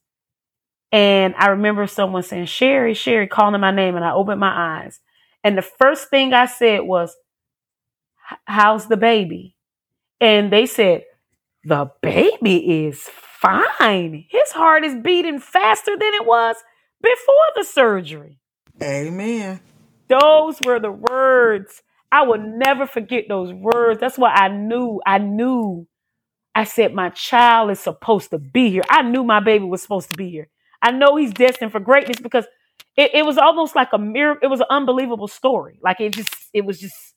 and 0.94 1.34
I 1.40 1.48
remember 1.48 1.88
someone 1.88 2.22
saying, 2.22 2.46
Sherry, 2.46 2.94
Sherry, 2.94 3.28
calling 3.28 3.60
my 3.60 3.72
name. 3.72 3.96
And 3.96 4.06
I 4.06 4.14
opened 4.14 4.40
my 4.40 4.84
eyes. 4.84 5.00
And 5.44 5.58
the 5.58 5.64
first 5.64 6.10
thing 6.10 6.34
I 6.34 6.46
said 6.46 6.82
was, 6.82 7.16
How's 8.46 8.88
the 8.88 8.96
baby? 8.96 9.56
And 10.22 10.54
they 10.54 10.68
said, 10.68 11.04
The 11.64 11.90
baby 12.04 12.86
is 12.86 13.02
fine. 13.02 14.26
His 14.30 14.52
heart 14.52 14.86
is 14.86 14.96
beating 15.04 15.40
faster 15.40 15.98
than 15.98 16.14
it 16.14 16.28
was 16.28 16.58
before 17.02 17.36
the 17.56 17.64
surgery. 17.64 18.40
Amen. 18.82 19.62
Those 20.08 20.60
were 20.64 20.80
the 20.80 20.92
words 20.92 21.82
I 22.14 22.22
will 22.22 22.38
never 22.38 22.86
forget 22.86 23.26
those 23.28 23.52
words. 23.52 24.00
That's 24.00 24.20
why 24.20 24.30
I 24.30 24.48
knew, 24.48 25.02
I 25.04 25.18
knew. 25.18 25.88
I 26.54 26.64
said, 26.66 26.94
my 26.94 27.10
child 27.10 27.72
is 27.72 27.80
supposed 27.80 28.30
to 28.30 28.38
be 28.38 28.70
here. 28.70 28.84
I 28.88 29.02
knew 29.02 29.24
my 29.24 29.40
baby 29.40 29.66
was 29.66 29.82
supposed 29.82 30.10
to 30.12 30.16
be 30.16 30.30
here. 30.30 30.48
I 30.80 30.92
know 30.92 31.16
he's 31.16 31.34
destined 31.34 31.72
for 31.72 31.80
greatness 31.80 32.20
because 32.22 32.46
it, 32.96 33.16
it 33.16 33.26
was 33.26 33.40
almost 33.40 33.76
like 33.76 33.90
a 33.94 33.98
miracle. 33.98 34.42
It 34.44 34.52
was 34.52 34.60
an 34.60 34.68
unbelievable 34.70 35.28
story. 35.28 35.80
Like 35.82 36.00
it 36.02 36.14
just, 36.14 36.32
it 36.54 36.64
was 36.64 36.80
just 36.80 37.16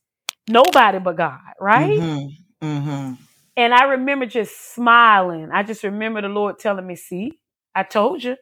nobody 0.48 0.98
but 0.98 1.18
God, 1.18 1.40
right? 1.61 2.00
Mm-hmm. 2.00 2.66
Mm-hmm. 2.66 3.12
And 3.59 3.74
I 3.74 3.85
remember 3.85 4.24
just 4.24 4.74
smiling. 4.74 5.50
I 5.52 5.62
just 5.62 5.85
remember 5.85 6.22
the 6.22 6.28
Lord 6.28 6.59
telling 6.59 6.87
me, 6.87 6.96
see, 6.96 7.32
I 7.74 7.82
told 7.82 8.24
you. 8.24 8.37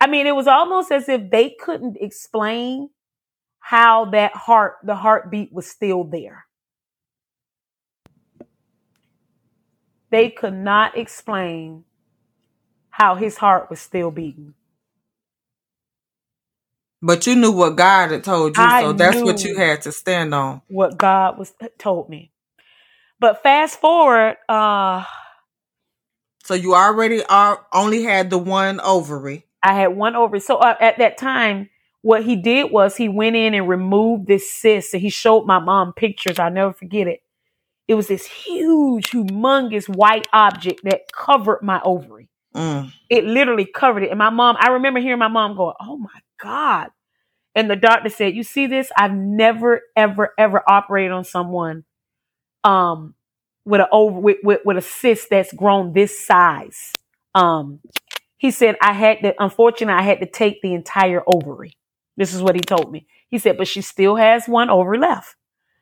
I 0.00 0.06
mean, 0.06 0.28
it 0.28 0.36
was 0.36 0.46
almost 0.46 0.92
as 0.92 1.08
if 1.08 1.32
they 1.32 1.56
couldn't 1.58 1.96
explain 2.00 2.90
how 3.68 4.04
that 4.06 4.32
heart, 4.32 4.76
the 4.84 4.94
heartbeat 4.94 5.52
was 5.52 5.68
still 5.68 6.04
there. 6.04 6.46
They 10.12 10.30
could 10.30 10.54
not 10.54 10.96
explain 10.96 11.84
how 12.90 13.16
his 13.16 13.36
heart 13.38 13.68
was 13.68 13.80
still 13.80 14.12
beating. 14.12 14.54
But 17.02 17.26
you 17.26 17.34
knew 17.34 17.52
what 17.52 17.76
God 17.76 18.12
had 18.12 18.24
told 18.24 18.56
you, 18.56 18.64
I 18.64 18.80
so 18.80 18.92
that's 18.92 19.24
what 19.24 19.44
you 19.44 19.56
had 19.56 19.82
to 19.82 19.92
stand 19.92 20.34
on. 20.34 20.62
What 20.68 20.96
God 20.96 21.38
was 21.38 21.52
told 21.78 22.08
me. 22.08 22.32
But 23.18 23.42
fast 23.42 23.80
forward, 23.80 24.36
uh 24.48 25.04
so 26.44 26.54
you 26.54 26.74
already 26.76 27.24
are 27.24 27.66
only 27.72 28.04
had 28.04 28.30
the 28.30 28.38
one 28.38 28.80
ovary. 28.80 29.44
I 29.62 29.74
had 29.74 29.88
one 29.96 30.14
ovary. 30.16 30.40
So 30.40 30.56
uh, 30.58 30.76
at 30.80 30.98
that 30.98 31.18
time, 31.18 31.70
what 32.06 32.22
he 32.24 32.36
did 32.36 32.70
was 32.70 32.96
he 32.96 33.08
went 33.08 33.34
in 33.34 33.52
and 33.52 33.68
removed 33.68 34.28
this 34.28 34.48
cyst 34.48 34.94
and 34.94 35.02
he 35.02 35.10
showed 35.10 35.44
my 35.44 35.58
mom 35.58 35.92
pictures. 35.92 36.38
I'll 36.38 36.52
never 36.52 36.72
forget 36.72 37.08
it. 37.08 37.20
It 37.88 37.94
was 37.96 38.06
this 38.06 38.24
huge, 38.26 39.10
humongous 39.10 39.88
white 39.88 40.28
object 40.32 40.82
that 40.84 41.10
covered 41.12 41.62
my 41.62 41.80
ovary. 41.82 42.28
Mm. 42.54 42.92
It 43.10 43.24
literally 43.24 43.66
covered 43.66 44.04
it. 44.04 44.10
And 44.10 44.20
my 44.20 44.30
mom, 44.30 44.56
I 44.60 44.68
remember 44.68 45.00
hearing 45.00 45.18
my 45.18 45.26
mom 45.26 45.56
go, 45.56 45.74
Oh 45.80 45.96
my 45.96 46.20
God. 46.40 46.90
And 47.56 47.68
the 47.68 47.74
doctor 47.74 48.08
said, 48.08 48.36
You 48.36 48.44
see 48.44 48.68
this? 48.68 48.92
I've 48.96 49.12
never, 49.12 49.80
ever, 49.96 50.32
ever 50.38 50.62
operated 50.64 51.10
on 51.10 51.24
someone 51.24 51.82
um 52.62 53.16
with 53.64 53.80
a 53.80 53.88
over 53.90 54.20
with, 54.20 54.36
with, 54.44 54.60
with 54.64 54.76
a 54.76 54.82
cyst 54.82 55.26
that's 55.30 55.52
grown 55.52 55.92
this 55.92 56.24
size. 56.24 56.92
Um 57.34 57.80
he 58.36 58.52
said 58.52 58.76
I 58.80 58.92
had 58.92 59.22
to 59.22 59.34
unfortunately 59.40 60.00
I 60.00 60.02
had 60.02 60.20
to 60.20 60.26
take 60.26 60.62
the 60.62 60.72
entire 60.72 61.24
ovary. 61.26 61.72
This 62.16 62.34
is 62.34 62.42
what 62.42 62.54
he 62.54 62.60
told 62.60 62.90
me. 62.90 63.06
He 63.28 63.38
said, 63.38 63.58
but 63.58 63.68
she 63.68 63.82
still 63.82 64.16
has 64.16 64.46
one 64.46 64.70
over 64.70 64.96
left. 64.96 65.36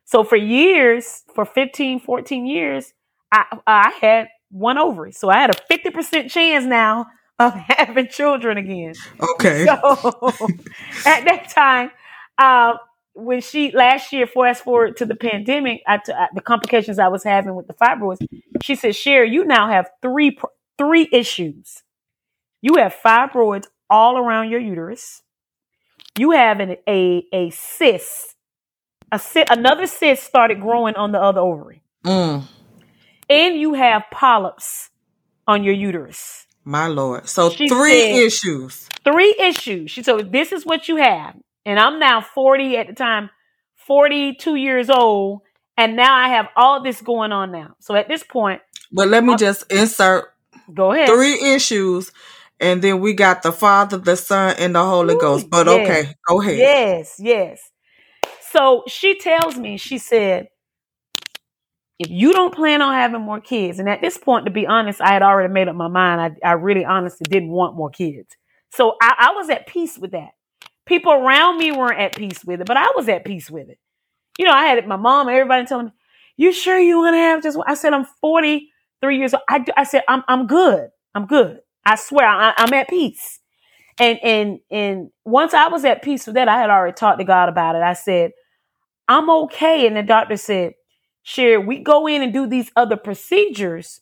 So 0.05 0.25
for 0.25 0.37
years, 0.37 1.23
for 1.35 1.45
15, 1.45 2.01
14 2.01 2.47
years, 2.47 2.93
I, 3.33 3.59
I 3.67 3.93
had 4.01 4.29
one 4.51 4.79
ovary. 4.79 5.13
So 5.13 5.29
I 5.29 5.39
had 5.39 5.51
a 5.51 5.59
50% 5.73 6.31
chance 6.31 6.65
now 6.65 7.07
of 7.39 7.55
having 7.69 8.09
children 8.09 8.59
again. 8.59 8.95
Okay. 9.21 9.65
So 9.65 9.75
at 11.07 11.25
that 11.25 11.49
time, 11.55 11.91
uh, 12.39 12.75
when 13.15 13.41
she 13.41 13.71
last 13.73 14.13
year, 14.13 14.27
fast 14.27 14.65
forward 14.65 14.97
to 14.99 15.07
the 15.07 15.15
pandemic, 15.15 15.83
I 15.87 15.99
t- 15.99 16.13
the 16.35 16.41
complications 16.41 16.99
I 16.99 17.09
was 17.09 17.23
having 17.23 17.55
with 17.55 17.69
the 17.69 17.75
fibroids, 17.75 18.27
she 18.63 18.75
said, 18.75 18.97
"Sherry, 18.97 19.31
you 19.31 19.45
now 19.45 19.69
have 19.69 19.89
three 20.03 20.37
three 20.79 21.09
issues. 21.13 21.85
You 22.61 22.75
have 22.77 22.95
fibroids 23.05 23.67
all 23.89 24.19
around 24.19 24.51
your 24.51 24.61
uterus. 24.61 25.23
You 26.19 26.31
have 26.33 26.61
an, 26.61 26.77
a 26.89 27.27
a 27.33 27.51
cyst, 27.51 28.35
a 29.11 29.19
cyst, 29.19 29.51
another 29.51 29.87
cyst 29.87 30.23
started 30.25 30.61
growing 30.61 30.95
on 30.95 31.13
the 31.13 31.21
other 31.21 31.41
ovary, 31.41 31.83
Mm, 32.05 32.45
and 33.29 33.57
you 33.57 33.75
have 33.75 34.05
polyps 34.13 34.91
on 35.47 35.65
your 35.65 35.75
uterus. 35.75 36.47
my 36.65 36.87
lord. 36.87 37.29
So 37.29 37.51
She 37.51 37.69
three 37.69 38.01
said- 38.01 38.17
issues. 38.27 38.89
Three 39.05 39.35
issues. 39.39 39.91
She 39.91 40.03
said, 40.03 40.33
"This 40.33 40.53
is 40.53 40.65
what 40.65 40.89
you 40.89 40.97
have." 40.97 41.35
And 41.67 41.79
I'm 41.81 41.99
now 41.99 42.21
40 42.21 42.77
at 42.77 42.87
the 42.87 42.95
time, 42.95 43.29
42 43.75 44.55
years 44.55 44.89
old, 44.91 45.41
and 45.77 45.97
now 45.97 46.15
I 46.15 46.29
have 46.29 46.47
all 46.57 46.83
this 46.83 47.01
going 47.03 47.33
on 47.33 47.51
now. 47.53 47.75
So 47.81 47.95
at 47.97 48.07
this 48.09 48.23
point, 48.23 48.63
But 48.93 49.09
let 49.09 49.25
me 49.25 49.33
Uh, 49.35 49.37
just 49.37 49.71
insert 49.73 50.33
go 50.73 50.93
ahead. 50.93 51.09
three 51.09 51.41
issues, 51.55 52.13
and 52.61 52.83
then 52.83 53.01
we 53.01 53.15
got 53.15 53.43
the 53.43 53.53
Father, 53.53 53.99
the 53.99 54.17
Son, 54.17 54.55
and 54.59 54.75
the 54.75 54.85
Holy 54.85 55.15
Ooh, 55.15 55.19
Ghost. 55.19 55.51
But 55.51 55.67
yeah. 55.67 55.73
okay, 55.75 56.15
go 56.29 56.41
ahead. 56.41 56.59
Yes, 56.59 57.17
yes. 57.19 57.71
So 58.51 58.85
she 58.87 59.19
tells 59.19 59.57
me, 59.57 59.77
she 59.77 59.99
said, 59.99 60.49
if 61.99 62.11
you 62.11 62.33
don't 62.33 62.55
plan 62.55 62.83
on 62.83 62.95
having 62.95 63.21
more 63.21 63.41
kids, 63.41 63.79
and 63.79 63.89
at 63.89 64.01
this 64.01 64.19
point, 64.19 64.47
to 64.47 64.51
be 64.51 64.67
honest, 64.67 65.01
I 65.01 65.13
had 65.13 65.23
already 65.23 65.53
made 65.53 65.69
up 65.69 65.77
my 65.77 65.89
mind. 65.89 66.21
I, 66.21 66.49
I 66.49 66.53
really 66.53 66.85
honestly 66.85 67.27
didn't 67.29 67.51
want 67.51 67.77
more 67.77 67.91
kids. 67.91 68.37
So 68.71 68.97
I, 69.01 69.31
I 69.31 69.33
was 69.35 69.49
at 69.51 69.67
peace 69.67 69.99
with 69.99 70.13
that. 70.13 70.31
People 70.87 71.13
around 71.13 71.59
me 71.59 71.73
weren't 71.73 72.01
at 72.01 72.17
peace 72.17 72.45
with 72.45 72.61
it, 72.61 72.67
but 72.67 72.77
I 72.77 72.89
was 72.97 73.09
at 73.09 73.25
peace 73.25 73.51
with 73.51 73.69
it. 73.69 73.79
You 74.39 74.47
know, 74.47 74.53
I 74.53 74.65
had 74.67 74.87
my 74.87 74.97
mom, 74.97 75.29
everybody 75.29 75.65
telling 75.67 75.87
me, 75.87 75.93
you 76.37 76.53
sure 76.53 76.79
you 76.79 76.99
want 76.99 77.15
to 77.15 77.19
have 77.19 77.43
just 77.43 77.57
one?" 77.57 77.67
I 77.69 77.75
said, 77.75 77.93
I'm 77.93 78.07
43 78.21 79.17
years 79.17 79.33
old. 79.33 79.45
I, 79.49 79.65
I 79.77 79.85
said, 79.85 80.03
I'm, 80.09 80.25
I'm 80.27 80.47
good. 80.47 80.91
I'm 81.15 81.27
good. 81.27 81.61
I 81.87 81.97
swear 81.97 82.27
I, 82.27 82.55
I'm 82.57 82.73
at 82.75 82.89
peace. 82.89 83.41
And, 83.99 84.19
and, 84.23 84.59
and 84.71 85.11
once 85.25 85.55
I 85.55 85.69
was 85.69 85.85
at 85.85 86.03
peace 86.03 86.27
with 86.27 86.35
that, 86.35 86.49
I 86.49 86.59
had 86.59 86.71
already 86.71 86.95
talked 86.95 87.19
to 87.21 87.25
God 87.25 87.49
about 87.49 87.77
it. 87.77 87.83
I 87.83 87.93
said, 87.93 88.33
I'm 89.07 89.31
okay. 89.31 89.87
And 89.87 89.97
the 89.97 90.03
doctor 90.03 90.37
said, 90.37 90.75
Sure, 91.23 91.61
we 91.61 91.79
go 91.79 92.07
in 92.07 92.23
and 92.23 92.33
do 92.33 92.47
these 92.47 92.71
other 92.77 92.97
procedures. 92.97 94.01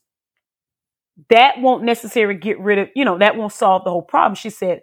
That 1.28 1.60
won't 1.60 1.84
necessarily 1.84 2.34
get 2.38 2.58
rid 2.58 2.78
of, 2.78 2.88
you 2.96 3.04
know, 3.04 3.18
that 3.18 3.36
won't 3.36 3.52
solve 3.52 3.84
the 3.84 3.90
whole 3.90 4.02
problem. 4.02 4.34
She 4.34 4.50
said, 4.50 4.82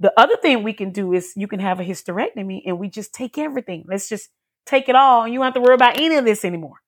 the 0.00 0.12
other 0.18 0.36
thing 0.36 0.62
we 0.62 0.72
can 0.72 0.92
do 0.92 1.12
is 1.12 1.34
you 1.36 1.46
can 1.46 1.60
have 1.60 1.78
a 1.78 1.84
hysterectomy 1.84 2.62
and 2.66 2.78
we 2.78 2.88
just 2.88 3.14
take 3.14 3.36
everything. 3.36 3.84
Let's 3.86 4.08
just 4.08 4.30
take 4.64 4.88
it 4.88 4.96
all 4.96 5.22
and 5.24 5.32
you 5.32 5.38
don't 5.38 5.44
have 5.44 5.54
to 5.54 5.60
worry 5.60 5.74
about 5.74 5.98
any 5.98 6.16
of 6.16 6.24
this 6.24 6.44
anymore. 6.44 6.78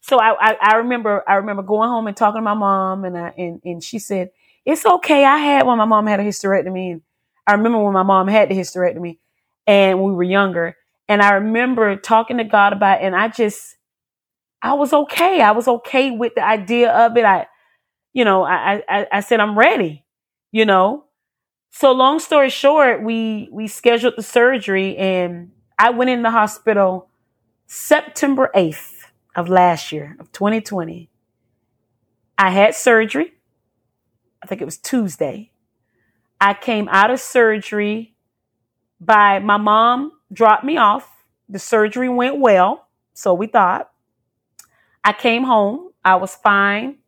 So 0.00 0.18
I, 0.18 0.34
I, 0.40 0.56
I 0.60 0.76
remember 0.76 1.22
I 1.28 1.34
remember 1.34 1.62
going 1.62 1.90
home 1.90 2.06
and 2.06 2.16
talking 2.16 2.38
to 2.38 2.42
my 2.42 2.54
mom 2.54 3.04
and 3.04 3.18
I 3.18 3.34
and, 3.36 3.60
and 3.64 3.82
she 3.82 3.98
said, 3.98 4.30
It's 4.66 4.86
okay. 4.86 5.24
I 5.24 5.38
had 5.38 5.66
when 5.66 5.78
my 5.78 5.86
mom 5.86 6.08
had 6.08 6.20
a 6.20 6.24
hysterectomy 6.24 6.92
and 6.92 7.02
I 7.46 7.52
remember 7.54 7.84
when 7.84 7.94
my 7.94 8.04
mom 8.04 8.28
had 8.28 8.50
the 8.50 8.56
hysterectomy 8.56 9.18
and 9.66 10.02
we 10.02 10.12
were 10.12 10.24
younger. 10.24 10.76
And 11.08 11.22
I 11.22 11.34
remember 11.34 11.96
talking 11.96 12.38
to 12.38 12.44
God 12.44 12.74
about 12.74 13.00
it 13.00 13.04
and 13.06 13.16
I 13.16 13.28
just 13.28 13.76
I 14.62 14.74
was 14.74 14.92
okay. 14.92 15.40
I 15.40 15.52
was 15.52 15.68
okay 15.68 16.10
with 16.10 16.34
the 16.34 16.44
idea 16.44 16.92
of 16.92 17.16
it. 17.16 17.24
I 17.24 17.46
you 18.12 18.24
know, 18.24 18.44
I 18.44 18.82
I, 18.88 19.06
I 19.12 19.20
said 19.20 19.40
I'm 19.40 19.58
ready, 19.58 20.04
you 20.52 20.66
know. 20.66 21.04
So 21.70 21.92
long 21.92 22.18
story 22.20 22.50
short, 22.50 23.02
we 23.04 23.48
we 23.52 23.68
scheduled 23.68 24.14
the 24.16 24.22
surgery 24.24 24.96
and 24.96 25.52
I 25.78 25.90
went 25.90 26.10
in 26.10 26.22
the 26.22 26.30
hospital 26.32 27.08
September 27.66 28.50
8th 28.54 29.04
of 29.36 29.48
last 29.48 29.92
year 29.92 30.16
of 30.20 30.32
2020. 30.32 31.10
I 32.38 32.50
had 32.50 32.74
surgery. 32.74 33.35
I 34.46 34.48
think 34.48 34.62
it 34.62 34.66
was 34.66 34.78
Tuesday. 34.78 35.50
I 36.40 36.54
came 36.54 36.88
out 36.88 37.10
of 37.10 37.18
surgery 37.18 38.14
by 39.00 39.40
my 39.40 39.56
mom 39.56 40.12
dropped 40.32 40.62
me 40.62 40.76
off. 40.76 41.10
The 41.48 41.58
surgery 41.58 42.08
went 42.08 42.38
well, 42.38 42.86
so 43.12 43.34
we 43.34 43.48
thought. 43.48 43.90
I 45.02 45.14
came 45.14 45.42
home. 45.42 45.90
I 46.04 46.14
was 46.14 46.36
fine. 46.36 46.98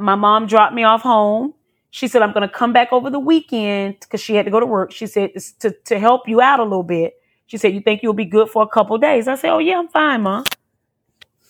My 0.00 0.14
mom 0.14 0.46
dropped 0.46 0.72
me 0.72 0.84
off 0.84 1.02
home. 1.02 1.54
She 1.90 2.06
said, 2.06 2.22
I'm 2.22 2.32
going 2.32 2.48
to 2.48 2.54
come 2.54 2.72
back 2.72 2.92
over 2.92 3.10
the 3.10 3.18
weekend 3.18 3.96
because 3.98 4.20
she 4.20 4.36
had 4.36 4.44
to 4.44 4.52
go 4.52 4.60
to 4.60 4.66
work. 4.66 4.92
She 4.92 5.08
said, 5.08 5.32
to, 5.58 5.72
to 5.86 5.98
help 5.98 6.28
you 6.28 6.40
out 6.40 6.60
a 6.60 6.62
little 6.62 6.84
bit. 6.84 7.14
She 7.46 7.56
said, 7.56 7.74
You 7.74 7.80
think 7.80 8.04
you'll 8.04 8.14
be 8.14 8.24
good 8.24 8.50
for 8.50 8.62
a 8.62 8.68
couple 8.68 8.96
days? 8.98 9.26
I 9.26 9.34
said, 9.34 9.50
Oh, 9.50 9.58
yeah, 9.58 9.80
I'm 9.80 9.88
fine, 9.88 10.22
Mom. 10.22 10.44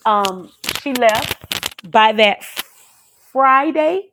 Um, 0.06 0.50
she 0.80 0.94
left. 0.94 1.90
By 1.90 2.12
that 2.12 2.44
Friday, 3.32 4.11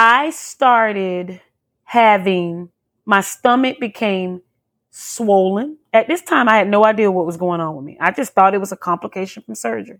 I 0.00 0.30
started 0.30 1.40
having 1.82 2.70
my 3.04 3.20
stomach 3.20 3.80
became 3.80 4.42
swollen. 4.90 5.78
At 5.92 6.06
this 6.06 6.22
time, 6.22 6.48
I 6.48 6.56
had 6.56 6.68
no 6.68 6.84
idea 6.84 7.10
what 7.10 7.26
was 7.26 7.36
going 7.36 7.60
on 7.60 7.74
with 7.74 7.84
me. 7.84 7.98
I 8.00 8.12
just 8.12 8.32
thought 8.32 8.54
it 8.54 8.60
was 8.60 8.70
a 8.70 8.76
complication 8.76 9.42
from 9.42 9.56
surgery. 9.56 9.98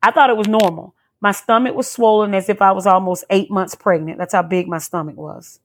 I 0.00 0.12
thought 0.12 0.30
it 0.30 0.36
was 0.36 0.46
normal. 0.46 0.94
My 1.20 1.32
stomach 1.32 1.74
was 1.74 1.90
swollen 1.90 2.34
as 2.34 2.48
if 2.48 2.62
I 2.62 2.70
was 2.70 2.86
almost 2.86 3.24
eight 3.30 3.50
months 3.50 3.74
pregnant. 3.74 4.16
That's 4.16 4.32
how 4.32 4.42
big 4.42 4.68
my 4.68 4.78
stomach 4.78 5.16
was. 5.16 5.58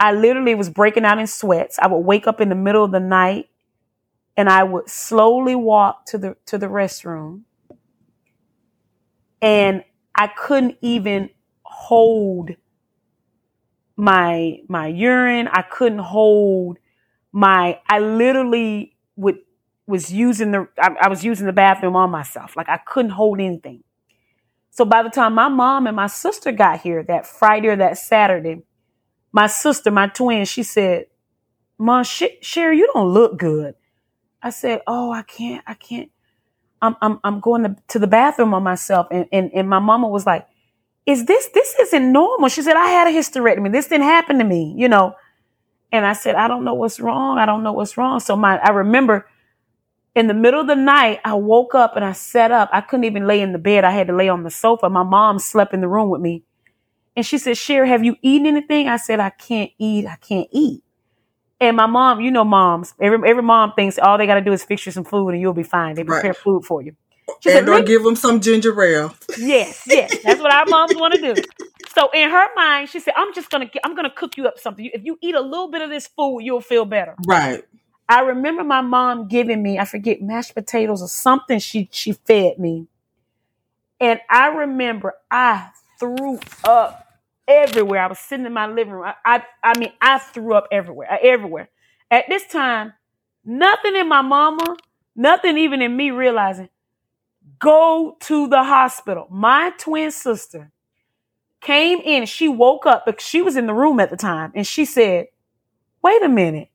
I 0.00 0.10
literally 0.10 0.56
was 0.56 0.70
breaking 0.70 1.04
out 1.04 1.20
in 1.20 1.28
sweats. 1.28 1.78
I 1.78 1.86
would 1.86 1.98
wake 1.98 2.26
up 2.26 2.40
in 2.40 2.48
the 2.48 2.56
middle 2.56 2.82
of 2.82 2.90
the 2.90 2.98
night 2.98 3.48
and 4.36 4.48
I 4.48 4.64
would 4.64 4.90
slowly 4.90 5.54
walk 5.54 6.06
to 6.06 6.18
the 6.18 6.36
to 6.46 6.58
the 6.58 6.66
restroom. 6.66 7.42
And 9.40 9.84
I 10.16 10.26
couldn't 10.26 10.78
even 10.80 11.30
hold 11.72 12.52
my 13.96 14.58
my 14.68 14.88
urine. 14.88 15.48
I 15.48 15.62
couldn't 15.62 16.00
hold 16.00 16.78
my 17.32 17.80
I 17.88 18.00
literally 18.00 18.96
would 19.16 19.38
was 19.86 20.12
using 20.12 20.52
the 20.52 20.68
I, 20.80 20.96
I 21.02 21.08
was 21.08 21.24
using 21.24 21.46
the 21.46 21.52
bathroom 21.54 21.96
on 21.96 22.10
myself. 22.10 22.56
Like 22.56 22.68
I 22.70 22.78
couldn't 22.78 23.12
hold 23.12 23.40
anything. 23.40 23.84
So 24.70 24.84
by 24.86 25.02
the 25.02 25.10
time 25.10 25.34
my 25.34 25.48
mom 25.48 25.86
and 25.86 25.96
my 25.96 26.08
sister 26.08 26.52
got 26.52 26.80
here 26.82 27.02
that 27.04 27.26
Friday 27.26 27.68
or 27.68 27.76
that 27.76 27.98
Saturday, 27.98 28.62
my 29.32 29.46
sister, 29.48 29.90
my 29.90 30.08
twin, 30.08 30.44
she 30.46 30.62
said, 30.64 31.06
Mom, 31.78 32.04
Sh- 32.04 32.38
Sherry, 32.42 32.78
you 32.78 32.90
don't 32.94 33.08
look 33.10 33.38
good. 33.38 33.74
I 34.42 34.50
said, 34.50 34.82
Oh, 34.86 35.12
I 35.12 35.22
can't, 35.22 35.64
I 35.66 35.74
can't. 35.74 36.10
I'm 36.82 36.96
I'm 37.02 37.20
I'm 37.24 37.40
going 37.40 37.64
to, 37.64 37.76
to 37.90 37.98
the 37.98 38.06
bathroom 38.08 38.54
on 38.54 38.62
myself. 38.62 39.08
And, 39.10 39.26
and 39.32 39.50
and 39.54 39.68
my 39.68 39.80
mama 39.80 40.08
was 40.08 40.26
like, 40.26 40.46
Is 41.06 41.26
this 41.26 41.48
this 41.54 41.74
isn't 41.80 42.12
normal? 42.12 42.48
She 42.48 42.62
said, 42.62 42.76
I 42.76 42.86
had 42.88 43.08
a 43.08 43.10
hysterectomy. 43.10 43.72
This 43.72 43.88
didn't 43.88 44.06
happen 44.06 44.38
to 44.38 44.44
me, 44.44 44.74
you 44.76 44.88
know. 44.88 45.14
And 45.92 46.06
I 46.06 46.14
said, 46.14 46.36
I 46.36 46.48
don't 46.48 46.64
know 46.64 46.74
what's 46.74 47.00
wrong. 47.00 47.38
I 47.38 47.46
don't 47.46 47.62
know 47.62 47.72
what's 47.72 47.96
wrong. 47.96 48.20
So 48.20 48.36
my 48.36 48.58
I 48.58 48.70
remember 48.70 49.26
in 50.14 50.26
the 50.26 50.34
middle 50.34 50.60
of 50.60 50.66
the 50.66 50.76
night, 50.76 51.20
I 51.24 51.34
woke 51.34 51.74
up 51.74 51.96
and 51.96 52.04
I 52.04 52.12
sat 52.12 52.52
up. 52.52 52.70
I 52.72 52.82
couldn't 52.82 53.04
even 53.04 53.26
lay 53.26 53.40
in 53.40 53.52
the 53.52 53.58
bed. 53.58 53.84
I 53.84 53.92
had 53.92 54.08
to 54.08 54.14
lay 54.16 54.28
on 54.28 54.42
the 54.44 54.50
sofa. 54.50 54.90
My 54.90 55.02
mom 55.04 55.38
slept 55.38 55.74
in 55.74 55.80
the 55.80 55.88
room 55.88 56.10
with 56.10 56.20
me. 56.20 56.44
And 57.16 57.26
she 57.26 57.38
said, 57.38 57.58
Sherry, 57.58 57.88
have 57.88 58.04
you 58.04 58.16
eaten 58.22 58.46
anything? 58.46 58.88
I 58.88 58.96
said, 58.96 59.20
I 59.20 59.30
can't 59.30 59.70
eat. 59.78 60.06
I 60.06 60.16
can't 60.16 60.48
eat. 60.52 60.82
And 61.60 61.76
my 61.76 61.86
mom, 61.86 62.20
you 62.20 62.30
know, 62.30 62.44
moms, 62.44 62.94
every, 63.00 63.18
every 63.28 63.42
mom 63.42 63.72
thinks 63.74 63.98
all 63.98 64.18
they 64.18 64.26
got 64.26 64.34
to 64.36 64.40
do 64.40 64.52
is 64.52 64.64
fix 64.64 64.86
you 64.86 64.92
some 64.92 65.04
food 65.04 65.30
and 65.30 65.40
you'll 65.40 65.52
be 65.54 65.62
fine. 65.62 65.94
They 65.94 66.04
Right. 66.04 66.20
prepare 66.22 66.34
food 66.34 66.64
for 66.64 66.82
you. 66.82 66.94
She 67.40 67.50
said, 67.50 67.60
And 67.60 67.68
or 67.68 67.80
me-" 67.80 67.84
give 67.84 68.02
them 68.02 68.16
some 68.16 68.40
ginger 68.40 68.80
ale. 68.82 69.14
Yes, 69.38 69.82
yes. 69.86 70.18
That's 70.22 70.40
what 70.40 70.52
our 70.52 70.66
moms 70.66 70.94
want 70.96 71.14
to 71.14 71.34
do. 71.34 71.42
So 71.94 72.08
in 72.14 72.30
her 72.30 72.54
mind, 72.54 72.88
she 72.88 73.00
said, 73.00 73.12
I'm 73.18 73.34
just 73.34 73.50
going 73.50 73.68
to, 73.68 73.86
I'm 73.86 73.94
going 73.94 74.08
to 74.08 74.14
cook 74.14 74.38
you 74.38 74.46
up 74.46 74.58
something. 74.58 74.88
If 74.94 75.04
you 75.04 75.18
eat 75.20 75.34
a 75.34 75.42
little 75.42 75.68
bit 75.68 75.82
of 75.82 75.90
this 75.90 76.06
food, 76.06 76.40
you'll 76.40 76.62
feel 76.62 76.86
better. 76.86 77.14
Right. 77.26 77.64
I 78.08 78.20
remember 78.20 78.64
my 78.64 78.80
mom 78.80 79.28
giving 79.28 79.62
me, 79.62 79.78
I 79.78 79.84
forget, 79.84 80.22
mashed 80.22 80.54
potatoes 80.54 81.02
or 81.02 81.08
something 81.08 81.58
she 81.58 81.88
she 81.92 82.12
fed 82.12 82.58
me. 82.58 82.86
And 84.00 84.20
I 84.28 84.48
remember 84.48 85.14
I 85.30 85.70
threw 85.98 86.40
up 86.64 87.06
everywhere. 87.46 88.02
I 88.02 88.06
was 88.08 88.18
sitting 88.18 88.46
in 88.46 88.52
my 88.52 88.66
living 88.66 88.94
room. 88.94 89.04
I 89.04 89.14
I, 89.24 89.44
I 89.62 89.78
mean, 89.78 89.92
I 90.00 90.18
threw 90.18 90.54
up 90.54 90.68
everywhere, 90.72 91.12
uh, 91.12 91.18
everywhere. 91.22 91.68
At 92.10 92.24
this 92.28 92.46
time, 92.46 92.92
nothing 93.44 93.96
in 93.96 94.08
my 94.08 94.22
mama, 94.22 94.76
nothing 95.14 95.56
even 95.58 95.80
in 95.80 95.96
me 95.96 96.10
realizing, 96.10 96.68
go 97.58 98.16
to 98.20 98.48
the 98.48 98.64
hospital. 98.64 99.26
My 99.30 99.72
twin 99.78 100.10
sister 100.10 100.70
came 101.60 102.00
in. 102.00 102.26
She 102.26 102.48
woke 102.48 102.86
up 102.86 103.06
because 103.06 103.24
she 103.26 103.42
was 103.42 103.56
in 103.56 103.66
the 103.66 103.74
room 103.74 104.00
at 104.00 104.10
the 104.10 104.16
time. 104.16 104.52
And 104.54 104.66
she 104.66 104.84
said, 104.84 105.26
wait 106.02 106.22
a 106.22 106.28
minute. 106.28 106.68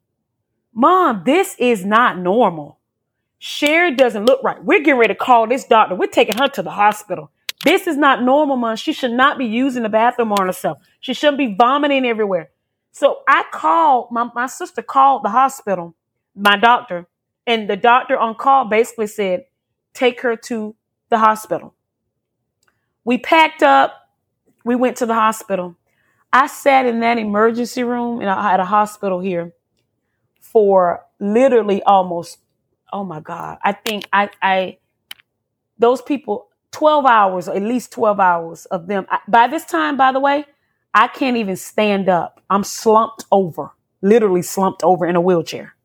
Mom, 0.73 1.23
this 1.25 1.55
is 1.59 1.85
not 1.85 2.17
normal. 2.17 2.79
Sherry 3.39 3.95
doesn't 3.95 4.25
look 4.25 4.41
right. 4.43 4.63
We're 4.63 4.79
getting 4.79 4.99
ready 4.99 5.13
to 5.13 5.19
call 5.19 5.47
this 5.47 5.65
doctor. 5.65 5.95
We're 5.95 6.07
taking 6.07 6.37
her 6.37 6.47
to 6.49 6.61
the 6.61 6.71
hospital. 6.71 7.31
This 7.63 7.87
is 7.87 7.97
not 7.97 8.23
normal, 8.23 8.55
Mom. 8.57 8.75
She 8.75 8.93
should 8.93 9.11
not 9.11 9.37
be 9.37 9.45
using 9.45 9.83
the 9.83 9.89
bathroom 9.89 10.31
on 10.31 10.45
herself. 10.45 10.79
She 10.99 11.13
shouldn't 11.13 11.37
be 11.37 11.55
vomiting 11.55 12.05
everywhere. 12.05 12.49
So 12.91 13.19
I 13.27 13.43
called 13.51 14.11
my, 14.11 14.29
my 14.33 14.47
sister 14.47 14.81
called 14.81 15.23
the 15.23 15.29
hospital, 15.29 15.95
my 16.35 16.57
doctor, 16.57 17.07
and 17.45 17.69
the 17.69 17.77
doctor 17.77 18.17
on 18.17 18.35
call 18.35 18.65
basically 18.65 19.07
said, 19.07 19.45
take 19.97 20.21
her 20.21 20.35
to 20.35 20.75
the 21.09 21.17
hospital. 21.17 21.73
We 23.03 23.17
packed 23.17 23.63
up, 23.63 23.93
we 24.63 24.75
went 24.75 24.97
to 24.97 25.05
the 25.05 25.15
hospital. 25.15 25.75
I 26.31 26.47
sat 26.47 26.85
in 26.85 26.99
that 26.99 27.17
emergency 27.17 27.83
room 27.83 28.19
and 28.19 28.29
I 28.29 28.51
had 28.51 28.59
a 28.59 28.65
hospital 28.65 29.19
here 29.19 29.53
for 30.39 31.03
literally 31.19 31.81
almost, 31.83 32.37
oh 32.93 33.03
my 33.03 33.21
God. 33.21 33.57
I 33.63 33.71
think 33.71 34.07
I, 34.13 34.29
I, 34.41 34.77
those 35.79 36.01
people, 36.01 36.49
12 36.71 37.05
hours, 37.05 37.47
at 37.47 37.61
least 37.61 37.91
12 37.93 38.19
hours 38.19 38.65
of 38.65 38.87
them. 38.87 39.07
I, 39.09 39.19
by 39.27 39.47
this 39.47 39.65
time, 39.65 39.97
by 39.97 40.11
the 40.11 40.19
way, 40.19 40.45
I 40.93 41.07
can't 41.07 41.37
even 41.37 41.55
stand 41.55 42.07
up. 42.07 42.41
I'm 42.49 42.63
slumped 42.63 43.25
over, 43.31 43.71
literally 44.01 44.41
slumped 44.43 44.83
over 44.83 45.07
in 45.07 45.15
a 45.15 45.21
wheelchair. 45.21 45.76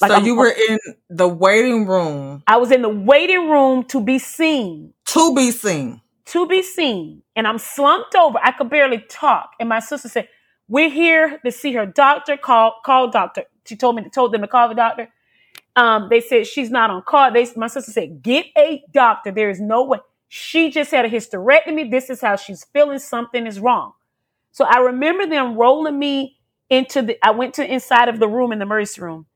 Like 0.00 0.10
so 0.10 0.16
I'm, 0.16 0.24
you 0.26 0.36
were 0.36 0.54
in 0.68 0.78
the 1.10 1.28
waiting 1.28 1.86
room. 1.86 2.42
I 2.46 2.58
was 2.58 2.70
in 2.70 2.82
the 2.82 2.88
waiting 2.88 3.50
room 3.50 3.84
to 3.86 4.00
be 4.00 4.18
seen. 4.18 4.94
To 5.06 5.34
be 5.34 5.50
seen. 5.50 6.02
To 6.26 6.46
be 6.46 6.62
seen. 6.62 7.22
And 7.36 7.46
I'm 7.48 7.58
slumped 7.58 8.14
over. 8.14 8.38
I 8.42 8.52
could 8.52 8.70
barely 8.70 9.04
talk. 9.08 9.52
And 9.60 9.68
my 9.68 9.80
sister 9.80 10.08
said, 10.08 10.28
We're 10.68 10.90
here 10.90 11.40
to 11.44 11.52
see 11.52 11.72
her 11.74 11.86
doctor. 11.86 12.36
Call 12.36 12.80
call 12.84 13.10
doctor. 13.10 13.44
She 13.66 13.76
told 13.76 13.96
me 13.96 14.08
told 14.10 14.32
them 14.32 14.42
to 14.42 14.48
call 14.48 14.68
the 14.68 14.74
doctor. 14.74 15.08
Um, 15.76 16.08
they 16.10 16.20
said 16.20 16.46
she's 16.46 16.70
not 16.70 16.90
on 16.90 17.02
call. 17.02 17.32
They 17.32 17.48
my 17.56 17.68
sister 17.68 17.92
said, 17.92 18.22
Get 18.22 18.46
a 18.58 18.84
doctor. 18.92 19.32
There 19.32 19.50
is 19.50 19.60
no 19.60 19.84
way. 19.84 19.98
She 20.28 20.70
just 20.70 20.90
had 20.90 21.06
a 21.06 21.10
hysterectomy. 21.10 21.90
This 21.90 22.10
is 22.10 22.20
how 22.20 22.36
she's 22.36 22.64
feeling. 22.72 22.98
Something 23.00 23.46
is 23.46 23.60
wrong. 23.60 23.92
So 24.52 24.66
I 24.66 24.80
remember 24.80 25.26
them 25.26 25.56
rolling 25.56 25.98
me 25.98 26.38
into 26.70 27.02
the, 27.02 27.18
I 27.26 27.32
went 27.32 27.54
to 27.56 27.72
inside 27.74 28.10
of 28.10 28.20
the 28.20 28.28
room 28.28 28.52
in 28.52 28.60
the 28.60 28.64
emergency 28.64 29.02
room. 29.02 29.26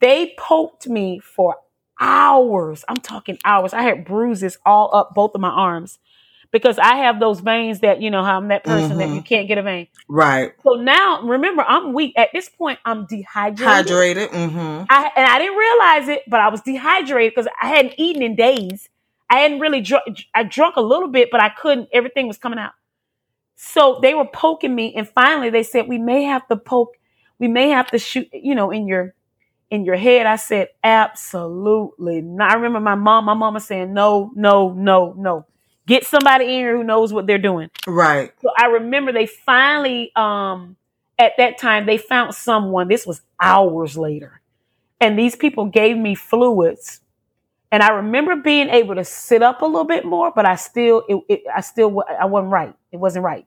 They 0.00 0.34
poked 0.38 0.88
me 0.88 1.20
for 1.20 1.56
hours. 2.00 2.84
I'm 2.88 2.96
talking 2.96 3.38
hours. 3.44 3.72
I 3.72 3.82
had 3.82 4.04
bruises 4.04 4.58
all 4.64 4.94
up 4.94 5.14
both 5.14 5.34
of 5.34 5.40
my 5.40 5.50
arms 5.50 5.98
because 6.50 6.78
I 6.78 6.96
have 6.96 7.18
those 7.18 7.40
veins 7.40 7.80
that, 7.80 8.00
you 8.00 8.10
know, 8.10 8.22
how 8.22 8.36
I'm 8.36 8.48
that 8.48 8.64
person 8.64 8.90
mm-hmm. 8.90 8.98
that 8.98 9.08
you 9.08 9.22
can't 9.22 9.48
get 9.48 9.58
a 9.58 9.62
vein. 9.62 9.88
Right. 10.08 10.52
So 10.62 10.74
now, 10.74 11.22
remember, 11.22 11.62
I'm 11.62 11.92
weak. 11.92 12.14
At 12.16 12.28
this 12.32 12.48
point, 12.48 12.78
I'm 12.84 13.06
dehydrated. 13.06 13.86
Hydrated. 13.86 14.28
Mm-hmm. 14.28 14.84
I, 14.88 15.10
and 15.16 15.26
I 15.26 15.38
didn't 15.38 15.56
realize 15.56 16.08
it, 16.08 16.22
but 16.28 16.40
I 16.40 16.48
was 16.48 16.60
dehydrated 16.60 17.34
because 17.34 17.50
I 17.60 17.68
hadn't 17.68 17.94
eaten 17.98 18.22
in 18.22 18.36
days. 18.36 18.88
I 19.28 19.40
hadn't 19.40 19.58
really 19.58 19.80
drunk. 19.80 20.04
I 20.34 20.44
drunk 20.44 20.76
a 20.76 20.80
little 20.80 21.08
bit, 21.08 21.30
but 21.32 21.42
I 21.42 21.48
couldn't. 21.48 21.88
Everything 21.92 22.28
was 22.28 22.38
coming 22.38 22.58
out. 22.58 22.72
So 23.56 23.98
they 24.00 24.14
were 24.14 24.26
poking 24.26 24.74
me, 24.74 24.94
and 24.94 25.08
finally 25.08 25.50
they 25.50 25.62
said, 25.62 25.88
"We 25.88 25.98
may 25.98 26.24
have 26.24 26.46
to 26.48 26.56
poke. 26.56 26.94
We 27.38 27.48
may 27.48 27.70
have 27.70 27.90
to 27.90 27.98
shoot. 27.98 28.28
You 28.32 28.54
know, 28.54 28.70
in 28.70 28.86
your 28.86 29.14
in 29.74 29.84
your 29.84 29.96
head." 29.96 30.26
I 30.26 30.36
said, 30.36 30.68
"Absolutely 30.82 32.22
not." 32.22 32.52
I 32.52 32.54
remember 32.54 32.80
my 32.80 32.94
mom. 32.94 33.26
My 33.26 33.34
mama 33.34 33.60
saying, 33.60 33.92
"No, 33.92 34.30
no, 34.34 34.72
no, 34.72 35.14
no. 35.16 35.46
Get 35.86 36.06
somebody 36.06 36.44
in 36.44 36.50
here 36.50 36.76
who 36.76 36.84
knows 36.84 37.12
what 37.12 37.26
they're 37.26 37.38
doing." 37.38 37.70
Right. 37.86 38.32
So 38.40 38.50
I 38.56 38.66
remember 38.66 39.12
they 39.12 39.26
finally, 39.26 40.12
um, 40.16 40.76
at 41.18 41.32
that 41.38 41.58
time, 41.58 41.86
they 41.86 41.98
found 41.98 42.34
someone. 42.34 42.88
This 42.88 43.06
was 43.06 43.22
hours 43.40 43.96
later, 43.96 44.40
and 45.00 45.18
these 45.18 45.36
people 45.36 45.66
gave 45.66 45.96
me 45.96 46.14
fluids 46.14 47.00
and 47.74 47.82
I 47.82 47.88
remember 47.88 48.36
being 48.36 48.68
able 48.68 48.94
to 48.94 49.04
sit 49.04 49.42
up 49.42 49.60
a 49.60 49.66
little 49.66 49.84
bit 49.84 50.04
more, 50.04 50.30
but 50.30 50.46
I 50.46 50.54
still, 50.54 51.02
it, 51.08 51.20
it, 51.28 51.42
I 51.52 51.60
still, 51.60 52.04
I 52.20 52.24
wasn't 52.24 52.52
right. 52.52 52.72
It 52.92 52.98
wasn't 52.98 53.24
right. 53.24 53.46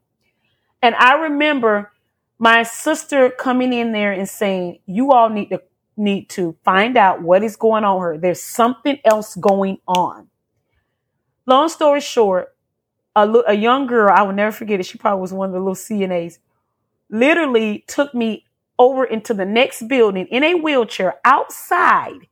And 0.81 0.95
I 0.95 1.13
remember 1.15 1.93
my 2.37 2.63
sister 2.63 3.29
coming 3.29 3.71
in 3.71 3.93
there 3.93 4.11
and 4.11 4.27
saying, 4.27 4.79
"You 4.85 5.13
all 5.13 5.29
need 5.29 5.49
to 5.51 5.61
need 5.97 6.29
to 6.29 6.55
find 6.63 6.97
out 6.97 7.21
what 7.21 7.43
is 7.43 7.55
going 7.55 7.83
on 7.83 8.01
her. 8.01 8.17
There's 8.17 8.41
something 8.41 8.99
else 9.05 9.35
going 9.35 9.79
on." 9.87 10.29
Long 11.45 11.69
story 11.69 12.01
short, 12.01 12.55
a, 13.15 13.27
a 13.47 13.53
young 13.53 13.87
girl, 13.87 14.13
I 14.15 14.23
will 14.23 14.33
never 14.33 14.51
forget 14.51 14.79
it. 14.79 14.85
She 14.85 14.97
probably 14.97 15.21
was 15.21 15.33
one 15.33 15.49
of 15.49 15.53
the 15.53 15.59
little 15.59 15.75
CNAs. 15.75 16.39
Literally 17.09 17.85
took 17.87 18.13
me 18.13 18.45
over 18.79 19.05
into 19.05 19.33
the 19.33 19.45
next 19.45 19.87
building 19.87 20.27
in 20.27 20.43
a 20.43 20.55
wheelchair 20.55 21.19
outside 21.25 22.27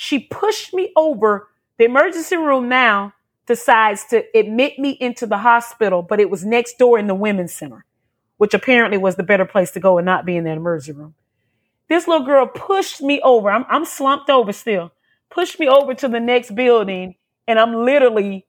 she 0.00 0.18
pushed 0.18 0.72
me 0.72 0.92
over 0.96 1.48
the 1.76 1.84
emergency 1.84 2.34
room 2.34 2.70
now 2.70 3.12
decides 3.46 4.06
to 4.06 4.24
admit 4.34 4.78
me 4.78 4.92
into 4.92 5.26
the 5.26 5.36
hospital, 5.36 6.00
but 6.00 6.18
it 6.18 6.30
was 6.30 6.42
next 6.42 6.78
door 6.78 6.98
in 6.98 7.06
the 7.06 7.14
women's 7.14 7.52
center, 7.54 7.84
which 8.38 8.54
apparently 8.54 8.96
was 8.96 9.16
the 9.16 9.22
better 9.22 9.44
place 9.44 9.72
to 9.72 9.80
go 9.80 9.98
and 9.98 10.06
not 10.06 10.24
be 10.24 10.38
in 10.38 10.44
that 10.44 10.56
emergency 10.56 10.92
room. 10.98 11.14
This 11.90 12.08
little 12.08 12.26
girl 12.26 12.46
pushed 12.46 13.02
me 13.02 13.20
over. 13.22 13.50
I'm, 13.50 13.66
I'm 13.68 13.84
slumped 13.84 14.30
over 14.30 14.52
still. 14.54 14.92
Pushed 15.30 15.60
me 15.60 15.68
over 15.68 15.94
to 15.94 16.08
the 16.08 16.20
next 16.20 16.54
building, 16.54 17.16
and 17.48 17.58
I'm 17.58 17.74
literally 17.84 18.46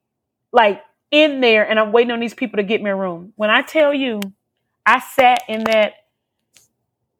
like 0.54 0.82
in 1.12 1.42
there, 1.42 1.70
and 1.70 1.80
I'm 1.80 1.92
waiting 1.92 2.12
on 2.12 2.22
these 2.22 2.36
people 2.36 2.58
to 2.58 2.64
get 2.64 2.82
me 2.82 2.92
a 2.92 2.96
room. 2.96 3.34
When 3.36 3.50
I 3.50 3.64
tell 3.64 3.94
you, 3.94 4.22
I 4.86 5.00
sat 5.02 5.44
in 5.50 5.66
that 5.66 5.94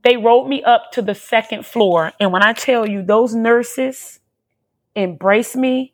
they 0.04 0.18
rolled 0.18 0.50
me 0.50 0.64
up 0.64 0.92
to 0.94 1.02
the 1.02 1.16
second 1.16 1.66
floor. 1.66 2.14
And 2.20 2.32
when 2.32 2.44
I 2.44 2.54
tell 2.54 2.88
you 2.88 3.04
those 3.04 3.36
nurses, 3.36 4.20
embrace 4.96 5.56
me. 5.56 5.94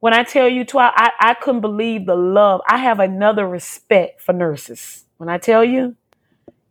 When 0.00 0.14
I 0.14 0.22
tell 0.22 0.48
you, 0.48 0.64
Twi, 0.64 0.92
I, 0.94 1.10
I 1.20 1.34
couldn't 1.34 1.60
believe 1.60 2.06
the 2.06 2.14
love. 2.14 2.60
I 2.68 2.78
have 2.78 3.00
another 3.00 3.48
respect 3.48 4.22
for 4.22 4.32
nurses. 4.32 5.04
When 5.18 5.28
I 5.28 5.38
tell 5.38 5.64
you, 5.64 5.96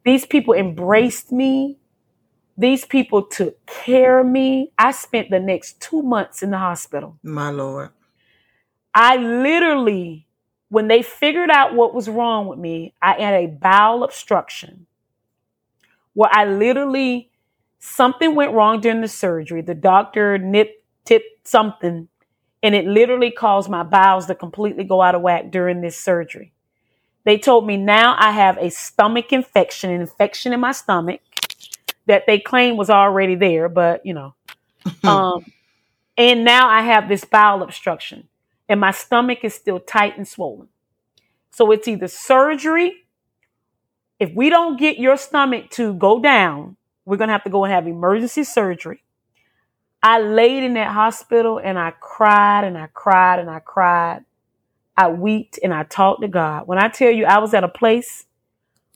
these 0.06 0.26
people 0.26 0.54
embraced 0.54 1.32
me. 1.32 1.78
These 2.58 2.86
people 2.86 3.22
took 3.24 3.63
care 3.67 4.20
of 4.20 4.26
me. 4.26 4.72
I 4.78 4.91
spent 4.91 5.30
the 5.30 5.39
next 5.39 5.80
two 5.80 6.02
months 6.02 6.41
in 6.41 6.50
the 6.50 6.58
hospital. 6.58 7.17
My 7.22 7.52
Lord. 7.52 7.91
I 8.96 9.17
literally, 9.17 10.26
when 10.70 10.88
they 10.88 11.04
figured 11.04 11.52
out 11.52 11.76
what 11.76 11.93
was 11.93 12.10
wrong 12.10 12.48
with 12.48 12.58
me, 12.58 12.96
I 13.00 13.22
had 13.22 13.43
a 13.43 13.48
bowel 13.48 14.04
obstruction 14.04 14.88
where 16.13 16.32
I 16.34 16.46
literally, 16.46 17.30
something 17.78 18.34
went 18.34 18.54
wrong 18.54 18.82
during 18.82 19.02
the 19.02 19.08
surgery. 19.08 19.62
The 19.62 19.76
doctor 19.76 20.39
nipped 20.39 20.84
tipped 21.06 21.48
something, 21.48 22.10
and 22.63 22.76
it 22.76 22.86
literally 22.86 23.32
caused 23.32 23.70
my 23.70 23.84
bowels 23.84 24.26
to 24.26 24.36
completely 24.36 24.84
go 24.84 25.02
out 25.02 25.15
of 25.15 25.22
whack 25.22 25.52
during 25.52 25.82
this 25.82 25.98
surgery. 25.98 26.52
They 27.24 27.38
told 27.38 27.67
me 27.67 27.78
now 27.78 28.15
I 28.17 28.32
have 28.32 28.58
a 28.58 28.72
stomach 28.72 29.32
infection, 29.32 29.91
an 29.91 30.02
infection 30.02 30.54
in 30.54 30.60
my 30.60 30.72
stomach 30.72 31.22
that 32.08 32.26
they 32.26 32.39
claim 32.39 32.78
was 32.78 32.89
already 32.89 33.36
there, 33.36 33.70
but 33.70 34.06
you 34.06 34.13
know. 34.13 34.34
um, 35.04 35.46
and 36.17 36.43
now 36.43 36.67
I 36.67 36.82
have 36.82 37.08
this 37.08 37.26
bowel 37.26 37.62
obstruction, 37.62 38.28
and 38.67 38.80
my 38.80 38.91
stomach 38.91 39.39
is 39.43 39.54
still 39.54 39.80
tight 39.80 40.17
and 40.17 40.28
swollen. 40.28 40.70
So 41.52 41.72
it's 41.72 41.88
either 41.88 42.08
surgery. 42.08 43.04
If 44.20 44.34
we 44.34 44.50
don't 44.50 44.80
get 44.80 44.98
your 44.98 45.17
stomach 45.17 45.70
to 45.72 45.93
go 45.93 46.20
down, 46.20 46.76
we're 47.06 47.17
going 47.17 47.30
to 47.30 47.34
have 47.34 47.43
to 47.43 47.50
go 47.50 47.63
and 47.63 47.74
have 47.74 47.88
emergency 47.88 48.43
surgery. 48.43 49.04
I 50.04 50.20
laid 50.20 50.63
in 50.63 50.76
that 50.76 50.91
hospital 50.91 51.60
and 51.63 51.78
I 51.80 51.91
cried 52.00 52.63
and 52.63 52.78
I 52.78 52.88
cried 52.93 53.39
and 53.39 53.50
I 53.50 53.60
cried. 53.60 54.24
I 54.96 55.08
wept 55.08 55.60
and 55.63 55.74
I 55.74 55.84
talked 55.84 56.22
to 56.22 56.28
God. 56.28 56.67
When 56.67 56.78
I 56.78 56.89
tell 56.89 57.12
you 57.12 57.26
I 57.26 57.39
was 57.39 57.54
at 57.54 57.63
a 57.63 57.67
place 57.70 58.26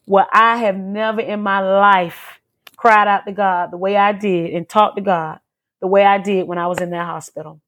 where 0.06 0.28
I 0.32 0.58
have 0.58 0.78
never 0.78 1.22
in 1.22 1.42
my 1.42 1.60
life 1.60 2.41
cried 2.82 3.08
out 3.08 3.28
to 3.28 3.32
God 3.32 3.72
the 3.72 3.78
way 3.78 3.96
I 3.96 4.12
did 4.12 4.56
and 4.56 4.68
talked 4.68 4.98
to 4.98 5.04
God 5.04 5.40
the 5.82 5.88
way 5.88 6.04
I 6.04 6.18
did 6.18 6.48
when 6.48 6.58
I 6.58 6.66
was 6.66 6.80
in 6.82 6.90
that 6.92 7.06
hospital. 7.06 7.62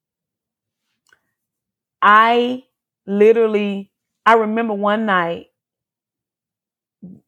I 2.01 2.63
literally, 3.05 3.91
I 4.25 4.33
remember 4.33 4.73
one 4.73 5.05
night, 5.05 5.47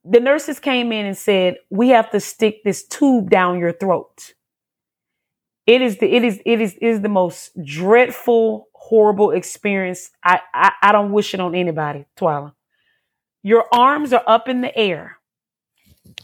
the 0.03 0.19
nurses 0.19 0.59
came 0.59 0.91
in 0.91 1.05
and 1.05 1.17
said, 1.17 1.57
We 1.69 1.89
have 1.89 2.09
to 2.11 2.19
stick 2.19 2.63
this 2.63 2.83
tube 2.83 3.29
down 3.29 3.59
your 3.59 3.73
throat. 3.73 4.33
It 5.67 5.81
is 5.83 5.99
the 5.99 6.07
it 6.15 6.23
is 6.23 6.41
it 6.45 6.61
is 6.61 6.73
is 6.81 7.01
the 7.01 7.09
most 7.09 7.51
dreadful, 7.63 8.67
horrible 8.73 9.31
experience. 9.31 10.11
I, 10.23 10.41
I 10.53 10.71
I 10.81 10.91
don't 10.91 11.11
wish 11.11 11.35
it 11.35 11.39
on 11.39 11.55
anybody, 11.55 12.05
Twyla. 12.17 12.53
Your 13.43 13.65
arms 13.71 14.13
are 14.13 14.23
up 14.27 14.49
in 14.49 14.61
the 14.61 14.75
air. 14.77 15.19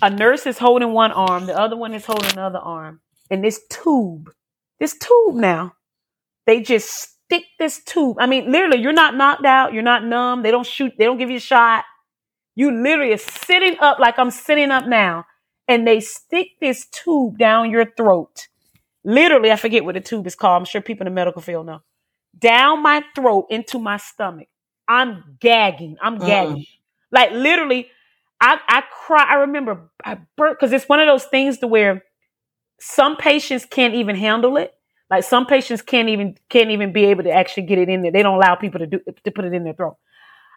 A 0.02 0.10
nurse 0.10 0.46
is 0.46 0.58
holding 0.58 0.94
one 0.94 1.12
arm, 1.12 1.46
the 1.46 1.58
other 1.58 1.78
one 1.78 1.94
is 1.94 2.06
holding 2.06 2.32
another 2.32 2.60
arm. 2.60 3.02
And 3.30 3.44
this 3.44 3.62
tube, 3.70 4.32
this 4.80 4.98
tube 4.98 5.36
now, 5.36 5.74
they 6.46 6.62
just 6.62 6.90
stick 6.90 7.44
this 7.60 7.84
tube. 7.84 8.18
I 8.20 8.26
mean, 8.26 8.52
literally, 8.52 8.82
you're 8.82 8.94
not 8.94 9.16
knocked 9.16 9.46
out, 9.46 9.74
you're 9.74 9.84
not 9.84 10.04
numb. 10.04 10.44
They 10.44 10.52
don't 10.52 10.66
shoot, 10.66 10.94
they 10.98 11.06
don't 11.06 11.18
give 11.18 11.30
you 11.30 11.38
a 11.38 11.42
shot. 11.42 11.86
You 12.56 12.72
literally 12.72 13.14
are 13.14 13.18
sitting 13.18 13.78
up 13.80 14.00
like 14.00 14.20
I'm 14.20 14.32
sitting 14.32 14.72
up 14.72 14.88
now, 14.88 15.26
and 15.68 15.88
they 15.88 16.00
stick 16.00 16.48
this 16.60 16.88
tube 16.88 17.38
down 17.38 17.72
your 17.72 17.86
throat 17.96 18.48
literally, 19.04 19.52
I 19.52 19.56
forget 19.56 19.84
what 19.84 19.96
the 19.96 20.02
tube 20.02 20.28
is 20.28 20.36
called. 20.36 20.62
I'm 20.62 20.66
sure 20.66 20.82
people 20.82 21.08
in 21.08 21.14
the 21.14 21.16
medical 21.16 21.42
field 21.42 21.66
know. 21.66 21.82
Down 22.38 22.82
my 22.82 23.04
throat 23.16 23.48
into 23.50 23.80
my 23.80 23.98
stomach. 23.98 24.48
I'm 24.88 25.38
gagging. 25.40 25.98
I'm 26.02 26.18
mm. 26.18 26.26
gagging. 26.26 26.54
Uh-uh. 26.56 27.12
Like 27.12 27.32
literally, 27.32 27.90
I 28.42 28.60
I 28.68 28.82
cry. 28.82 29.24
I 29.24 29.36
remember 29.36 29.90
I 30.04 30.18
burnt 30.36 30.60
because 30.60 30.74
it's 30.74 30.90
one 30.90 31.00
of 31.00 31.08
those 31.08 31.26
things 31.26 31.60
to 31.60 31.68
where 31.68 32.04
some 32.80 33.16
patients 33.16 33.66
can't 33.66 33.94
even 33.94 34.16
handle 34.16 34.58
it. 34.58 34.74
Like 35.10 35.24
some 35.24 35.46
patients 35.46 35.82
can't 35.82 36.10
even 36.10 36.36
can't 36.50 36.72
even 36.72 36.92
be 36.92 37.06
able 37.06 37.24
to 37.24 37.32
actually 37.32 37.64
get 37.64 37.78
it 37.78 37.88
in 37.88 38.02
there. 38.02 38.12
They 38.12 38.24
don't 38.24 38.36
allow 38.36 38.56
people 38.56 38.80
to 38.80 38.88
do 38.88 39.00
to 39.24 39.32
put 39.32 39.46
it 39.46 39.54
in 39.54 39.64
their 39.64 39.74
throat. 39.74 39.98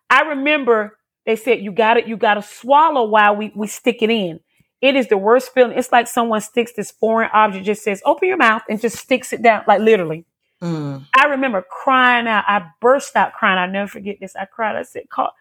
I 0.09 0.23
remember 0.23 0.99
they 1.27 1.37
said 1.37 1.61
you 1.61 1.73
got 1.73 1.99
it, 1.99 2.07
you 2.07 2.17
got 2.17 2.35
to 2.35 2.43
swallow 2.43 3.05
while 3.05 3.37
we 3.37 3.53
we 3.55 3.67
stick 3.67 3.99
it 4.01 4.11
in. 4.11 4.41
It 4.81 4.97
is 4.97 5.09
the 5.09 5.17
worst 5.19 5.53
feeling. 5.53 5.77
It's 5.79 5.93
like 5.93 6.09
someone 6.09 6.41
sticks 6.41 6.73
this 6.73 6.91
foreign 6.91 7.31
object, 7.33 7.67
just 7.67 7.83
says 7.83 8.03
open 8.05 8.29
your 8.29 8.37
mouth 8.37 8.63
and 8.69 8.81
just 8.81 8.97
sticks 8.97 9.33
it 9.33 9.43
down, 9.43 9.65
like 9.67 9.81
literally. 9.81 10.25
Mm. 10.63 11.05
I 11.15 11.27
remember 11.27 11.63
crying 11.63 12.27
out. 12.27 12.45
I 12.47 12.67
burst 12.81 13.17
out 13.17 13.35
crying. 13.35 13.59
I 13.59 13.67
never 13.67 13.89
forget 13.89 14.17
this. 14.21 14.37
I 14.37 14.47
cried. 14.47 14.77
I 14.77 14.83
said, 14.83 15.11
"Call 15.11 15.33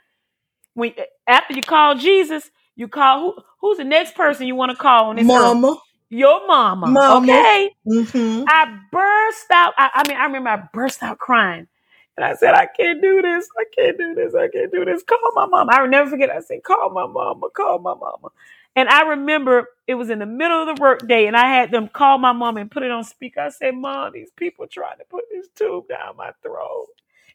when 0.73 0.93
after 1.27 1.53
you 1.53 1.61
call 1.61 1.95
Jesus, 1.95 2.49
you 2.75 2.87
call 2.87 3.19
who? 3.19 3.35
Who's 3.61 3.77
the 3.77 3.83
next 3.83 4.15
person 4.15 4.47
you 4.47 4.55
want 4.55 4.71
to 4.71 4.77
call 4.77 5.09
on 5.09 5.15
this 5.15 5.25
earth? 5.25 5.27
Mama. 5.27 5.77
Your 6.09 6.45
mama. 6.45 6.87
Mama. 6.87 7.23
Okay. 7.23 7.71
Mm-hmm. 7.87 8.43
I 8.47 8.79
burst 8.91 9.51
out. 9.51 9.73
I, 9.77 9.89
I 9.95 10.07
mean, 10.07 10.17
I 10.17 10.25
remember 10.25 10.49
I 10.49 10.63
burst 10.73 11.01
out 11.01 11.17
crying. 11.17 11.67
And 12.15 12.23
I 12.23 12.35
said, 12.35 12.53
I 12.53 12.67
can't 12.67 13.01
do 13.01 13.21
this. 13.23 13.47
I 13.57 13.65
can't 13.75 13.97
do 13.97 14.13
this. 14.13 14.35
I 14.35 14.47
can't 14.47 14.71
do 14.71 14.85
this. 14.85 15.01
Call 15.03 15.17
my 15.33 15.47
mama. 15.47 15.71
I 15.71 15.81
will 15.81 15.89
never 15.89 16.09
forget. 16.11 16.29
I 16.29 16.41
said, 16.41 16.61
call 16.63 16.91
my 16.91 17.07
mama. 17.07 17.49
Call 17.55 17.79
my 17.79 17.95
mama. 17.95 18.29
And 18.75 18.89
I 18.89 19.01
remember 19.09 19.67
it 19.87 19.95
was 19.95 20.09
in 20.09 20.19
the 20.19 20.25
middle 20.25 20.67
of 20.67 20.75
the 20.75 20.81
workday, 20.81 21.27
and 21.27 21.37
I 21.37 21.47
had 21.47 21.71
them 21.71 21.87
call 21.87 22.17
my 22.17 22.31
mom 22.31 22.57
and 22.57 22.71
put 22.71 22.83
it 22.83 22.91
on 22.91 23.03
speaker. 23.03 23.41
I 23.41 23.49
said, 23.49 23.75
Mom, 23.75 24.13
these 24.13 24.31
people 24.35 24.67
trying 24.67 24.97
to 24.97 25.05
put 25.05 25.25
this 25.31 25.47
tube 25.55 25.87
down 25.89 26.17
my 26.17 26.31
throat. 26.41 26.87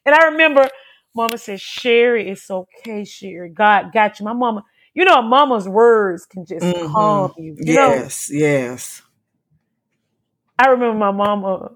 And 0.05 0.15
I 0.15 0.27
remember 0.27 0.69
Mama 1.15 1.37
said, 1.37 1.61
Sherry, 1.61 2.29
it's 2.29 2.49
okay, 2.51 3.05
Sherry. 3.05 3.49
God 3.51 3.91
got 3.93 4.19
you. 4.19 4.25
My 4.25 4.33
mama, 4.33 4.63
you 4.93 5.05
know, 5.05 5.21
mama's 5.21 5.67
words 5.69 6.25
can 6.25 6.45
just 6.45 6.73
Mhm. 6.73 6.77
calm 6.79 7.33
you. 7.37 7.57
You 7.63 7.73
know, 7.73 8.05
Yes, 8.05 8.29
yes. 8.31 9.03
I 10.59 10.69
remember 10.69 10.97
my 10.97 11.11
mama, 11.11 11.71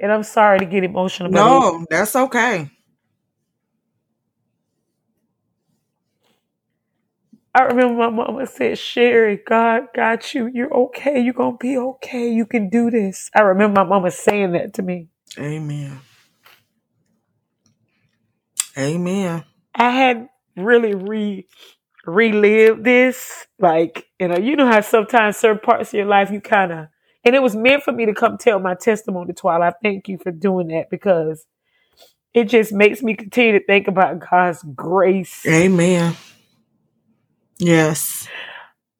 and 0.00 0.12
I'm 0.12 0.24
sorry 0.24 0.60
to 0.60 0.66
get 0.66 0.84
emotional, 0.84 1.30
but 1.32 1.46
it- 1.46 1.64
No, 1.64 1.86
that's 1.90 2.16
okay. 2.16 2.70
I 7.54 7.64
remember 7.64 7.96
my 7.96 8.10
mama 8.10 8.46
said, 8.46 8.78
Sherry, 8.78 9.38
God 9.46 9.88
got 9.94 10.34
you. 10.34 10.50
You're 10.54 10.74
okay. 10.74 11.20
You're 11.20 11.34
going 11.34 11.54
to 11.54 11.58
be 11.58 11.78
okay. 11.78 12.30
You 12.32 12.46
can 12.46 12.70
do 12.70 12.90
this. 12.90 13.30
I 13.34 13.42
remember 13.42 13.82
my 13.84 13.88
mama 13.88 14.10
saying 14.12 14.52
that 14.52 14.74
to 14.74 14.82
me. 14.82 15.08
Amen. 15.38 16.00
Amen. 18.78 19.44
I 19.74 19.90
had 19.90 20.28
really 20.56 20.94
re 20.94 21.46
relived 22.04 22.84
this. 22.84 23.46
Like, 23.58 24.06
you 24.20 24.28
know, 24.28 24.36
you 24.38 24.56
know 24.56 24.66
how 24.66 24.80
sometimes 24.80 25.36
certain 25.36 25.60
parts 25.60 25.90
of 25.90 25.94
your 25.94 26.06
life 26.06 26.30
you 26.30 26.40
kind 26.40 26.72
of, 26.72 26.86
and 27.24 27.34
it 27.34 27.42
was 27.42 27.56
meant 27.56 27.82
for 27.82 27.92
me 27.92 28.06
to 28.06 28.14
come 28.14 28.38
tell 28.38 28.58
my 28.58 28.74
testimony, 28.74 29.32
Twilight. 29.32 29.74
I 29.74 29.76
thank 29.82 30.08
you 30.08 30.18
for 30.18 30.30
doing 30.30 30.68
that 30.68 30.90
because 30.90 31.46
it 32.34 32.44
just 32.44 32.72
makes 32.72 33.02
me 33.02 33.14
continue 33.14 33.58
to 33.58 33.64
think 33.64 33.88
about 33.88 34.20
God's 34.20 34.62
grace. 34.74 35.44
Amen. 35.46 36.14
Yes. 37.58 38.28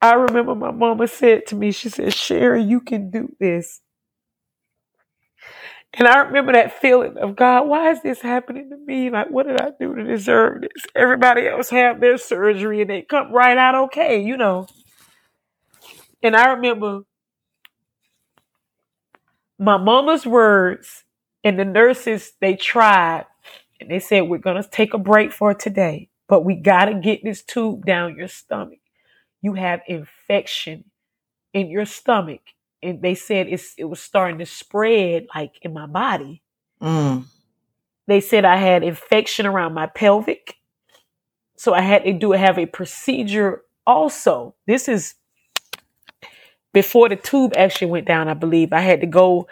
I 0.00 0.14
remember 0.14 0.54
my 0.54 0.70
mama 0.70 1.06
said 1.08 1.46
to 1.46 1.56
me, 1.56 1.70
she 1.72 1.88
said, 1.88 2.14
Sherry, 2.14 2.62
you 2.62 2.80
can 2.80 3.10
do 3.10 3.34
this. 3.38 3.80
And 5.98 6.06
I 6.06 6.18
remember 6.18 6.52
that 6.52 6.78
feeling 6.78 7.16
of 7.16 7.36
God, 7.36 7.68
why 7.68 7.90
is 7.90 8.02
this 8.02 8.20
happening 8.20 8.68
to 8.68 8.76
me? 8.76 9.08
Like, 9.08 9.30
what 9.30 9.46
did 9.46 9.58
I 9.58 9.70
do 9.80 9.94
to 9.94 10.04
deserve 10.04 10.60
this? 10.60 10.84
Everybody 10.94 11.48
else 11.48 11.70
have 11.70 12.00
their 12.00 12.18
surgery 12.18 12.82
and 12.82 12.90
they 12.90 13.00
come 13.00 13.32
right 13.32 13.56
out 13.56 13.74
okay, 13.86 14.22
you 14.22 14.36
know. 14.36 14.66
And 16.22 16.36
I 16.36 16.52
remember 16.52 17.02
my 19.58 19.78
mama's 19.78 20.26
words 20.26 21.04
and 21.42 21.58
the 21.58 21.64
nurses, 21.64 22.32
they 22.42 22.56
tried 22.56 23.24
and 23.80 23.90
they 23.90 24.00
said, 24.00 24.22
we're 24.22 24.36
going 24.36 24.62
to 24.62 24.68
take 24.68 24.92
a 24.92 24.98
break 24.98 25.32
for 25.32 25.54
today, 25.54 26.10
but 26.28 26.44
we 26.44 26.56
got 26.56 26.86
to 26.86 27.00
get 27.00 27.24
this 27.24 27.42
tube 27.42 27.86
down 27.86 28.16
your 28.16 28.28
stomach. 28.28 28.80
You 29.40 29.54
have 29.54 29.80
infection 29.86 30.84
in 31.54 31.70
your 31.70 31.86
stomach. 31.86 32.40
And 32.86 33.02
they 33.02 33.14
said 33.14 33.48
it's, 33.48 33.74
it 33.76 33.84
was 33.84 34.00
starting 34.00 34.38
to 34.38 34.46
spread 34.46 35.26
like 35.34 35.58
in 35.62 35.72
my 35.72 35.86
body. 35.86 36.42
Mm. 36.80 37.24
They 38.06 38.20
said 38.20 38.44
I 38.44 38.56
had 38.56 38.84
infection 38.84 39.46
around 39.46 39.74
my 39.74 39.86
pelvic. 39.86 40.56
So 41.56 41.74
I 41.74 41.80
had 41.80 42.04
to 42.04 42.12
do 42.12 42.32
have 42.32 42.58
a 42.58 42.66
procedure 42.66 43.62
also. 43.86 44.54
This 44.66 44.88
is 44.88 45.14
before 46.72 47.08
the 47.08 47.16
tube 47.16 47.54
actually 47.56 47.90
went 47.90 48.06
down, 48.06 48.28
I 48.28 48.34
believe. 48.34 48.72
I 48.72 48.80
had 48.80 49.00
to 49.00 49.06
go 49.06 49.48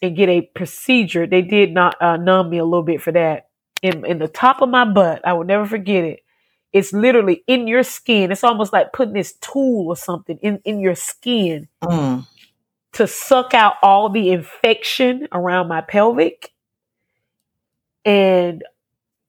and 0.00 0.16
get 0.16 0.28
a 0.28 0.42
procedure. 0.42 1.26
They 1.26 1.42
did 1.42 1.72
not 1.72 2.00
uh, 2.00 2.16
numb 2.16 2.50
me 2.50 2.58
a 2.58 2.64
little 2.64 2.84
bit 2.84 3.02
for 3.02 3.12
that. 3.12 3.48
In, 3.82 4.06
in 4.06 4.18
the 4.18 4.28
top 4.28 4.62
of 4.62 4.68
my 4.68 4.84
butt, 4.84 5.26
I 5.26 5.32
will 5.32 5.44
never 5.44 5.66
forget 5.66 6.04
it. 6.04 6.20
It's 6.72 6.92
literally 6.92 7.42
in 7.46 7.66
your 7.66 7.82
skin. 7.82 8.30
It's 8.30 8.44
almost 8.44 8.72
like 8.72 8.92
putting 8.92 9.14
this 9.14 9.34
tool 9.34 9.88
or 9.88 9.96
something 9.96 10.38
in, 10.42 10.60
in 10.64 10.80
your 10.80 10.94
skin 10.94 11.68
Mm. 11.82 12.26
To 12.94 13.06
suck 13.06 13.54
out 13.54 13.74
all 13.82 14.08
the 14.08 14.30
infection 14.30 15.28
around 15.32 15.68
my 15.68 15.80
pelvic. 15.80 16.52
And 18.04 18.64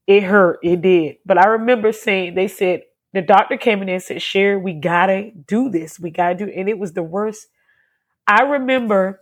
it 0.07 0.23
hurt. 0.23 0.59
It 0.63 0.81
did. 0.81 1.17
But 1.25 1.37
I 1.37 1.47
remember 1.47 1.91
saying, 1.91 2.35
they 2.35 2.47
said, 2.47 2.83
the 3.13 3.21
doctor 3.21 3.57
came 3.57 3.81
in 3.81 3.89
and 3.89 4.01
said, 4.01 4.21
Sherry, 4.21 4.57
we 4.57 4.73
gotta 4.73 5.31
do 5.31 5.69
this. 5.69 5.99
We 5.99 6.11
gotta 6.11 6.35
do 6.35 6.45
it. 6.45 6.55
And 6.55 6.69
it 6.69 6.79
was 6.79 6.93
the 6.93 7.03
worst. 7.03 7.47
I 8.27 8.43
remember 8.43 9.21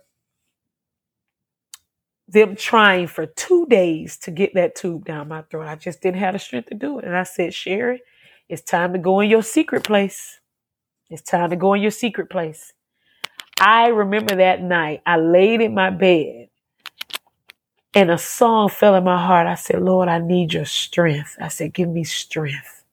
them 2.28 2.56
trying 2.56 3.06
for 3.06 3.26
two 3.26 3.66
days 3.66 4.18
to 4.18 4.30
get 4.30 4.54
that 4.54 4.74
tube 4.74 5.06
down 5.06 5.28
my 5.28 5.42
throat. 5.42 5.66
I 5.66 5.76
just 5.76 6.02
didn't 6.02 6.18
have 6.20 6.34
the 6.34 6.38
strength 6.38 6.68
to 6.68 6.74
do 6.74 6.98
it. 6.98 7.06
And 7.06 7.16
I 7.16 7.22
said, 7.22 7.54
Sherry, 7.54 8.02
it's 8.48 8.62
time 8.62 8.92
to 8.92 8.98
go 8.98 9.20
in 9.20 9.30
your 9.30 9.42
secret 9.42 9.84
place. 9.84 10.40
It's 11.10 11.22
time 11.22 11.50
to 11.50 11.56
go 11.56 11.72
in 11.72 11.80
your 11.80 11.90
secret 11.90 12.28
place. 12.28 12.74
I 13.60 13.88
remember 13.88 14.36
that 14.36 14.62
night, 14.62 15.02
I 15.06 15.18
laid 15.18 15.60
in 15.62 15.74
my 15.74 15.90
bed 15.90 16.48
and 17.94 18.10
a 18.10 18.18
song 18.18 18.70
fell 18.70 18.96
in 18.96 19.04
my 19.04 19.18
heart. 19.24 19.46
I 19.48 19.56
said, 19.56 19.82
Lord, 19.82 20.08
I 20.08 20.18
need 20.18 20.54
your 20.54 20.66
strength. 20.66 21.36
I 21.40 21.48
said, 21.48 21.74
give 21.74 21.88
me 21.90 22.04
strength 22.04 22.84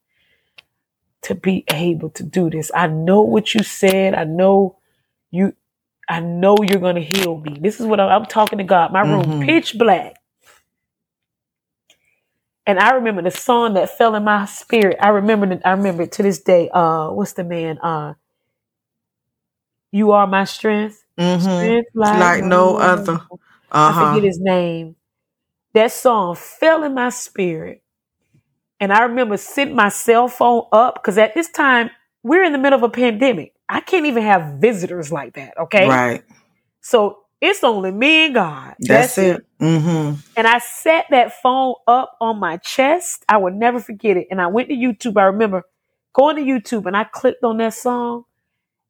to 1.23 1.35
be 1.35 1.65
able 1.71 2.11
to 2.11 2.23
do 2.23 2.49
this. 2.49 2.71
I 2.75 2.87
know 2.87 3.21
what 3.21 3.53
you 3.55 3.63
said. 3.63 4.15
I 4.15 4.25
know 4.25 4.77
you, 5.31 5.55
I 6.09 6.21
know 6.21 6.57
you're 6.63 6.81
going 6.81 6.95
to 6.97 7.03
heal 7.03 7.37
me. 7.39 7.57
This 7.61 7.79
is 7.79 7.87
what 7.87 7.99
I'm, 7.99 8.09
I'm 8.09 8.27
talking 8.27 8.59
to 8.59 8.65
God. 8.65 8.93
My 8.93 9.01
room 9.01 9.23
Mhm. 9.23 9.41
pitch 9.41 9.77
black. 9.77 10.15
And 12.67 12.79
I 12.79 12.91
remember 12.95 13.21
the 13.23 13.31
song 13.31 13.75
that 13.75 13.97
fell 13.97 14.15
in 14.15 14.23
my 14.23 14.45
spirit. 14.45 14.97
I 15.01 15.09
remember 15.09 15.51
it, 15.51 15.61
I 15.65 15.71
remember 15.71 16.03
it 16.03 16.13
to 16.13 16.23
this 16.23 16.39
day. 16.41 16.69
Uh, 16.73 17.09
what's 17.11 17.33
the 17.33 17.43
man? 17.43 17.79
Uh, 17.79 18.15
you 19.95 20.11
are 20.11 20.27
my 20.27 20.43
strength. 20.43 21.05
Mm-hmm. 21.17 21.41
Strength 21.41 21.89
Like 21.93 22.43
no 22.43 22.75
other. 22.75 23.13
Uh 23.13 23.37
I 23.71 24.13
forget 24.13 24.27
his 24.27 24.39
name. 24.41 24.97
That 25.73 25.93
song 25.93 26.35
fell 26.35 26.83
in 26.83 26.93
my 26.93 27.09
spirit. 27.09 27.81
And 28.81 28.91
I 28.91 29.03
remember 29.03 29.37
sitting 29.37 29.73
my 29.75 29.87
cell 29.87 30.27
phone 30.27 30.63
up 30.73 30.95
because 30.95 31.17
at 31.17 31.33
this 31.33 31.49
time, 31.49 31.91
we're 32.23 32.43
in 32.43 32.51
the 32.51 32.57
middle 32.57 32.77
of 32.77 32.83
a 32.83 32.89
pandemic. 32.89 33.53
I 33.69 33.79
can't 33.79 34.05
even 34.05 34.23
have 34.23 34.59
visitors 34.59 35.13
like 35.13 35.35
that. 35.35 35.57
Okay. 35.57 35.87
Right. 35.87 36.23
So 36.81 37.19
it's 37.39 37.63
only 37.63 37.91
me 37.91 38.25
and 38.25 38.33
God. 38.33 38.75
That's, 38.79 39.17
it. 39.17 39.45
Mm-hmm. 39.61 40.19
And 40.35 40.47
I 40.47 40.57
set 40.59 41.05
that 41.11 41.41
phone 41.41 41.75
up 41.87 42.17
on 42.19 42.37
my 42.37 42.57
chest. 42.57 43.23
I 43.29 43.37
would 43.37 43.55
never 43.55 43.79
forget 43.79 44.17
it. 44.17 44.27
And 44.29 44.41
I 44.41 44.47
went 44.47 44.67
to 44.67 44.75
YouTube. 44.75 45.17
I 45.17 45.23
remember 45.23 45.63
going 46.13 46.35
to 46.35 46.41
YouTube 46.41 46.85
and 46.85 46.97
I 46.97 47.05
clicked 47.05 47.45
on 47.45 47.57
that 47.57 47.73
song 47.73 48.25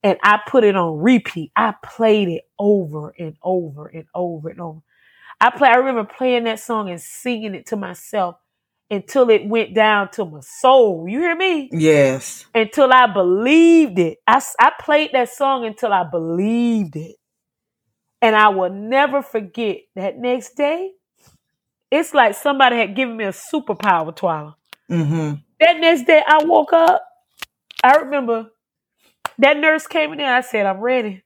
and 0.05 0.19
I 0.21 0.39
put 0.47 0.63
it 0.63 0.75
on 0.75 0.99
repeat. 0.99 1.51
I 1.55 1.73
played 1.83 2.27
it 2.29 2.43
over 2.59 3.09
and 3.17 3.35
over 3.41 3.87
and 3.87 4.05
over 4.13 4.49
and 4.49 4.61
over. 4.61 4.79
I 5.41 5.49
play. 5.49 5.67
I 5.67 5.77
remember 5.77 6.03
playing 6.03 6.43
that 6.43 6.59
song 6.59 6.91
and 6.91 7.01
singing 7.01 7.55
it 7.55 7.65
to 7.67 7.75
myself 7.75 8.35
until 8.91 9.31
it 9.31 9.47
went 9.47 9.73
down 9.73 10.11
to 10.11 10.23
my 10.23 10.41
soul. 10.41 11.07
You 11.09 11.21
hear 11.21 11.35
me? 11.35 11.69
Yes. 11.71 12.45
Until 12.53 12.93
I 12.93 13.07
believed 13.11 13.97
it. 13.97 14.19
I 14.27 14.71
played 14.79 15.09
that 15.13 15.29
song 15.29 15.65
until 15.65 15.91
I 15.91 16.03
believed 16.03 16.95
it. 16.95 17.15
And 18.21 18.35
I 18.35 18.49
will 18.49 18.71
never 18.71 19.23
forget 19.23 19.77
that 19.95 20.19
next 20.19 20.53
day. 20.53 20.91
It's 21.89 22.13
like 22.13 22.35
somebody 22.35 22.77
had 22.77 22.95
given 22.95 23.17
me 23.17 23.23
a 23.23 23.29
superpower, 23.31 24.15
Twyla. 24.15 24.53
Mm-hmm. 24.89 25.33
That 25.61 25.79
next 25.79 26.03
day 26.05 26.21
I 26.25 26.43
woke 26.43 26.73
up. 26.73 27.03
I 27.83 27.95
remember 27.95 28.51
that 29.39 29.57
nurse 29.57 29.87
came 29.87 30.11
in 30.13 30.17
there. 30.19 30.33
I 30.33 30.41
said, 30.41 30.65
I'm 30.65 30.79
ready. 30.79 31.23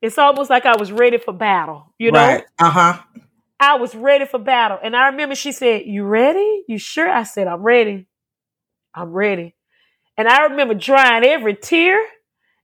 It's 0.00 0.18
almost 0.18 0.50
like 0.50 0.66
I 0.66 0.76
was 0.76 0.92
ready 0.92 1.18
for 1.18 1.32
battle, 1.32 1.94
you 1.98 2.12
know? 2.12 2.20
Right. 2.20 2.44
Uh 2.58 2.70
huh. 2.70 3.02
I 3.60 3.76
was 3.76 3.94
ready 3.94 4.24
for 4.24 4.38
battle. 4.38 4.78
And 4.82 4.94
I 4.96 5.08
remember 5.08 5.34
she 5.34 5.52
said, 5.52 5.82
You 5.86 6.04
ready? 6.04 6.64
You 6.68 6.78
sure? 6.78 7.10
I 7.10 7.24
said, 7.24 7.48
I'm 7.48 7.62
ready. 7.62 8.06
I'm 8.94 9.12
ready. 9.12 9.54
And 10.16 10.28
I 10.28 10.44
remember 10.46 10.74
drying 10.74 11.24
every 11.24 11.56
tear. 11.56 12.00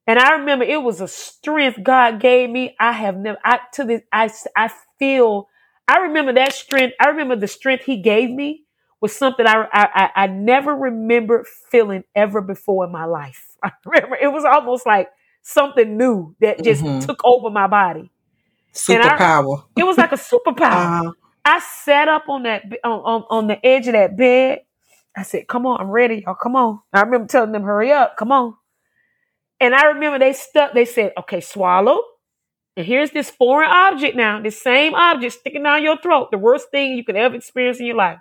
And 0.06 0.18
I 0.18 0.38
remember 0.38 0.64
it 0.64 0.82
was 0.82 1.00
a 1.00 1.08
strength 1.08 1.82
God 1.82 2.20
gave 2.20 2.50
me. 2.50 2.76
I 2.78 2.92
have 2.92 3.16
never, 3.16 3.38
I, 3.44 3.60
to 3.74 3.84
this, 3.84 4.02
I, 4.12 4.30
I 4.56 4.70
feel, 4.98 5.48
I 5.88 5.98
remember 5.98 6.34
that 6.34 6.52
strength. 6.52 6.94
I 7.00 7.08
remember 7.08 7.36
the 7.36 7.48
strength 7.48 7.84
he 7.84 8.02
gave 8.02 8.30
me 8.30 8.64
was 9.00 9.16
something 9.16 9.46
I, 9.46 9.66
I, 9.72 10.10
I 10.14 10.26
never 10.26 10.74
remember 10.74 11.44
feeling 11.70 12.04
ever 12.14 12.40
before 12.40 12.84
in 12.86 12.92
my 12.92 13.04
life. 13.06 13.53
I 13.64 13.72
remember 13.86 14.16
it 14.16 14.32
was 14.32 14.44
almost 14.44 14.86
like 14.86 15.08
something 15.42 15.96
new 15.96 16.34
that 16.40 16.62
just 16.62 16.82
mm-hmm. 16.82 17.00
took 17.00 17.20
over 17.24 17.50
my 17.50 17.66
body. 17.66 18.10
Superpower. 18.72 19.64
it 19.76 19.84
was 19.84 19.96
like 19.96 20.12
a 20.12 20.16
superpower. 20.16 21.06
Uh-huh. 21.06 21.12
I 21.44 21.60
sat 21.60 22.08
up 22.08 22.28
on 22.28 22.44
that 22.44 22.64
on, 22.82 23.00
on, 23.00 23.24
on 23.30 23.46
the 23.46 23.64
edge 23.64 23.86
of 23.86 23.92
that 23.92 24.16
bed. 24.16 24.60
I 25.16 25.22
said, 25.22 25.46
"Come 25.46 25.66
on, 25.66 25.80
I'm 25.80 25.90
ready, 25.90 26.22
y'all. 26.24 26.34
Come 26.34 26.56
on." 26.56 26.80
I 26.92 27.02
remember 27.02 27.26
telling 27.28 27.52
them, 27.52 27.62
"Hurry 27.62 27.92
up, 27.92 28.16
come 28.16 28.32
on." 28.32 28.54
And 29.60 29.74
I 29.74 29.86
remember 29.86 30.18
they 30.18 30.32
stuck. 30.32 30.72
They 30.72 30.86
said, 30.86 31.12
"Okay, 31.18 31.40
swallow." 31.40 32.02
And 32.76 32.86
here's 32.86 33.12
this 33.12 33.30
foreign 33.30 33.70
object 33.70 34.16
now, 34.16 34.40
this 34.40 34.60
same 34.60 34.94
object 34.94 35.34
sticking 35.34 35.62
down 35.62 35.82
your 35.82 35.96
throat, 35.96 36.30
the 36.32 36.38
worst 36.38 36.70
thing 36.70 36.96
you 36.96 37.04
could 37.04 37.14
ever 37.14 37.36
experience 37.36 37.78
in 37.78 37.86
your 37.86 37.96
life. 37.96 38.18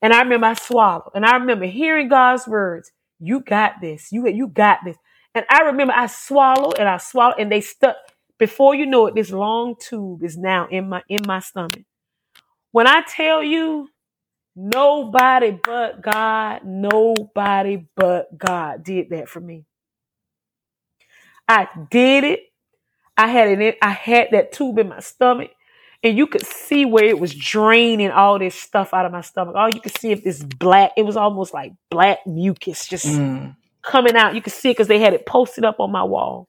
And 0.00 0.12
I 0.12 0.20
remember 0.20 0.46
I 0.46 0.54
swallowed, 0.54 1.10
and 1.14 1.26
I 1.26 1.36
remember 1.36 1.64
hearing 1.64 2.08
God's 2.08 2.46
words, 2.46 2.92
"You 3.20 3.40
got 3.40 3.80
this. 3.80 4.12
You 4.12 4.26
you 4.28 4.48
got 4.48 4.80
this." 4.84 4.96
And 5.34 5.44
I 5.50 5.62
remember 5.62 5.92
I 5.96 6.06
swallowed 6.06 6.78
and 6.78 6.88
I 6.88 6.98
swallowed, 6.98 7.38
and 7.38 7.52
they 7.52 7.60
stuck. 7.60 7.96
Before 8.38 8.74
you 8.74 8.86
know 8.86 9.06
it, 9.06 9.14
this 9.14 9.30
long 9.30 9.76
tube 9.78 10.22
is 10.22 10.36
now 10.36 10.68
in 10.70 10.88
my 10.88 11.02
in 11.08 11.20
my 11.26 11.40
stomach. 11.40 11.84
When 12.72 12.86
I 12.86 13.02
tell 13.02 13.42
you, 13.42 13.88
nobody 14.54 15.52
but 15.52 16.02
God, 16.02 16.62
nobody 16.64 17.86
but 17.96 18.36
God 18.36 18.84
did 18.84 19.10
that 19.10 19.28
for 19.28 19.40
me. 19.40 19.64
I 21.48 21.68
did 21.90 22.24
it. 22.24 22.40
I 23.16 23.28
had 23.28 23.48
it. 23.60 23.78
I 23.80 23.90
had 23.92 24.28
that 24.32 24.52
tube 24.52 24.78
in 24.78 24.88
my 24.88 25.00
stomach, 25.00 25.50
and 26.02 26.16
you 26.16 26.26
could 26.26 26.44
see 26.44 26.84
where 26.84 27.04
it 27.04 27.18
was 27.18 27.34
draining 27.34 28.10
all 28.10 28.38
this 28.38 28.54
stuff 28.54 28.92
out 28.92 29.06
of 29.06 29.12
my 29.12 29.22
stomach. 29.22 29.54
All 29.56 29.68
you 29.68 29.80
could 29.80 29.96
see 29.98 30.12
if 30.12 30.22
this 30.22 30.42
black. 30.42 30.92
It 30.96 31.02
was 31.04 31.16
almost 31.16 31.54
like 31.54 31.72
black 31.90 32.26
mucus 32.26 32.86
just 32.86 33.06
mm. 33.06 33.56
coming 33.82 34.16
out. 34.16 34.34
You 34.34 34.42
could 34.42 34.52
see 34.52 34.70
it 34.70 34.74
because 34.74 34.88
they 34.88 35.00
had 35.00 35.14
it 35.14 35.26
posted 35.26 35.64
up 35.64 35.80
on 35.80 35.90
my 35.90 36.04
wall. 36.04 36.48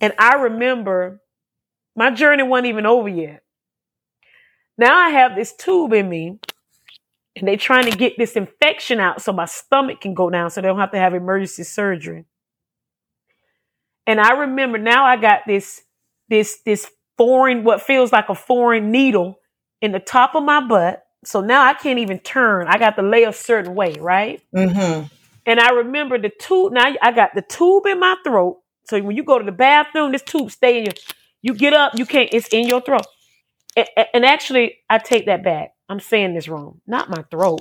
And 0.00 0.14
I 0.18 0.34
remember 0.34 1.20
my 1.94 2.10
journey 2.10 2.42
wasn't 2.42 2.68
even 2.68 2.86
over 2.86 3.08
yet. 3.08 3.42
Now 4.78 4.96
I 4.96 5.10
have 5.10 5.36
this 5.36 5.54
tube 5.54 5.92
in 5.92 6.08
me 6.08 6.38
and 7.36 7.46
they're 7.46 7.56
trying 7.56 7.90
to 7.90 7.96
get 7.96 8.16
this 8.16 8.32
infection 8.32 8.98
out 8.98 9.20
so 9.20 9.32
my 9.32 9.44
stomach 9.44 10.00
can 10.00 10.14
go 10.14 10.30
down 10.30 10.50
so 10.50 10.60
they 10.60 10.68
don't 10.68 10.78
have 10.78 10.92
to 10.92 10.98
have 10.98 11.14
emergency 11.14 11.64
surgery. 11.64 12.24
And 14.06 14.18
I 14.18 14.32
remember 14.32 14.78
now 14.78 15.04
I 15.04 15.16
got 15.16 15.40
this, 15.46 15.82
this, 16.28 16.60
this 16.64 16.90
foreign, 17.20 17.64
what 17.64 17.82
feels 17.82 18.12
like 18.12 18.28
a 18.30 18.34
foreign 18.34 18.90
needle 18.90 19.38
in 19.82 19.92
the 19.92 20.00
top 20.00 20.34
of 20.34 20.42
my 20.42 20.60
butt. 20.66 21.04
So 21.24 21.42
now 21.42 21.62
I 21.64 21.74
can't 21.74 21.98
even 21.98 22.18
turn. 22.18 22.66
I 22.66 22.78
got 22.78 22.96
to 22.96 23.02
lay 23.02 23.24
a 23.24 23.32
certain 23.32 23.74
way, 23.74 23.94
right? 24.00 24.40
Mm-hmm. 24.54 25.06
And 25.44 25.60
I 25.60 25.70
remember 25.70 26.18
the 26.18 26.30
tube. 26.30 26.72
Now 26.72 26.94
I 27.02 27.12
got 27.12 27.34
the 27.34 27.42
tube 27.42 27.84
in 27.86 28.00
my 28.00 28.16
throat. 28.24 28.58
So 28.88 29.00
when 29.02 29.16
you 29.16 29.22
go 29.22 29.38
to 29.38 29.44
the 29.44 29.52
bathroom, 29.52 30.12
this 30.12 30.22
tube 30.22 30.50
stay 30.50 30.78
in 30.78 30.84
your. 30.86 30.94
You 31.42 31.54
get 31.54 31.74
up, 31.74 31.98
you 31.98 32.06
can't. 32.06 32.30
It's 32.32 32.48
in 32.48 32.68
your 32.68 32.80
throat 32.80 33.06
and 33.76 34.24
actually, 34.24 34.78
I 34.88 34.98
take 34.98 35.26
that 35.26 35.44
back. 35.44 35.74
I'm 35.88 36.00
saying 36.00 36.34
this 36.34 36.48
wrong. 36.48 36.80
Not 36.86 37.10
my 37.10 37.24
throat. 37.30 37.60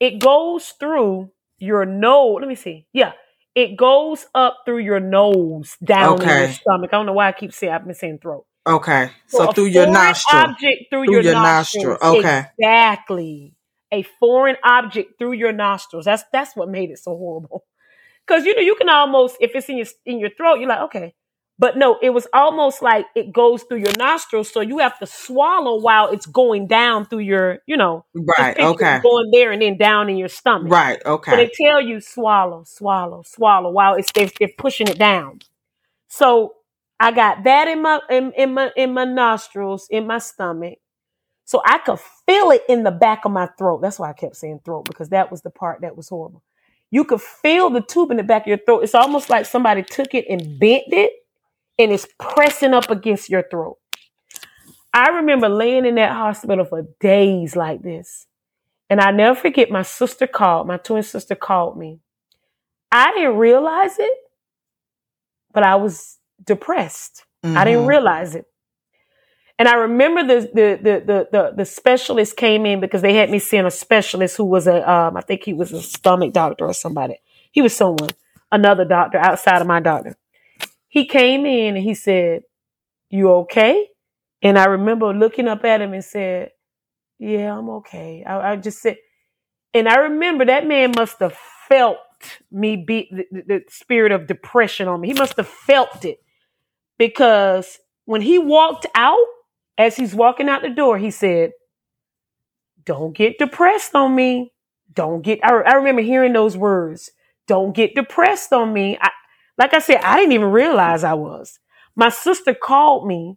It 0.00 0.18
goes 0.18 0.68
through 0.80 1.30
your 1.58 1.84
nose. 1.84 2.38
Let 2.40 2.48
me 2.48 2.54
see. 2.54 2.86
Yeah. 2.92 3.12
It 3.54 3.76
goes 3.76 4.26
up 4.34 4.62
through 4.64 4.78
your 4.78 4.98
nose, 4.98 5.76
down 5.82 6.14
okay. 6.14 6.24
in 6.24 6.42
your 6.42 6.52
stomach. 6.52 6.90
I 6.92 6.96
don't 6.96 7.06
know 7.06 7.12
why 7.12 7.28
I 7.28 7.32
keep 7.32 7.52
saying 7.52 7.72
I've 7.72 7.84
been 7.84 7.94
saying 7.94 8.18
throat. 8.18 8.46
Okay. 8.66 9.10
So, 9.26 9.38
so 9.38 9.52
through 9.52 9.66
your 9.66 9.86
nostril. 9.86 10.42
Object 10.42 10.84
through, 10.90 11.04
through 11.04 11.12
your, 11.12 11.22
your 11.22 11.34
nostril. 11.34 11.98
Okay. 12.00 12.46
Exactly. 12.58 13.54
A 13.92 14.02
foreign 14.18 14.56
object 14.64 15.18
through 15.18 15.32
your 15.32 15.52
nostrils. 15.52 16.06
That's 16.06 16.24
that's 16.32 16.56
what 16.56 16.68
made 16.68 16.90
it 16.90 16.98
so 16.98 17.16
horrible. 17.16 17.64
Cause 18.26 18.44
you 18.46 18.54
know, 18.56 18.62
you 18.62 18.74
can 18.74 18.88
almost, 18.88 19.36
if 19.40 19.54
it's 19.54 19.68
in 19.68 19.76
your 19.76 19.86
in 20.06 20.18
your 20.18 20.30
throat, 20.30 20.58
you're 20.58 20.68
like, 20.68 20.80
okay, 20.80 21.14
but 21.58 21.76
no, 21.76 21.98
it 22.02 22.10
was 22.10 22.26
almost 22.32 22.82
like 22.82 23.04
it 23.14 23.32
goes 23.32 23.62
through 23.64 23.78
your 23.78 23.96
nostrils, 23.98 24.50
so 24.50 24.60
you 24.60 24.78
have 24.78 24.98
to 24.98 25.06
swallow 25.06 25.78
while 25.78 26.08
it's 26.08 26.26
going 26.26 26.66
down 26.66 27.04
through 27.04 27.20
your, 27.20 27.58
you 27.66 27.76
know, 27.76 28.06
right? 28.14 28.58
Okay, 28.58 29.00
going 29.02 29.30
there 29.30 29.52
and 29.52 29.62
then 29.62 29.76
down 29.76 30.08
in 30.08 30.16
your 30.16 30.28
stomach, 30.28 30.72
right? 30.72 31.00
Okay. 31.04 31.30
So 31.30 31.36
they 31.36 31.50
tell 31.54 31.80
you 31.80 32.00
swallow, 32.00 32.64
swallow, 32.66 33.22
swallow 33.26 33.70
while 33.70 33.94
it's 33.94 34.10
they're, 34.12 34.30
they're 34.40 34.48
pushing 34.56 34.88
it 34.88 34.98
down. 34.98 35.40
So 36.08 36.54
I 37.00 37.12
got 37.12 37.44
that 37.44 37.68
in 37.68 37.82
my 37.82 38.00
in, 38.10 38.32
in 38.32 38.54
my 38.54 38.70
in 38.76 38.94
my 38.94 39.04
nostrils, 39.04 39.86
in 39.90 40.06
my 40.06 40.18
stomach, 40.18 40.78
so 41.44 41.60
I 41.64 41.78
could 41.78 41.98
feel 42.26 42.50
it 42.50 42.62
in 42.68 42.84
the 42.84 42.90
back 42.90 43.24
of 43.24 43.32
my 43.32 43.48
throat. 43.58 43.82
That's 43.82 43.98
why 43.98 44.10
I 44.10 44.14
kept 44.14 44.36
saying 44.36 44.60
throat 44.64 44.86
because 44.86 45.10
that 45.10 45.30
was 45.30 45.42
the 45.42 45.50
part 45.50 45.82
that 45.82 45.96
was 45.96 46.08
horrible. 46.08 46.42
You 46.90 47.04
could 47.04 47.20
feel 47.20 47.70
the 47.70 47.80
tube 47.82 48.10
in 48.12 48.16
the 48.16 48.22
back 48.22 48.42
of 48.42 48.48
your 48.48 48.58
throat. 48.58 48.84
It's 48.84 48.94
almost 48.94 49.28
like 49.28 49.46
somebody 49.46 49.82
took 49.82 50.14
it 50.14 50.26
and 50.30 50.58
bent 50.58 50.84
it 50.88 51.12
and 51.78 51.92
it's 51.92 52.06
pressing 52.18 52.72
up 52.72 52.90
against 52.90 53.28
your 53.28 53.44
throat. 53.50 53.78
I 54.92 55.08
remember 55.08 55.48
laying 55.48 55.86
in 55.86 55.96
that 55.96 56.12
hospital 56.12 56.64
for 56.64 56.86
days 57.00 57.56
like 57.56 57.82
this. 57.82 58.26
And 58.88 59.00
I 59.00 59.10
never 59.10 59.34
forget 59.38 59.70
my 59.70 59.82
sister 59.82 60.26
called, 60.26 60.68
my 60.68 60.76
twin 60.76 61.02
sister 61.02 61.34
called 61.34 61.76
me. 61.76 61.98
I 62.92 63.10
didn't 63.12 63.38
realize 63.38 63.98
it, 63.98 64.12
but 65.52 65.64
I 65.64 65.74
was 65.76 66.18
depressed. 66.42 67.24
Mm-hmm. 67.44 67.58
I 67.58 67.64
didn't 67.64 67.80
mm-hmm. 67.80 67.88
realize 67.88 68.34
it. 68.34 68.46
And 69.58 69.68
I 69.68 69.74
remember 69.74 70.26
the, 70.26 70.40
the, 70.52 70.78
the, 70.82 71.04
the, 71.06 71.28
the, 71.30 71.52
the, 71.58 71.64
specialist 71.64 72.36
came 72.36 72.66
in 72.66 72.80
because 72.80 73.02
they 73.02 73.14
had 73.14 73.30
me 73.30 73.38
seeing 73.38 73.64
a 73.64 73.70
specialist 73.70 74.36
who 74.36 74.44
was 74.44 74.66
a, 74.66 74.90
um, 74.90 75.16
I 75.16 75.20
think 75.20 75.44
he 75.44 75.52
was 75.52 75.70
a 75.72 75.80
stomach 75.80 76.32
doctor 76.32 76.66
or 76.66 76.74
somebody. 76.74 77.20
He 77.52 77.62
was 77.62 77.74
someone, 77.74 78.10
another 78.50 78.84
doctor 78.84 79.18
outside 79.18 79.60
of 79.60 79.68
my 79.68 79.78
doctor 79.78 80.16
he 80.94 81.06
came 81.06 81.44
in 81.44 81.74
and 81.74 81.84
he 81.84 81.92
said, 81.92 82.42
You 83.10 83.28
okay? 83.42 83.88
And 84.40 84.56
I 84.56 84.66
remember 84.66 85.12
looking 85.12 85.48
up 85.48 85.64
at 85.64 85.82
him 85.82 85.92
and 85.92 86.04
said, 86.04 86.52
Yeah, 87.18 87.58
I'm 87.58 87.68
okay. 87.80 88.22
I, 88.24 88.52
I 88.52 88.56
just 88.56 88.80
said, 88.80 88.98
and 89.74 89.88
I 89.88 89.96
remember 89.96 90.44
that 90.44 90.68
man 90.68 90.92
must 90.94 91.18
have 91.18 91.36
felt 91.68 91.96
me 92.52 92.76
beat 92.76 93.10
the, 93.10 93.26
the 93.32 93.62
spirit 93.68 94.12
of 94.12 94.28
depression 94.28 94.86
on 94.86 95.00
me. 95.00 95.08
He 95.08 95.14
must 95.14 95.36
have 95.36 95.48
felt 95.48 96.04
it 96.04 96.18
because 96.98 97.78
when 98.04 98.20
he 98.20 98.38
walked 98.38 98.86
out, 98.94 99.26
as 99.76 99.96
he's 99.96 100.14
walking 100.14 100.48
out 100.48 100.62
the 100.62 100.70
door, 100.70 100.98
he 100.98 101.10
said, 101.10 101.52
Don't 102.84 103.16
get 103.16 103.38
depressed 103.38 103.94
on 103.94 104.14
me. 104.14 104.52
Don't 104.92 105.22
get, 105.22 105.40
I, 105.42 105.50
I 105.50 105.74
remember 105.74 106.02
hearing 106.02 106.32
those 106.32 106.56
words. 106.56 107.10
Don't 107.46 107.74
get 107.74 107.94
depressed 107.94 108.52
on 108.52 108.72
me. 108.72 108.96
I, 109.00 109.10
like 109.58 109.74
I 109.74 109.78
said, 109.78 110.00
I 110.02 110.16
didn't 110.16 110.32
even 110.32 110.50
realize 110.50 111.04
I 111.04 111.14
was. 111.14 111.58
My 111.96 112.08
sister 112.08 112.54
called 112.54 113.06
me 113.06 113.36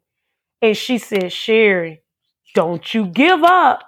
and 0.61 0.75
she 0.75 0.97
said, 0.97 1.31
Sherry, 1.31 2.03
don't 2.55 2.93
you 2.93 3.07
give 3.07 3.43
up. 3.43 3.81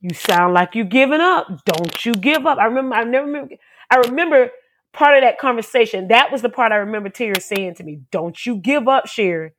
You 0.00 0.14
sound 0.14 0.54
like 0.54 0.74
you're 0.74 0.84
giving 0.84 1.20
up. 1.20 1.48
Don't 1.64 2.04
you 2.04 2.14
give 2.14 2.46
up. 2.46 2.58
I 2.58 2.66
remember, 2.66 2.94
I 2.94 3.04
never 3.04 3.26
remember, 3.26 3.54
I 3.90 3.96
remember 3.98 4.50
part 4.96 5.16
of 5.16 5.22
that 5.22 5.38
conversation. 5.38 6.08
That 6.08 6.32
was 6.32 6.42
the 6.42 6.48
part 6.48 6.72
I 6.72 6.76
remember 6.76 7.08
Tara 7.08 7.40
saying 7.40 7.76
to 7.76 7.84
me, 7.84 8.00
Don't 8.10 8.44
you 8.44 8.56
give 8.56 8.88
up, 8.88 9.06
Sherry. 9.06 9.52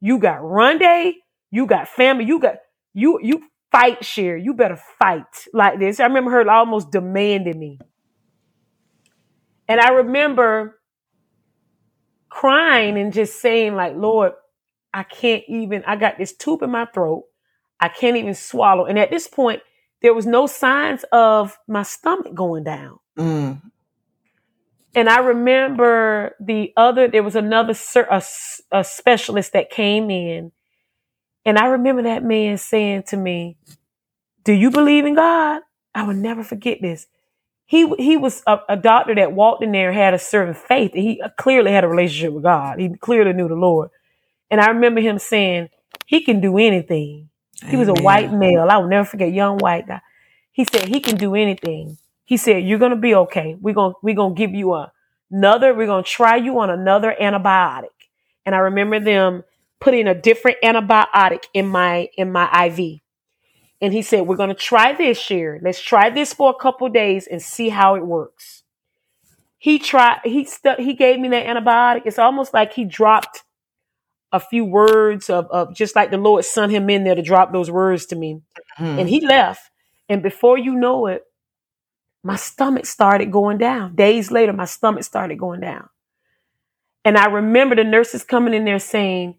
You 0.00 0.18
got 0.18 0.42
run 0.42 0.78
day, 0.78 1.16
you 1.50 1.66
got 1.66 1.88
family, 1.88 2.24
you 2.24 2.40
got 2.40 2.56
you 2.94 3.20
you 3.22 3.42
fight, 3.70 4.04
Sherry. 4.04 4.42
You 4.42 4.54
better 4.54 4.80
fight 4.98 5.46
like 5.52 5.78
this. 5.78 6.00
I 6.00 6.04
remember 6.04 6.30
her 6.32 6.50
almost 6.50 6.90
demanding 6.90 7.58
me. 7.58 7.78
And 9.68 9.80
I 9.80 9.90
remember 9.90 10.78
crying 12.28 12.98
and 12.98 13.12
just 13.12 13.40
saying 13.40 13.74
like, 13.74 13.94
Lord, 13.96 14.32
I 14.92 15.02
can't 15.02 15.44
even, 15.48 15.82
I 15.86 15.96
got 15.96 16.18
this 16.18 16.34
tube 16.34 16.62
in 16.62 16.70
my 16.70 16.86
throat. 16.86 17.24
I 17.80 17.88
can't 17.88 18.16
even 18.16 18.34
swallow. 18.34 18.84
And 18.84 18.98
at 18.98 19.10
this 19.10 19.26
point, 19.26 19.62
there 20.02 20.14
was 20.14 20.26
no 20.26 20.46
signs 20.46 21.04
of 21.12 21.56
my 21.68 21.82
stomach 21.82 22.34
going 22.34 22.64
down. 22.64 22.98
Mm. 23.18 23.62
And 24.94 25.08
I 25.08 25.18
remember 25.20 26.36
the 26.38 26.72
other, 26.76 27.08
there 27.08 27.22
was 27.22 27.36
another 27.36 27.74
a, 28.10 28.22
a 28.70 28.84
specialist 28.84 29.54
that 29.54 29.70
came 29.70 30.10
in. 30.10 30.52
And 31.44 31.58
I 31.58 31.66
remember 31.66 32.02
that 32.02 32.22
man 32.22 32.58
saying 32.58 33.04
to 33.08 33.16
me, 33.16 33.56
Do 34.44 34.52
you 34.52 34.70
believe 34.70 35.06
in 35.06 35.14
God? 35.14 35.62
I 35.94 36.04
will 36.04 36.14
never 36.14 36.44
forget 36.44 36.78
this 36.80 37.06
he 37.72 37.88
he 37.96 38.18
was 38.18 38.42
a, 38.46 38.58
a, 38.68 38.76
doctor 38.76 39.14
that 39.14 39.32
walked 39.32 39.64
in 39.64 39.72
there 39.72 39.92
had 39.92 40.12
a 40.12 40.18
certain 40.18 40.52
faith. 40.52 40.92
He 40.92 41.22
uh, 41.22 41.30
clearly 41.38 41.72
had 41.72 41.84
a 41.84 41.88
relationship 41.88 42.34
with 42.34 42.42
God. 42.42 42.78
He 42.78 42.90
clearly 43.00 43.32
knew 43.32 43.48
the 43.48 43.54
Lord. 43.54 43.88
And 44.50 44.60
I 44.60 44.68
remember 44.68 45.00
him 45.00 45.18
saying, 45.18 45.70
"He 46.04 46.22
can 46.22 46.42
do 46.42 46.58
anything." 46.58 47.30
He 47.66 47.76
was 47.76 47.88
a 47.88 47.94
white 47.94 48.30
male. 48.30 48.68
I 48.68 48.76
will 48.76 48.88
never 48.88 49.06
forget, 49.06 49.32
young 49.32 49.56
white 49.56 49.86
guy. 49.86 50.02
He 50.50 50.66
said 50.66 50.86
he 50.86 51.00
can 51.00 51.16
do 51.16 51.34
anything. 51.34 51.96
He 52.24 52.36
said, 52.36 52.64
You're 52.64 52.78
gonna 52.78 52.96
be 52.96 53.14
okay. 53.14 53.56
We're 53.60 53.74
gonna 53.74 53.94
we're 54.02 54.14
gonna 54.14 54.34
give 54.34 54.54
you 54.54 54.74
a, 54.74 54.92
another, 55.30 55.74
we're 55.74 55.86
gonna 55.86 56.02
try 56.02 56.36
you 56.36 56.58
on 56.60 56.70
another 56.70 57.14
antibiotic. 57.20 57.88
And 58.44 58.54
I 58.54 58.58
remember 58.58 59.00
them 59.00 59.44
putting 59.80 60.06
a 60.06 60.14
different 60.14 60.58
antibiotic 60.64 61.44
in 61.54 61.66
my 61.66 62.08
in 62.16 62.32
my 62.32 62.66
IV. 62.66 63.00
And 63.80 63.92
he 63.92 64.02
said, 64.02 64.22
We're 64.22 64.36
gonna 64.36 64.54
try 64.54 64.92
this 64.92 65.30
year. 65.30 65.60
Let's 65.62 65.80
try 65.80 66.10
this 66.10 66.32
for 66.32 66.50
a 66.50 66.62
couple 66.62 66.88
days 66.88 67.26
and 67.26 67.42
see 67.42 67.68
how 67.68 67.96
it 67.96 68.06
works. 68.06 68.62
He 69.58 69.78
tried, 69.78 70.20
he 70.24 70.44
stu- 70.44 70.74
he 70.78 70.94
gave 70.94 71.20
me 71.20 71.28
that 71.28 71.46
antibiotic. 71.46 72.02
It's 72.04 72.18
almost 72.18 72.52
like 72.52 72.72
he 72.72 72.84
dropped 72.84 73.44
a 74.32 74.40
few 74.40 74.64
words 74.64 75.28
of, 75.28 75.46
of 75.50 75.74
just 75.74 75.94
like 75.94 76.10
the 76.10 76.16
Lord 76.16 76.44
sent 76.44 76.72
him 76.72 76.88
in 76.88 77.04
there 77.04 77.14
to 77.14 77.22
drop 77.22 77.52
those 77.52 77.70
words 77.70 78.06
to 78.06 78.16
me. 78.16 78.40
Hmm. 78.76 78.98
And 78.98 79.08
he 79.08 79.24
left. 79.24 79.70
And 80.08 80.22
before 80.22 80.58
you 80.58 80.74
know 80.74 81.06
it, 81.06 81.22
my 82.22 82.36
stomach 82.36 82.86
started 82.86 83.32
going 83.32 83.58
down. 83.58 83.94
Days 83.94 84.30
later, 84.30 84.52
my 84.52 84.64
stomach 84.64 85.04
started 85.04 85.38
going 85.38 85.60
down. 85.60 85.88
And 87.04 87.16
I 87.16 87.26
remember 87.26 87.74
the 87.74 87.84
nurses 87.84 88.24
coming 88.24 88.54
in 88.54 88.64
there 88.64 88.78
saying, 88.78 89.36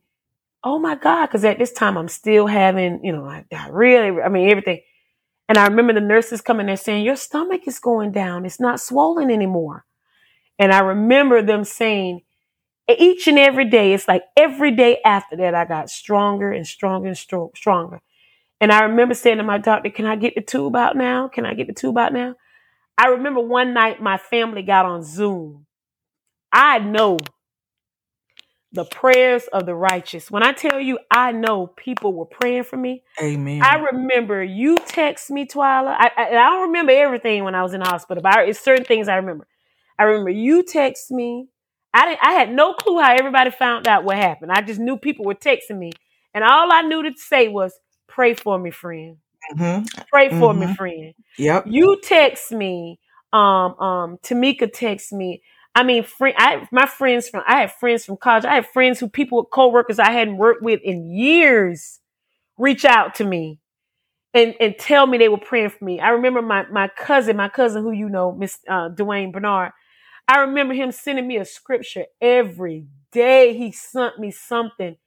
Oh 0.66 0.80
my 0.80 0.96
God, 0.96 1.28
because 1.28 1.44
at 1.44 1.60
this 1.60 1.74
time 1.74 1.98
I'm 1.98 2.08
still 2.08 2.48
having, 2.48 3.04
you 3.04 3.12
know, 3.12 3.26
I, 3.26 3.46
I 3.54 3.68
really, 3.70 4.22
I 4.22 4.30
mean, 4.30 4.50
everything. 4.50 4.82
And 5.50 5.58
I 5.58 5.68
remember 5.68 5.94
the 5.94 6.00
nurses 6.02 6.42
coming 6.42 6.68
there 6.68 6.78
saying, 6.78 7.06
Your 7.06 7.16
stomach 7.16 7.62
is 7.68 7.80
going 7.80 8.12
down. 8.12 8.46
It's 8.46 8.60
not 8.60 8.80
swollen 8.80 9.30
anymore. 9.30 9.86
And 10.60 10.72
I 10.72 10.80
remember 10.80 11.42
them 11.42 11.64
saying, 11.64 12.22
each 12.90 13.28
and 13.28 13.40
every 13.40 13.70
day, 13.70 13.94
it's 13.94 14.08
like 14.08 14.24
every 14.36 14.72
day 14.72 15.00
after 15.06 15.38
that, 15.38 15.56
I 15.56 15.66
got 15.66 15.90
stronger 15.90 16.52
and 16.52 16.68
stronger 16.68 17.08
and 17.08 17.18
stro- 17.18 17.56
stronger. 17.56 18.02
And 18.60 18.72
I 18.72 18.84
remember 18.84 19.14
saying 19.14 19.38
to 19.38 19.44
my 19.44 19.58
doctor, 19.58 19.90
Can 19.90 20.06
I 20.06 20.16
get 20.16 20.36
the 20.36 20.42
tube 20.42 20.76
out 20.76 20.96
now? 20.96 21.28
Can 21.28 21.46
I 21.46 21.54
get 21.54 21.68
the 21.68 21.74
tube 21.74 21.98
out 21.98 22.14
now? 22.14 22.36
I 22.98 23.08
remember 23.08 23.42
one 23.42 23.74
night 23.74 24.02
my 24.02 24.18
family 24.18 24.62
got 24.62 24.86
on 24.86 25.04
Zoom. 25.04 25.66
I 26.52 26.80
know 26.80 27.18
the 28.72 28.86
prayers 28.86 29.46
of 29.54 29.66
the 29.66 29.76
righteous. 29.76 30.32
When 30.32 30.44
I 30.44 30.52
tell 30.52 30.80
you, 30.80 31.00
I 31.12 31.32
know 31.32 31.68
people 31.68 32.14
were 32.14 32.26
praying 32.26 32.64
for 32.64 32.78
me. 32.78 33.04
Amen. 33.22 33.62
I 33.64 33.76
remember 33.78 34.44
you 34.44 34.80
text 34.80 35.30
me, 35.30 35.46
Twyla. 35.46 35.96
I, 35.98 36.12
I, 36.18 36.28
I 36.30 36.50
don't 36.50 36.68
remember 36.68 36.92
everything 36.92 37.44
when 37.44 37.56
I 37.56 37.64
was 37.64 37.74
in 37.74 37.82
the 37.82 37.88
hospital, 37.88 38.22
but 38.22 38.36
I, 38.36 38.44
it's 38.46 38.60
certain 38.60 38.86
things 38.86 39.08
I 39.08 39.16
remember. 39.16 39.48
I 39.98 40.04
remember 40.04 40.32
you 40.32 40.64
text 40.64 41.12
me. 41.12 41.48
I 41.94 42.06
didn't. 42.06 42.20
I 42.24 42.34
had 42.34 42.52
no 42.52 42.74
clue 42.74 43.00
how 43.00 43.14
everybody 43.14 43.52
found 43.52 43.88
out 43.88 44.04
what 44.04 44.18
happened. 44.18 44.52
I 44.52 44.62
just 44.62 44.80
knew 44.80 44.98
people 44.98 45.26
were 45.26 45.36
texting 45.36 45.78
me, 45.78 45.92
and 46.34 46.44
all 46.44 46.72
I 46.72 46.82
knew 46.82 47.04
to 47.04 47.12
say 47.16 47.48
was, 47.48 47.80
"Pray 48.08 48.34
for 48.34 48.58
me, 48.58 48.72
friend. 48.72 49.18
Hmm 49.52 49.84
Pray 50.12 50.30
for 50.30 50.54
me, 50.54 50.68
hmm 50.68 50.74
friend." 50.78 51.14
Yep. 51.38 51.66
You 51.66 52.00
text 52.04 52.52
me. 52.52 53.00
Um, 53.34 53.76
um, 53.80 54.18
Tamika 54.24 54.72
text 54.72 55.12
me. 55.12 55.42
I 55.76 55.84
mean, 55.84 56.04
friend, 56.04 56.36
I 56.38 56.68
my 56.72 56.86
friends 56.86 57.30
from 57.30 57.44
I 57.48 57.62
had 57.62 57.74
friends 57.74 58.06
from 58.06 58.18
college. 58.18 58.46
I 58.46 58.56
had 58.56 58.68
friends 58.68 59.00
who 59.00 59.10
people 59.10 59.44
coworkers 59.46 60.00
I 60.00 60.12
hadn't 60.12 60.38
worked 60.38 60.64
with 60.64 60.82
in 60.84 61.10
years 61.12 62.00
reach 62.58 62.86
out 62.86 63.16
to 63.16 63.26
me 63.26 63.60
and 64.34 64.56
and 64.60 64.78
tell 64.78 65.08
me 65.08 65.18
they 65.18 65.30
were 65.30 65.38
praying 65.38 65.70
for 65.70 65.86
me. 65.86 66.00
I 66.00 66.10
remember 66.10 66.42
my 66.42 66.66
my 66.72 66.88
cousin, 66.88 67.38
my 67.38 67.50
cousin 67.50 67.84
who 67.84 67.92
you 67.92 68.10
know, 68.10 68.32
Miss 68.32 68.60
uh, 68.70 68.90
Dwayne 68.90 69.32
Bernard. 69.32 69.72
I 70.28 70.40
remember 70.40 70.74
him 70.74 70.92
sending 70.92 71.28
me 71.28 71.38
a 71.38 71.46
scripture 71.46 72.06
every 72.22 72.86
day. 73.12 73.56
He 73.58 73.72
sent 73.72 74.20
me 74.20 74.32
something, 74.32 74.98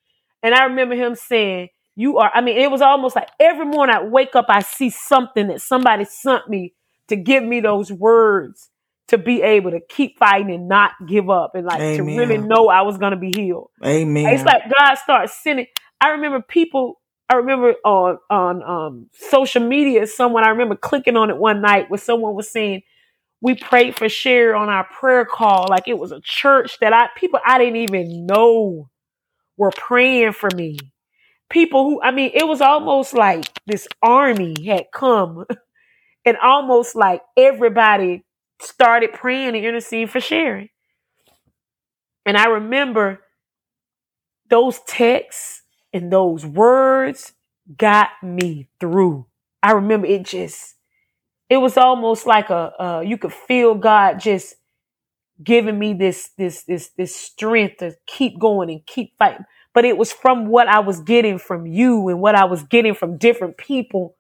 and 0.43 0.55
I 0.55 0.65
remember 0.65 0.95
him 0.95 1.15
saying, 1.15 1.69
"You 1.97 2.19
are." 2.19 2.31
I 2.33 2.41
mean, 2.41 2.57
it 2.57 2.71
was 2.71 2.81
almost 2.83 3.17
like 3.17 3.29
every 3.41 3.67
morning 3.67 3.97
I 3.97 4.05
wake 4.05 4.37
up, 4.37 4.47
I 4.49 4.61
see 4.61 4.91
something 4.91 5.49
that 5.49 5.61
somebody 5.61 6.05
sent 6.05 6.49
me 6.49 6.75
to 7.09 7.17
give 7.17 7.43
me 7.43 7.61
those 7.61 7.91
words 7.91 8.71
to 9.09 9.19
be 9.19 9.43
able 9.43 9.71
to 9.71 9.81
keep 9.89 10.19
fighting 10.19 10.53
and 10.53 10.69
not 10.69 10.93
give 11.07 11.31
up, 11.31 11.55
and 11.55 11.65
like 11.67 11.97
to 11.97 12.03
really 12.03 12.39
know 12.39 12.69
I 12.69 12.83
was 12.83 12.99
gonna 12.99 13.17
be 13.17 13.33
healed. 13.35 13.71
Amen. 13.85 14.33
It's 14.33 14.45
like 14.45 14.63
God 14.79 14.95
starts 14.97 15.43
sending. 15.43 15.67
I 16.01 16.11
remember 16.11 16.41
people. 16.41 17.01
I 17.29 17.37
remember 17.37 17.75
on 17.85 18.19
on 18.31 18.63
um, 18.63 19.11
social 19.13 19.67
media, 19.67 20.07
someone 20.07 20.45
I 20.45 20.51
remember 20.51 20.77
clicking 20.77 21.17
on 21.17 21.31
it 21.31 21.37
one 21.37 21.61
night 21.61 21.91
where 21.91 21.99
someone 21.99 22.35
was 22.35 22.51
saying, 22.51 22.83
"We 23.41 23.55
prayed 23.57 23.97
for 23.97 24.09
Sherry 24.09 24.53
on 24.53 24.69
our 24.69 24.85
prayer 24.85 25.25
call, 25.25 25.67
like 25.69 25.89
it 25.89 25.99
was 25.99 26.13
a 26.13 26.21
church 26.21 26.79
that 26.81 26.93
I 26.93 27.09
people 27.17 27.41
I 27.45 27.59
didn't 27.59 27.77
even 27.77 28.27
know 28.27 28.91
were 29.57 29.73
praying 29.75 30.33
for 30.33 30.51
me. 30.55 30.79
People 31.49 31.85
who 31.85 32.03
I 32.03 32.11
mean, 32.11 32.33
it 32.35 32.47
was 32.47 32.61
almost 32.61 33.15
like 33.15 33.45
this 33.67 33.87
army 34.03 34.55
had 34.67 34.87
come, 34.93 35.47
and 36.25 36.37
almost 36.43 36.97
like 36.97 37.23
everybody 37.37 38.25
started 38.61 39.13
praying 39.13 39.55
and 39.57 39.65
interceding 39.65 40.09
for 40.09 40.21
Sherry. 40.21 40.73
And 42.25 42.37
I 42.37 42.47
remember 42.47 43.21
those 44.51 44.81
texts 44.87 45.63
and 45.93 46.13
those 46.13 46.45
words 46.45 47.33
got 47.77 48.09
me 48.23 48.69
through. 48.81 49.27
I 49.63 49.73
remember 49.73 50.07
it 50.07 50.25
just, 50.25 50.75
it 51.49 51.59
was 51.59 51.77
almost 51.77 52.27
like 52.27 52.51
a, 52.51 52.73
uh, 52.83 53.01
you 53.01 53.19
could 53.19 53.33
feel 53.33 53.75
God 53.75 54.21
just 54.21 54.55
giving 55.43 55.79
me 55.79 55.95
this, 55.95 56.31
this, 56.39 56.65
this, 56.65 56.91
this 56.97 57.15
strength 57.15 57.79
to 57.79 57.95
keep 58.07 58.39
going 58.39 58.71
and 58.71 58.87
keep 58.87 59.17
fighting. 59.19 59.45
But 59.77 59.87
it 59.87 59.99
was 59.99 60.13
from 60.13 60.49
what 60.49 60.69
I 60.69 60.81
was 60.81 61.03
getting 61.03 61.39
from 61.39 61.69
you 61.69 62.09
and 62.09 62.23
what 62.23 62.37
I 62.37 62.47
was 62.47 62.65
getting 62.65 62.95
from 62.97 63.19
different 63.19 63.59
people 63.59 64.17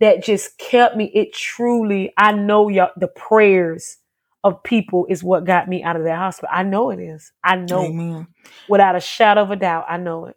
that 0.00 0.24
just 0.24 0.58
kept 0.58 0.96
me. 0.96 1.06
It 1.14 1.34
truly, 1.34 2.14
I 2.18 2.32
know 2.32 2.68
y'all, 2.68 2.92
the 2.96 3.08
prayers 3.08 3.98
of 4.44 4.62
people 4.64 5.06
is 5.10 5.24
what 5.24 5.46
got 5.46 5.68
me 5.68 5.82
out 5.84 5.96
of 5.96 6.04
that 6.04 6.18
hospital. 6.18 6.50
I 6.54 6.64
know 6.64 6.90
it 6.92 7.00
is. 7.00 7.32
I 7.44 7.56
know 7.56 7.84
Amen. 7.86 8.28
without 8.68 8.96
a 8.96 9.00
shadow 9.00 9.42
of 9.42 9.52
a 9.52 9.56
doubt. 9.56 9.86
I 9.88 9.98
know 9.98 10.26
it. 10.26 10.36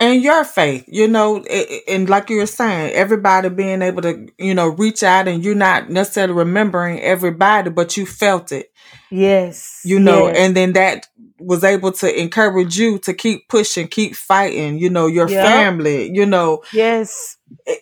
And 0.00 0.22
your 0.22 0.44
faith, 0.44 0.84
you 0.88 1.06
know, 1.06 1.44
and 1.86 2.08
like 2.08 2.30
you 2.30 2.38
were 2.38 2.46
saying, 2.46 2.92
everybody 2.94 3.50
being 3.50 3.82
able 3.82 4.02
to, 4.02 4.26
you 4.38 4.54
know, 4.54 4.68
reach 4.68 5.02
out 5.02 5.28
and 5.28 5.44
you're 5.44 5.54
not 5.54 5.90
necessarily 5.90 6.32
remembering 6.32 7.00
everybody, 7.00 7.70
but 7.70 7.96
you 7.96 8.06
felt 8.06 8.50
it, 8.50 8.72
Yes. 9.10 9.82
you 9.84 10.00
know, 10.00 10.28
yes. 10.28 10.36
and 10.38 10.56
then 10.56 10.72
that 10.72 11.06
was 11.38 11.64
able 11.64 11.92
to 11.92 12.20
encourage 12.20 12.78
you 12.78 12.98
to 13.00 13.12
keep 13.14 13.48
pushing, 13.48 13.88
keep 13.88 14.14
fighting, 14.16 14.78
you 14.78 14.88
know, 14.90 15.06
your 15.06 15.28
Yep. 15.28 15.42
family, 15.42 16.10
you 16.12 16.24
know, 16.26 16.62
yes. 16.72 17.36
Eh, 17.66 17.76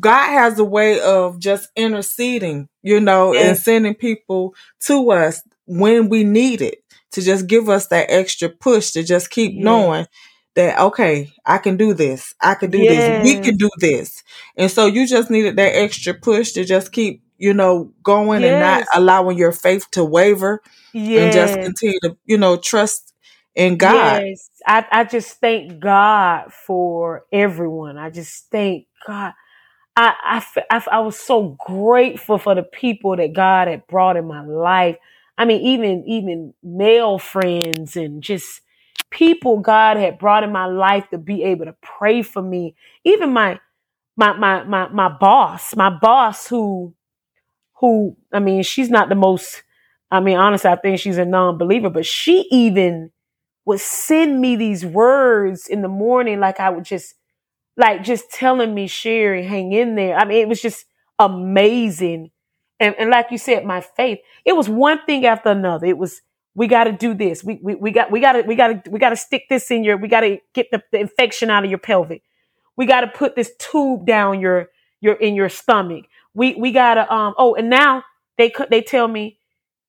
God 0.00 0.28
has 0.30 0.58
a 0.58 0.64
way 0.64 1.00
of 1.00 1.38
just 1.38 1.68
interceding, 1.76 2.68
you 2.82 2.98
know, 3.00 3.34
and 3.34 3.56
sending 3.56 3.94
people 3.94 4.54
to 4.86 5.10
us 5.12 5.42
when 5.66 6.08
we 6.08 6.24
need 6.24 6.60
it 6.62 6.78
to 7.12 7.20
just 7.22 7.46
give 7.46 7.68
us 7.68 7.88
that 7.88 8.06
extra 8.10 8.48
push 8.48 8.90
to 8.92 9.02
just 9.02 9.30
keep 9.30 9.52
Yes. 9.54 9.62
knowing 9.64 10.06
that, 10.54 10.78
okay, 10.78 11.32
I 11.46 11.58
can 11.58 11.76
do 11.76 11.94
this. 11.94 12.34
I 12.40 12.54
can 12.54 12.70
do 12.70 12.78
this. 12.78 13.24
We 13.24 13.40
can 13.40 13.56
do 13.56 13.70
this. 13.78 14.22
And 14.56 14.70
so 14.70 14.86
you 14.86 15.06
just 15.06 15.30
needed 15.30 15.56
that 15.56 15.74
extra 15.74 16.14
push 16.14 16.52
to 16.52 16.64
just 16.64 16.92
keep, 16.92 17.22
you 17.38 17.54
know, 17.54 17.92
going 18.02 18.44
and 18.44 18.60
not 18.60 18.84
allowing 18.94 19.38
your 19.38 19.52
faith 19.52 19.90
to 19.92 20.04
waver 20.04 20.62
yes. 20.92 21.22
and 21.22 21.32
just 21.32 21.54
continue 21.60 21.98
to, 22.02 22.16
you 22.24 22.38
know, 22.38 22.56
trust 22.56 23.14
in 23.54 23.76
God. 23.76 24.22
Yes. 24.24 24.50
I, 24.66 24.86
I 24.90 25.04
just 25.04 25.40
thank 25.40 25.80
God 25.80 26.52
for 26.52 27.24
everyone. 27.32 27.98
I 27.98 28.10
just 28.10 28.50
thank 28.50 28.86
God. 29.06 29.32
I 29.94 30.42
I 30.70 30.82
I 30.90 31.00
was 31.00 31.18
so 31.18 31.58
grateful 31.66 32.38
for 32.38 32.54
the 32.54 32.62
people 32.62 33.16
that 33.16 33.34
God 33.34 33.68
had 33.68 33.86
brought 33.86 34.16
in 34.16 34.26
my 34.26 34.44
life. 34.44 34.96
I 35.36 35.44
mean, 35.44 35.60
even, 35.62 36.04
even 36.06 36.54
male 36.62 37.18
friends 37.18 37.96
and 37.96 38.22
just 38.22 38.60
people 39.12 39.60
God 39.60 39.96
had 39.98 40.18
brought 40.18 40.42
in 40.42 40.50
my 40.50 40.66
life 40.66 41.08
to 41.10 41.18
be 41.18 41.44
able 41.44 41.66
to 41.66 41.76
pray 41.82 42.22
for 42.22 42.42
me. 42.42 42.74
Even 43.04 43.32
my, 43.32 43.60
my, 44.16 44.32
my, 44.32 44.64
my, 44.64 44.88
my 44.88 45.08
boss, 45.08 45.76
my 45.76 45.90
boss 45.90 46.48
who, 46.48 46.94
who, 47.74 48.16
I 48.32 48.40
mean, 48.40 48.62
she's 48.62 48.90
not 48.90 49.08
the 49.08 49.14
most, 49.14 49.62
I 50.10 50.20
mean, 50.20 50.38
honestly, 50.38 50.70
I 50.70 50.76
think 50.76 50.98
she's 50.98 51.18
a 51.18 51.24
non-believer, 51.24 51.90
but 51.90 52.06
she 52.06 52.48
even 52.50 53.12
would 53.64 53.80
send 53.80 54.40
me 54.40 54.56
these 54.56 54.84
words 54.84 55.68
in 55.68 55.82
the 55.82 55.88
morning, 55.88 56.40
like 56.40 56.58
I 56.58 56.70
would 56.70 56.84
just, 56.84 57.14
like 57.76 58.02
just 58.02 58.30
telling 58.30 58.74
me, 58.74 58.86
Sherry, 58.86 59.44
hang 59.44 59.72
in 59.72 59.94
there. 59.94 60.16
I 60.16 60.24
mean, 60.24 60.40
it 60.40 60.48
was 60.48 60.60
just 60.60 60.86
amazing. 61.18 62.30
And, 62.80 62.94
and 62.98 63.10
like 63.10 63.30
you 63.30 63.38
said, 63.38 63.64
my 63.64 63.80
faith, 63.80 64.18
it 64.44 64.56
was 64.56 64.68
one 64.68 65.04
thing 65.06 65.24
after 65.26 65.50
another. 65.50 65.86
It 65.86 65.98
was, 65.98 66.20
we 66.54 66.66
got 66.68 66.84
to 66.84 66.92
do 66.92 67.14
this. 67.14 67.42
We, 67.44 67.58
we, 67.62 67.74
we 67.76 67.90
got, 67.92 68.10
we 68.10 68.20
got 68.20 68.32
to, 68.32 68.42
we 68.42 68.56
got 68.56 68.84
to, 68.84 68.90
we 68.90 68.98
got 68.98 69.10
to 69.10 69.16
stick 69.16 69.44
this 69.48 69.70
in 69.70 69.84
your, 69.84 69.96
we 69.96 70.08
got 70.08 70.20
to 70.20 70.38
get 70.54 70.70
the, 70.72 70.82
the 70.92 71.00
infection 71.00 71.50
out 71.50 71.64
of 71.64 71.70
your 71.70 71.78
pelvic. 71.78 72.22
We 72.76 72.86
got 72.86 73.02
to 73.02 73.08
put 73.08 73.36
this 73.36 73.52
tube 73.58 74.06
down 74.06 74.40
your, 74.40 74.70
your, 75.00 75.14
in 75.14 75.34
your 75.34 75.48
stomach. 75.48 76.06
We, 76.34 76.54
we 76.56 76.72
got 76.72 76.94
to, 76.94 77.12
um, 77.12 77.34
oh, 77.38 77.54
and 77.54 77.70
now 77.70 78.04
they, 78.38 78.50
co- 78.50 78.66
they 78.70 78.82
tell 78.82 79.08
me 79.08 79.38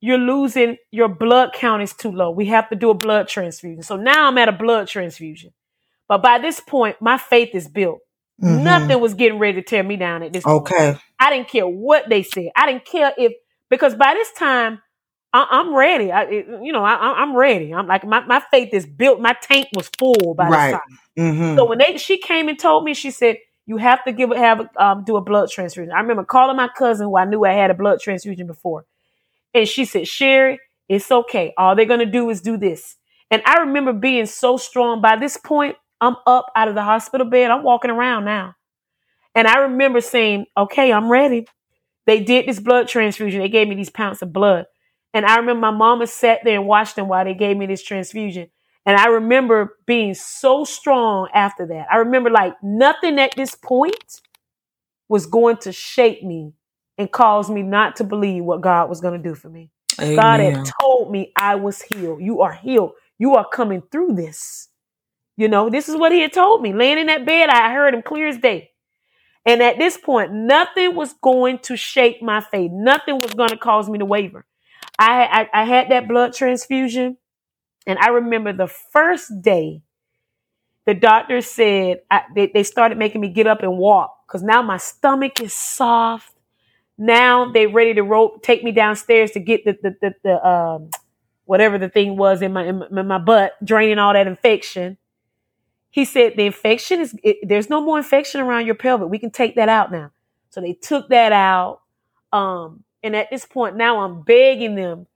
you're 0.01 0.17
losing 0.19 0.77
your 0.91 1.09
blood 1.09 1.51
count 1.53 1.81
is 1.83 1.93
too 1.93 2.11
low. 2.11 2.31
We 2.31 2.47
have 2.47 2.69
to 2.69 2.75
do 2.75 2.89
a 2.91 2.95
blood 2.95 3.27
transfusion. 3.29 3.83
So 3.83 3.95
now 3.97 4.27
I'm 4.27 4.37
at 4.37 4.49
a 4.49 4.53
blood 4.53 4.87
transfusion. 4.87 5.53
But 6.07 6.23
by 6.23 6.39
this 6.39 6.61
point, 6.61 6.97
my 7.01 7.17
faith 7.17 7.51
is 7.55 7.67
built. 7.69 7.99
hmm 8.39 8.57
Nothing 8.63 9.01
was 9.01 9.15
getting 9.15 9.39
ready 9.39 9.61
to 9.61 9.63
tear 9.63 9.83
me 9.83 9.97
down 9.97 10.23
at 10.23 10.33
this 10.33 10.47
point. 10.47 10.75
Okay. 10.77 10.97
I 11.19 11.31
didn't 11.31 11.49
care 11.49 11.67
what 11.67 12.09
they 12.09 12.23
said. 12.23 12.49
I 12.55 12.67
didn't 12.67 12.85
care 12.85 13.13
if 13.17 13.33
because 13.69 13.95
by 13.95 14.13
this 14.15 14.31
time 14.33 14.82
I, 15.33 15.47
I'm 15.51 15.75
ready. 15.75 16.11
I, 16.11 16.23
it- 16.23 16.47
you 16.63 16.71
know, 16.73 16.83
I, 16.85 16.95
I'm 17.21 17.35
ready. 17.35 17.73
I'm 17.73 17.87
like 17.87 18.05
my, 18.05 18.21
my 18.25 18.41
faith 18.51 18.69
is 18.73 18.85
built. 18.85 19.19
My 19.19 19.33
tank 19.41 19.67
was 19.75 19.89
full 19.99 20.35
by 20.35 20.49
Right. 20.49 20.71
this 20.71 20.71
time. 20.71 20.99
Mm-hmm. 21.17 21.57
So 21.57 21.65
when 21.67 21.79
they 21.79 21.97
she 21.97 22.17
came 22.19 22.49
and 22.49 22.59
told 22.59 22.83
me, 22.83 22.93
she 22.93 23.11
said 23.11 23.37
you 23.65 23.77
have 23.77 24.03
to 24.05 24.11
give 24.13 24.31
have 24.31 24.67
um 24.77 25.03
do 25.05 25.17
a 25.17 25.21
blood 25.21 25.49
transfusion. 25.49 25.91
I 25.93 26.01
remember 26.01 26.23
calling 26.23 26.57
my 26.57 26.69
cousin 26.69 27.07
who 27.07 27.17
I 27.17 27.25
knew 27.25 27.45
I 27.45 27.53
had 27.53 27.71
a 27.71 27.75
blood 27.75 27.99
transfusion 28.01 28.47
before, 28.47 28.85
and 29.53 29.67
she 29.67 29.85
said, 29.85 30.07
Sherry, 30.07 30.59
it's 30.89 31.11
okay. 31.11 31.53
All 31.57 31.75
they're 31.75 31.85
gonna 31.85 32.05
do 32.05 32.29
is 32.29 32.41
do 32.41 32.57
this. 32.57 32.95
And 33.31 33.41
I 33.45 33.59
remember 33.61 33.93
being 33.93 34.25
so 34.27 34.57
strong. 34.57 35.01
By 35.01 35.17
this 35.17 35.37
point, 35.37 35.77
I'm 36.01 36.15
up 36.27 36.47
out 36.55 36.67
of 36.67 36.75
the 36.75 36.83
hospital 36.83 37.27
bed. 37.29 37.51
I'm 37.51 37.63
walking 37.63 37.91
around 37.91 38.25
now, 38.25 38.55
and 39.35 39.47
I 39.47 39.59
remember 39.59 40.01
saying, 40.01 40.45
"Okay, 40.57 40.91
I'm 40.91 41.09
ready." 41.11 41.47
They 42.07 42.19
did 42.21 42.47
this 42.47 42.59
blood 42.59 42.87
transfusion. 42.87 43.41
They 43.41 43.49
gave 43.49 43.67
me 43.67 43.75
these 43.75 43.89
pounds 43.91 44.21
of 44.21 44.33
blood. 44.33 44.65
And 45.13 45.25
I 45.25 45.37
remember 45.37 45.61
my 45.61 45.71
mama 45.71 46.07
sat 46.07 46.39
there 46.43 46.57
and 46.57 46.67
watched 46.67 46.95
them 46.95 47.07
while 47.07 47.23
they 47.23 47.33
gave 47.33 47.55
me 47.57 47.65
this 47.65 47.83
transfusion. 47.83 48.49
And 48.85 48.97
I 48.97 49.07
remember 49.07 49.77
being 49.85 50.13
so 50.13 50.65
strong 50.65 51.29
after 51.33 51.65
that. 51.67 51.87
I 51.91 51.97
remember 51.97 52.29
like 52.29 52.55
nothing 52.61 53.19
at 53.19 53.35
this 53.35 53.55
point 53.55 54.21
was 55.07 55.25
going 55.25 55.57
to 55.57 55.71
shake 55.71 56.23
me 56.23 56.53
and 56.97 57.11
cause 57.11 57.49
me 57.49 57.61
not 57.61 57.97
to 57.97 58.03
believe 58.03 58.43
what 58.43 58.61
God 58.61 58.89
was 58.89 59.01
going 59.01 59.21
to 59.21 59.29
do 59.29 59.35
for 59.35 59.49
me. 59.49 59.69
God 60.15 60.39
had 60.39 60.65
told 60.81 61.11
me 61.11 61.31
I 61.35 61.55
was 61.55 61.81
healed. 61.81 62.21
You 62.21 62.41
are 62.41 62.53
healed. 62.53 62.93
You 63.19 63.35
are 63.35 63.47
coming 63.47 63.83
through 63.91 64.15
this. 64.15 64.69
You 65.37 65.47
know, 65.47 65.69
this 65.69 65.89
is 65.89 65.95
what 65.95 66.11
he 66.11 66.21
had 66.21 66.33
told 66.33 66.61
me. 66.61 66.73
Laying 66.73 66.99
in 66.99 67.07
that 67.07 67.25
bed, 67.25 67.49
I 67.49 67.71
heard 67.73 67.93
him 67.93 68.01
clear 68.01 68.27
as 68.27 68.37
day. 68.37 68.71
And 69.45 69.61
at 69.61 69.77
this 69.77 69.97
point, 69.97 70.31
nothing 70.31 70.95
was 70.95 71.13
going 71.21 71.59
to 71.59 71.75
shake 71.75 72.21
my 72.21 72.41
faith. 72.41 72.71
Nothing 72.71 73.19
was 73.19 73.33
going 73.33 73.49
to 73.49 73.57
cause 73.57 73.89
me 73.89 73.99
to 73.99 74.05
waver. 74.05 74.45
I, 74.99 75.47
I, 75.53 75.61
I 75.61 75.65
had 75.65 75.89
that 75.89 76.07
blood 76.07 76.33
transfusion. 76.33 77.17
And 77.85 77.99
I 77.99 78.09
remember 78.09 78.53
the 78.53 78.67
first 78.67 79.41
day, 79.41 79.81
the 80.85 80.93
doctor 80.93 81.41
said, 81.41 82.01
I, 82.11 82.23
they, 82.35 82.47
they 82.53 82.63
started 82.63 82.97
making 82.97 83.21
me 83.21 83.29
get 83.29 83.47
up 83.47 83.63
and 83.63 83.77
walk 83.77 84.15
because 84.27 84.43
now 84.43 84.61
my 84.61 84.77
stomach 84.77 85.41
is 85.41 85.53
soft. 85.53 86.33
Now 86.97 87.51
they 87.51 87.67
ready 87.67 87.93
to 87.95 88.03
roll, 88.03 88.37
take 88.39 88.63
me 88.63 88.71
downstairs 88.71 89.31
to 89.31 89.39
get 89.39 89.65
the, 89.65 89.77
the, 89.81 89.95
the, 90.01 90.15
the 90.23 90.47
um, 90.47 90.89
whatever 91.45 91.77
the 91.77 91.89
thing 91.89 92.17
was 92.17 92.41
in 92.41 92.53
my, 92.53 92.65
in 92.65 92.79
my, 92.79 93.01
in 93.01 93.07
my 93.07 93.17
butt, 93.17 93.53
draining 93.63 93.99
all 93.99 94.13
that 94.13 94.27
infection. 94.27 94.97
He 95.89 96.05
said 96.05 96.33
the 96.35 96.45
infection 96.45 97.01
is 97.01 97.15
it, 97.23 97.37
there's 97.43 97.69
no 97.69 97.81
more 97.81 97.97
infection 97.97 98.41
around 98.41 98.65
your 98.65 98.75
pelvic. 98.75 99.09
We 99.09 99.19
can 99.19 99.31
take 99.31 99.55
that 99.55 99.69
out 99.69 99.91
now. 99.91 100.11
So 100.49 100.61
they 100.61 100.73
took 100.73 101.09
that 101.09 101.31
out. 101.31 101.81
Um, 102.31 102.82
and 103.03 103.15
at 103.15 103.29
this 103.29 103.45
point 103.45 103.75
now 103.75 103.99
I'm 103.99 104.21
begging 104.21 104.75
them 104.75 105.07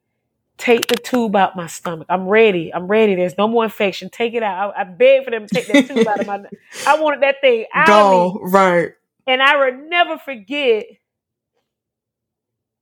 take 0.57 0.87
the 0.87 0.95
tube 0.95 1.35
out 1.35 1.55
my 1.55 1.67
stomach. 1.67 2.07
I'm 2.09 2.27
ready. 2.27 2.73
I'm 2.73 2.87
ready. 2.87 3.15
There's 3.15 3.37
no 3.37 3.47
more 3.47 3.63
infection. 3.63 4.09
Take 4.09 4.33
it 4.33 4.43
out. 4.43 4.73
I, 4.75 4.81
I 4.81 4.83
beg 4.83 5.23
for 5.23 5.31
them 5.31 5.47
to 5.47 5.53
take 5.53 5.67
that 5.67 5.87
tube 5.87 6.07
out 6.07 6.19
of 6.19 6.27
my. 6.27 6.43
I 6.85 6.99
wanted 6.99 7.21
that 7.21 7.41
thing 7.41 7.65
out. 7.73 7.87
Go 7.87 8.39
right. 8.41 8.93
And 9.25 9.41
I 9.41 9.57
would 9.57 9.89
never 9.89 10.17
forget 10.17 10.85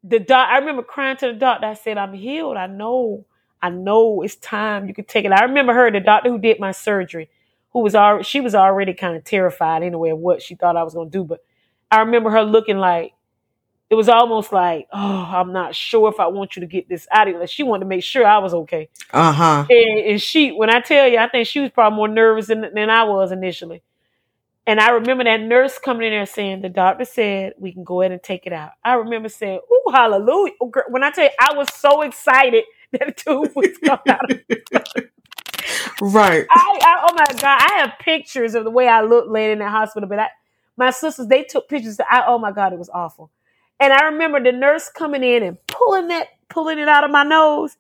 the 0.04 0.20
doc. 0.20 0.48
I 0.50 0.60
remember 0.60 0.84
crying 0.84 1.18
to 1.18 1.28
the 1.28 1.34
doctor. 1.34 1.68
I 1.68 1.74
said, 1.74 1.98
I'm 1.98 2.14
healed. 2.14 2.58
I 2.58 2.68
know. 2.68 3.26
I 3.62 3.70
know 3.70 4.22
it's 4.22 4.36
time. 4.36 4.88
You 4.88 4.94
can 4.94 5.06
take 5.06 5.26
it. 5.26 5.32
I 5.32 5.44
remember 5.46 5.74
her, 5.74 5.92
the 5.92 6.00
doctor 6.00 6.30
who 6.30 6.38
did 6.38 6.60
my 6.60 6.72
surgery, 6.72 7.30
who 7.72 7.80
was 7.80 7.96
already, 7.96 8.24
she 8.24 8.40
was 8.40 8.54
already 8.54 8.94
kind 8.94 9.18
of 9.18 9.24
terrified 9.24 9.82
anyway 9.82 10.12
of 10.12 10.20
what 10.20 10.42
she 10.42 10.54
thought 10.54 10.78
I 10.78 10.84
was 10.84 10.94
going 10.94 11.10
to 11.10 11.18
do. 11.18 11.24
But 11.24 11.40
I 11.90 12.02
remember 12.02 12.30
her 12.30 12.44
looking 12.44 12.78
like, 12.78 13.14
it 13.90 13.96
was 13.96 14.10
almost 14.10 14.52
like, 14.52 14.88
oh, 14.92 15.26
I'm 15.32 15.54
not 15.54 15.76
sure 15.76 16.10
if 16.10 16.20
I 16.20 16.28
want 16.28 16.56
you 16.56 16.62
to 16.62 16.66
get 16.68 16.90
this 16.90 17.08
out 17.12 17.28
of 17.28 17.36
here. 17.36 17.48
She 17.48 17.64
wanted 17.64 17.82
to 17.82 17.90
make 17.90 18.04
sure 18.04 18.26
I 18.26 18.40
was 18.40 18.54
okay. 18.54 18.90
Uh 19.12 19.32
huh. 19.32 19.66
And, 19.70 20.00
and 20.00 20.22
she, 20.22 20.52
when 20.52 20.70
I 20.70 20.82
tell 20.82 21.08
you, 21.08 21.20
I 21.20 21.30
think 21.30 21.48
she 21.48 21.60
was 21.60 21.70
probably 21.70 21.98
more 21.98 22.08
nervous 22.08 22.48
than, 22.48 22.62
than 22.74 22.90
I 22.90 23.04
was 23.04 23.32
initially. 23.32 23.84
And 24.68 24.80
I 24.80 24.90
remember 24.92 25.24
that 25.26 25.42
nurse 25.42 25.78
coming 25.78 26.08
in 26.08 26.14
there 26.14 26.26
saying, 26.26 26.62
the 26.62 26.70
doctor 26.70 27.06
said 27.06 27.54
we 27.60 27.72
can 27.72 27.84
go 27.84 28.02
ahead 28.02 28.12
and 28.12 28.24
take 28.24 28.48
it 28.48 28.54
out. 28.54 28.72
I 28.84 28.96
remember 28.96 29.30
saying, 29.30 29.60
"Ooh, 29.72 29.92
hallelujah!" 29.92 30.54
Oh, 30.60 30.68
girl, 30.68 30.86
When 30.90 31.04
I 31.04 31.12
tell 31.12 31.26
you, 31.26 31.30
I 31.40 31.54
was 31.56 31.72
so 31.74 32.02
excited 32.02 32.64
that 32.92 33.06
the 33.06 33.12
tube 33.12 33.52
was 33.56 33.78
coming 33.78 34.10
out. 34.10 34.32
Of 34.32 34.42
Right. 36.02 36.46
I, 36.52 36.80
I, 36.82 37.08
oh 37.10 37.14
my 37.14 37.26
god, 37.40 37.62
I 37.62 37.80
have 37.80 37.94
pictures 38.00 38.56
of 38.56 38.64
the 38.64 38.72
way 38.72 38.88
I 38.88 39.02
looked 39.02 39.30
laying 39.30 39.52
in 39.52 39.60
that 39.60 39.70
hospital. 39.70 40.10
But 40.10 40.20
I, 40.20 40.28
my 40.76 40.90
sisters, 40.90 41.28
they 41.28 41.44
took 41.44 41.70
pictures. 41.70 42.00
I, 42.00 42.24
oh 42.28 42.40
my 42.40 42.52
god, 42.52 42.74
it 42.74 42.80
was 42.80 42.90
awful. 42.90 43.30
And 43.80 43.94
I 43.94 44.06
remember 44.06 44.42
the 44.42 44.52
nurse 44.52 44.90
coming 44.90 45.24
in 45.24 45.44
and 45.44 45.58
pulling 45.68 46.08
that, 46.10 46.30
pulling 46.50 46.80
it 46.80 46.88
out 46.88 47.04
of 47.04 47.12
my 47.12 47.24
nose. 47.24 47.78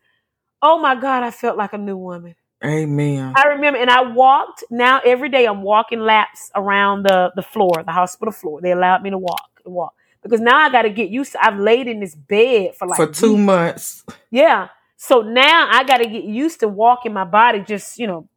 Oh 0.61 0.79
my 0.79 0.95
god, 0.95 1.23
I 1.23 1.31
felt 1.31 1.57
like 1.57 1.73
a 1.73 1.77
new 1.77 1.97
woman. 1.97 2.35
Amen. 2.63 3.33
I 3.35 3.47
remember, 3.49 3.79
and 3.79 3.89
I 3.89 4.01
walked. 4.01 4.63
Now 4.71 4.99
every 5.05 5.29
day 5.29 5.45
I'm 5.45 5.61
walking 5.61 5.99
laps 5.99 6.51
around 6.55 7.03
the 7.03 7.31
the 7.35 7.41
floor, 7.41 7.83
the 7.85 7.91
hospital 7.91 8.31
floor. 8.31 8.61
They 8.61 8.71
allowed 8.71 9.03
me 9.03 9.09
to 9.11 9.17
walk 9.17 9.49
and 9.63 9.73
walk 9.73 9.93
because 10.23 10.41
now 10.41 10.57
I 10.57 10.71
got 10.71 10.83
to 10.83 10.89
get 10.89 11.09
used. 11.09 11.33
to 11.33 11.45
I've 11.45 11.59
laid 11.59 11.87
in 11.87 11.99
this 11.99 12.15
bed 12.15 12.75
for 12.75 12.87
like 12.87 12.97
For 12.97 13.07
two 13.07 13.33
weeks. 13.33 13.45
months. 13.45 14.03
Yeah. 14.31 14.69
So 14.97 15.21
now 15.21 15.67
I 15.71 15.83
got 15.83 15.97
to 15.97 16.07
get 16.07 16.23
used 16.23 16.61
to 16.61 16.67
walking 16.67 17.13
my 17.13 17.25
body, 17.25 17.59
just 17.59 17.99
you 17.99 18.07
know. 18.07 18.27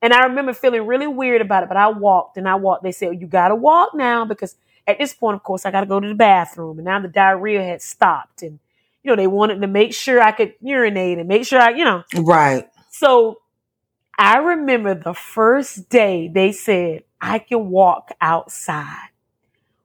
And 0.00 0.12
I 0.12 0.24
remember 0.24 0.52
feeling 0.52 0.86
really 0.86 1.06
weird 1.06 1.40
about 1.40 1.62
it, 1.62 1.68
but 1.68 1.76
I 1.76 1.88
walked 1.88 2.36
and 2.36 2.48
I 2.48 2.56
walked. 2.56 2.82
They 2.82 2.92
said 2.92 3.20
you 3.20 3.26
got 3.26 3.48
to 3.48 3.54
walk 3.54 3.94
now 3.94 4.24
because 4.24 4.56
at 4.86 4.98
this 4.98 5.14
point, 5.14 5.36
of 5.36 5.42
course, 5.42 5.64
I 5.64 5.70
got 5.70 5.80
to 5.80 5.86
go 5.86 6.00
to 6.00 6.08
the 6.08 6.14
bathroom, 6.14 6.78
and 6.78 6.84
now 6.84 7.00
the 7.00 7.08
diarrhea 7.08 7.62
had 7.62 7.82
stopped, 7.82 8.42
and 8.42 8.58
you 9.02 9.10
know 9.10 9.16
they 9.16 9.26
wanted 9.26 9.60
to 9.60 9.66
make 9.66 9.94
sure 9.94 10.20
I 10.20 10.32
could 10.32 10.54
urinate 10.60 11.18
and 11.18 11.28
make 11.28 11.46
sure 11.46 11.60
I, 11.60 11.70
you 11.70 11.84
know. 11.84 12.04
Right. 12.14 12.68
So 12.90 13.38
I 14.18 14.38
remember 14.38 14.94
the 14.94 15.14
first 15.14 15.88
day 15.88 16.30
they 16.32 16.52
said, 16.52 17.04
I 17.20 17.38
can 17.38 17.70
walk 17.70 18.12
outside. 18.20 19.08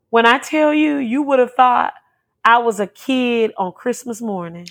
When 0.09 0.25
I 0.25 0.39
tell 0.39 0.73
you, 0.73 0.97
you 0.97 1.21
would 1.23 1.39
have 1.39 1.53
thought 1.53 1.93
I 2.43 2.59
was 2.59 2.79
a 2.79 2.87
kid 2.87 3.53
on 3.57 3.71
Christmas 3.73 4.21
morning. 4.21 4.67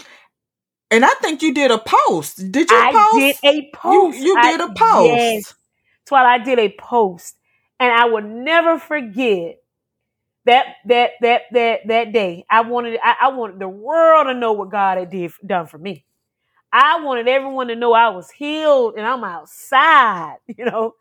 And 0.91 1.05
I 1.05 1.11
think 1.21 1.43
you 1.43 1.53
did 1.53 1.71
a 1.71 1.79
post. 1.79 2.51
Did 2.51 2.71
you 2.71 2.77
I 2.77 2.93
post? 2.93 3.43
did 3.43 3.55
a 3.55 3.71
post. 3.73 4.19
You, 4.19 4.25
you 4.25 4.43
did 4.43 4.61
a 4.61 4.69
post. 4.69 5.09
Yes. 5.09 5.55
Twila, 6.09 6.25
I 6.25 6.39
did 6.39 6.59
a 6.59 6.69
post. 6.79 7.37
And 7.79 7.93
I 7.93 8.07
will 8.07 8.23
never 8.23 8.79
forget 8.79 9.57
that 10.47 10.67
that 10.87 11.13
that 11.23 11.43
that 11.53 11.81
that 11.89 12.13
day. 12.13 12.47
I 12.51 12.63
wanted 12.63 12.99
I, 13.03 13.17
I 13.23 13.29
wanted 13.31 13.61
the 13.61 13.69
world 13.69 14.29
to 14.29 14.35
know 14.35 14.53
what 14.53 14.71
God 14.71 14.99
had 14.99 15.11
did 15.11 15.33
done 15.47 15.67
for 15.67 15.79
me. 15.79 16.07
I 16.73 17.01
wanted 17.01 17.29
everyone 17.29 17.69
to 17.69 17.77
know 17.77 17.93
I 17.95 18.11
was 18.11 18.31
healed 18.31 18.95
and 18.97 19.07
I'm 19.07 19.25
outside, 19.25 20.37
you 20.47 20.65
know. 20.67 20.95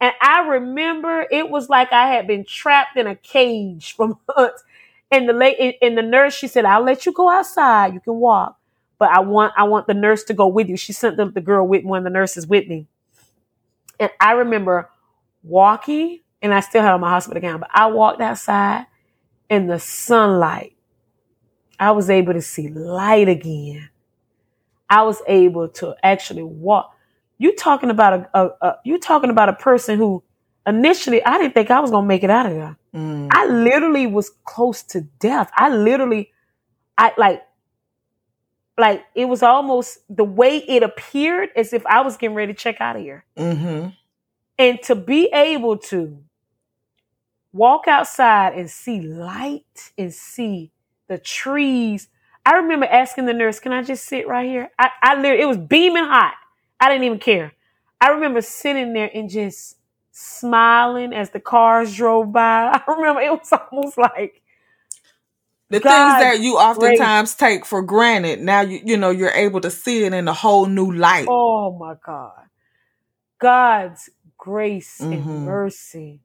And 0.00 0.12
I 0.20 0.48
remember 0.48 1.26
it 1.30 1.50
was 1.50 1.68
like 1.70 1.92
I 1.92 2.08
had 2.08 2.26
been 2.26 2.44
trapped 2.44 2.96
in 2.96 3.06
a 3.06 3.16
cage 3.16 3.94
for 3.94 4.08
months. 4.36 4.64
And 5.10 5.28
the 5.28 5.34
late 5.34 5.76
and 5.82 5.98
the 5.98 6.02
nurse, 6.02 6.34
she 6.34 6.48
said, 6.48 6.64
"I'll 6.66 6.84
let 6.84 7.06
you 7.06 7.12
go 7.12 7.30
outside. 7.30 7.94
You 7.94 8.00
can 8.00 8.16
walk, 8.16 8.58
but 8.98 9.10
I 9.10 9.20
want 9.20 9.54
I 9.56 9.64
want 9.64 9.86
the 9.86 9.94
nurse 9.94 10.24
to 10.24 10.34
go 10.34 10.48
with 10.48 10.68
you." 10.68 10.76
She 10.76 10.92
sent 10.92 11.16
the, 11.16 11.26
the 11.26 11.40
girl 11.40 11.66
with 11.66 11.84
one 11.84 11.98
of 11.98 12.04
the 12.04 12.10
nurses 12.10 12.46
with 12.46 12.68
me. 12.68 12.88
And 14.00 14.10
I 14.20 14.32
remember 14.32 14.90
walking, 15.42 16.20
and 16.44 16.52
I 16.52 16.60
still 16.60 16.82
had 16.82 16.92
on 16.92 17.00
my 17.00 17.08
hospital 17.08 17.40
gown, 17.40 17.60
but 17.60 17.70
I 17.72 17.86
walked 17.86 18.20
outside 18.20 18.84
in 19.48 19.66
the 19.66 19.80
sunlight. 19.80 20.76
I 21.80 21.90
was 21.92 22.10
able 22.10 22.34
to 22.34 22.42
see 22.42 22.68
light 22.68 23.30
again. 23.30 23.88
I 24.90 25.02
was 25.02 25.22
able 25.26 25.68
to 25.68 25.96
actually 26.02 26.42
walk. 26.42 26.94
You 27.38 27.56
talking 27.56 27.88
about 27.88 28.12
a, 28.12 28.38
a, 28.38 28.50
a 28.60 28.76
you 28.84 28.98
talking 28.98 29.30
about 29.30 29.48
a 29.48 29.54
person 29.54 29.98
who 29.98 30.22
initially 30.66 31.24
I 31.24 31.38
didn't 31.38 31.54
think 31.54 31.70
I 31.70 31.80
was 31.80 31.90
gonna 31.90 32.06
make 32.06 32.22
it 32.22 32.30
out 32.30 32.44
of 32.44 32.52
there. 32.52 32.76
Mm. 32.94 33.28
I 33.32 33.46
literally 33.46 34.06
was 34.06 34.30
close 34.44 34.82
to 34.82 35.00
death. 35.00 35.50
I 35.56 35.70
literally, 35.70 36.30
I 36.98 37.12
like, 37.16 37.42
like 38.76 39.02
it 39.14 39.24
was 39.24 39.42
almost 39.42 39.98
the 40.10 40.24
way 40.24 40.58
it 40.58 40.82
appeared 40.82 41.48
as 41.56 41.72
if 41.72 41.86
I 41.86 42.02
was 42.02 42.18
getting 42.18 42.36
ready 42.36 42.52
to 42.52 42.58
check 42.58 42.82
out 42.82 42.96
of 42.96 43.02
here. 43.02 43.24
Mm-hmm. 43.34 43.88
And 44.58 44.82
to 44.82 44.94
be 44.94 45.30
able 45.32 45.78
to 45.78 46.22
walk 47.54 47.88
outside 47.88 48.54
and 48.54 48.70
see 48.70 49.02
light 49.02 49.92
and 49.98 50.14
see 50.14 50.72
the 51.08 51.18
trees. 51.18 52.08
I 52.46 52.54
remember 52.56 52.86
asking 52.86 53.26
the 53.26 53.34
nurse, 53.34 53.60
"Can 53.60 53.72
I 53.74 53.84
just 53.84 54.06
sit 54.06 54.28
right 54.28 54.48
here?" 54.48 54.70
I, 54.78 54.90
I 55.02 55.16
literally, 55.16 55.42
it 55.44 55.48
was 55.48 55.58
beaming 55.58 56.04
hot. 56.06 56.36
I 56.80 56.90
didn't 56.90 57.04
even 57.06 57.20
care. 57.20 57.54
I 58.02 58.10
remember 58.10 58.42
sitting 58.42 58.94
there 58.94 59.10
and 59.14 59.30
just 59.30 59.78
smiling 60.12 61.14
as 61.14 61.30
the 61.32 61.40
cars 61.40 61.96
drove 61.96 62.32
by. 62.32 62.82
I 62.88 62.92
remember 62.92 63.22
it 63.22 63.32
was 63.32 63.52
almost 63.72 63.98
like 63.98 64.42
The 65.70 65.80
God's 65.80 65.88
things 65.88 66.18
that 66.18 66.40
you 66.40 66.56
oftentimes 66.58 67.34
take 67.36 67.66
for 67.66 67.82
granted, 67.82 68.40
now 68.40 68.62
you 68.62 68.80
you 68.84 68.96
know 68.98 69.10
you're 69.10 69.30
able 69.30 69.60
to 69.62 69.70
see 69.70 70.04
it 70.04 70.14
in 70.14 70.28
a 70.28 70.34
whole 70.34 70.66
new 70.66 70.92
light. 70.92 71.28
Oh 71.28 71.76
my 71.78 71.94
God. 72.04 72.44
God's 73.40 74.10
grace 74.38 75.06
Mhm. 75.06 75.10
and 75.12 75.44
mercy. 75.44 76.22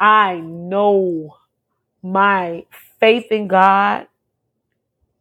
I 0.00 0.36
know 0.40 1.36
my 2.02 2.66
faith 3.00 3.32
in 3.32 3.48
God 3.48 4.06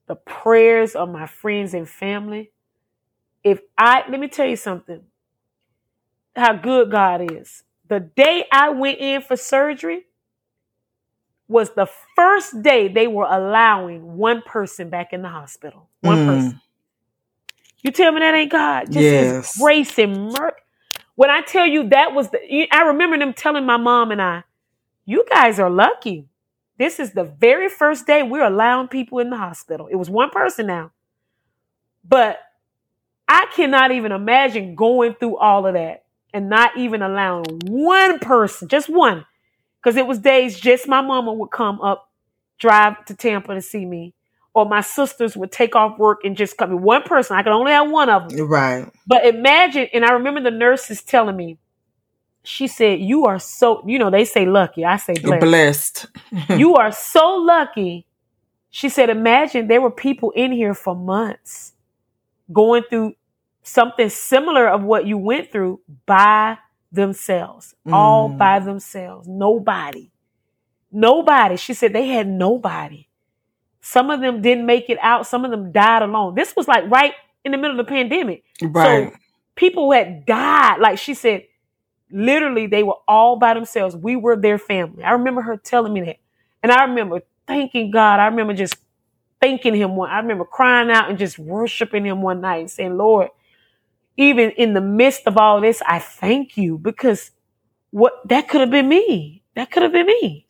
the 0.07 0.15
prayers 0.15 0.95
of 0.95 1.09
my 1.09 1.27
friends 1.27 1.73
and 1.73 1.89
family. 1.89 2.51
If 3.43 3.61
I, 3.77 4.03
let 4.09 4.19
me 4.19 4.27
tell 4.27 4.47
you 4.47 4.57
something, 4.57 5.01
how 6.35 6.53
good 6.55 6.91
God 6.91 7.31
is. 7.33 7.63
The 7.89 7.99
day 8.01 8.45
I 8.51 8.69
went 8.71 8.99
in 8.99 9.21
for 9.21 9.37
surgery 9.37 10.05
was 11.47 11.71
the 11.71 11.87
first 12.15 12.63
day 12.63 12.87
they 12.89 13.07
were 13.07 13.27
allowing 13.29 14.17
one 14.17 14.41
person 14.43 14.89
back 14.89 15.13
in 15.13 15.21
the 15.23 15.29
hospital. 15.29 15.89
One 16.01 16.19
Mm. 16.19 16.21
person. 16.21 16.61
You 17.83 17.91
tell 17.91 18.11
me 18.13 18.21
that 18.21 18.35
ain't 18.35 18.51
God? 18.51 18.91
Just 18.91 19.11
Yes. 19.11 19.13
His 19.13 19.35
grace 19.59 19.99
and 19.99 20.33
mercy. 20.33 20.55
When 21.15 21.29
I 21.31 21.41
tell 21.41 21.67
you 21.67 21.89
that 21.89 22.13
was 22.15 22.29
the, 22.31 22.67
I 22.71 22.83
remember 22.83 23.17
them 23.19 23.33
telling 23.33 23.65
my 23.65 23.77
mom 23.77 24.11
and 24.11 24.21
I, 24.21 24.43
you 25.05 25.25
guys 25.29 25.59
are 25.59 25.69
lucky. 25.69 26.27
This 26.77 26.99
is 26.99 27.13
the 27.13 27.23
very 27.23 27.69
first 27.69 28.05
day 28.05 28.23
we're 28.23 28.43
allowing 28.43 28.87
people 28.87 29.19
in 29.19 29.29
the 29.29 29.37
hospital. 29.37 29.87
It 29.87 29.95
was 29.95 30.09
one 30.09 30.29
person 30.29 30.67
now. 30.67 30.91
But 32.03 32.39
I 33.27 33.47
cannot 33.55 33.91
even 33.91 34.11
imagine 34.11 34.75
going 34.75 35.15
through 35.15 35.37
all 35.37 35.65
of 35.65 35.73
that 35.73 36.03
and 36.33 36.49
not 36.49 36.77
even 36.77 37.01
allowing 37.01 37.45
one 37.65 38.19
person, 38.19 38.67
just 38.67 38.89
one. 38.89 39.25
Because 39.81 39.97
it 39.97 40.07
was 40.07 40.19
days 40.19 40.59
just 40.59 40.87
my 40.87 41.01
mama 41.01 41.31
would 41.31 41.51
come 41.51 41.79
up, 41.79 42.09
drive 42.59 43.05
to 43.05 43.15
Tampa 43.15 43.53
to 43.53 43.61
see 43.61 43.85
me, 43.85 44.13
or 44.53 44.65
my 44.65 44.81
sisters 44.81 45.37
would 45.37 45.51
take 45.51 45.75
off 45.75 45.97
work 45.99 46.21
and 46.23 46.35
just 46.35 46.57
come. 46.57 46.81
One 46.81 47.03
person, 47.03 47.37
I 47.37 47.43
could 47.43 47.51
only 47.51 47.71
have 47.71 47.89
one 47.89 48.09
of 48.09 48.29
them. 48.29 48.47
Right. 48.47 48.89
But 49.05 49.25
imagine, 49.25 49.87
and 49.93 50.03
I 50.03 50.13
remember 50.13 50.41
the 50.41 50.51
nurses 50.51 51.03
telling 51.03 51.37
me, 51.37 51.57
she 52.45 52.67
said, 52.67 52.99
You 52.99 53.25
are 53.25 53.39
so, 53.39 53.83
you 53.85 53.99
know, 53.99 54.09
they 54.09 54.25
say 54.25 54.45
lucky. 54.45 54.85
I 54.85 54.97
say 54.97 55.13
blessed. 55.13 55.41
blessed. 55.41 56.07
you 56.59 56.75
are 56.75 56.91
so 56.91 57.35
lucky. 57.35 58.05
She 58.69 58.89
said, 58.89 59.09
Imagine 59.09 59.67
there 59.67 59.81
were 59.81 59.91
people 59.91 60.31
in 60.31 60.51
here 60.51 60.73
for 60.73 60.95
months 60.95 61.73
going 62.51 62.83
through 62.89 63.15
something 63.63 64.09
similar 64.09 64.67
of 64.67 64.83
what 64.83 65.05
you 65.07 65.17
went 65.17 65.51
through 65.51 65.81
by 66.05 66.57
themselves, 66.91 67.73
all 67.91 68.29
Mm. 68.29 68.37
by 68.37 68.59
themselves. 68.59 69.27
Nobody. 69.27 70.11
Nobody. 70.91 71.57
She 71.57 71.73
said 71.73 71.93
they 71.93 72.07
had 72.07 72.27
nobody. 72.27 73.07
Some 73.81 74.09
of 74.09 74.21
them 74.21 74.41
didn't 74.41 74.65
make 74.65 74.89
it 74.89 74.97
out. 75.01 75.27
Some 75.27 75.45
of 75.45 75.51
them 75.51 75.71
died 75.71 76.01
alone. 76.01 76.35
This 76.35 76.55
was 76.55 76.67
like 76.67 76.89
right 76.89 77.13
in 77.43 77.51
the 77.51 77.57
middle 77.57 77.79
of 77.79 77.85
the 77.85 77.89
pandemic 77.91 78.43
right. 78.61 79.13
people 79.55 79.91
had 79.91 80.25
died. 80.25 80.79
Like 80.79 80.97
she 80.97 81.13
said, 81.13 81.43
literally, 82.11 82.67
they 82.67 82.83
were 82.83 82.97
all 83.07 83.37
by 83.37 83.53
themselves. 83.53 83.95
We 83.95 84.15
were 84.15 84.35
their 84.35 84.57
family. 84.57 85.03
I 85.03 85.11
remember 85.11 85.41
her 85.41 85.57
telling 85.57 85.93
me 85.93 86.01
that. 86.01 86.17
And 86.63 86.71
I 86.71 86.85
remember 86.85 87.21
thanking 87.47 87.91
God. 87.91 88.19
I 88.19 88.27
remember 88.27 88.53
just 88.53 88.75
thanking 89.41 89.75
Him 89.75 89.95
one. 89.95 90.09
I 90.09 90.19
remember 90.19 90.45
crying 90.45 90.89
out 90.89 91.09
and 91.09 91.19
just 91.19 91.37
worshiping 91.37 92.05
Him 92.05 92.21
one 92.21 92.41
night 92.41 92.59
and 92.59 92.71
saying, 92.71 92.97
Lord, 92.97 93.29
even 94.17 94.51
in 94.51 94.73
the 94.73 94.81
midst 94.81 95.23
of 95.27 95.37
all 95.37 95.61
this, 95.61 95.81
I 95.85 95.99
thank 95.99 96.57
you 96.57 96.77
because 96.77 97.31
what 97.91 98.13
that 98.27 98.47
could 98.47 98.61
have 98.61 98.71
been 98.71 98.89
me. 98.89 99.43
That 99.55 99.71
could 99.71 99.83
have 99.83 99.93
been 99.93 100.07
me. 100.07 100.47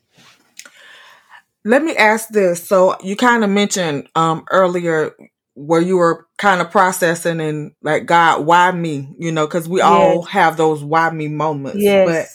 Let 1.64 1.84
me 1.84 1.96
ask 1.96 2.30
this. 2.30 2.68
So 2.68 2.96
you 3.02 3.16
kind 3.16 3.44
of 3.44 3.50
mentioned 3.50 4.08
um 4.16 4.46
earlier 4.52 5.16
where 5.56 5.82
you 5.82 5.98
were 5.98 6.28
kind 6.38 6.62
of 6.62 6.70
processing 6.70 7.40
and 7.40 7.72
like 7.82 8.06
God, 8.06 8.46
why 8.46 8.72
me? 8.72 9.16
You 9.18 9.32
know, 9.32 9.48
because 9.48 9.68
we 9.68 9.82
all 9.82 10.22
have 10.24 10.58
those 10.58 10.84
why 10.84 11.10
me 11.10 11.28
moments. 11.28 11.84
But 12.06 12.28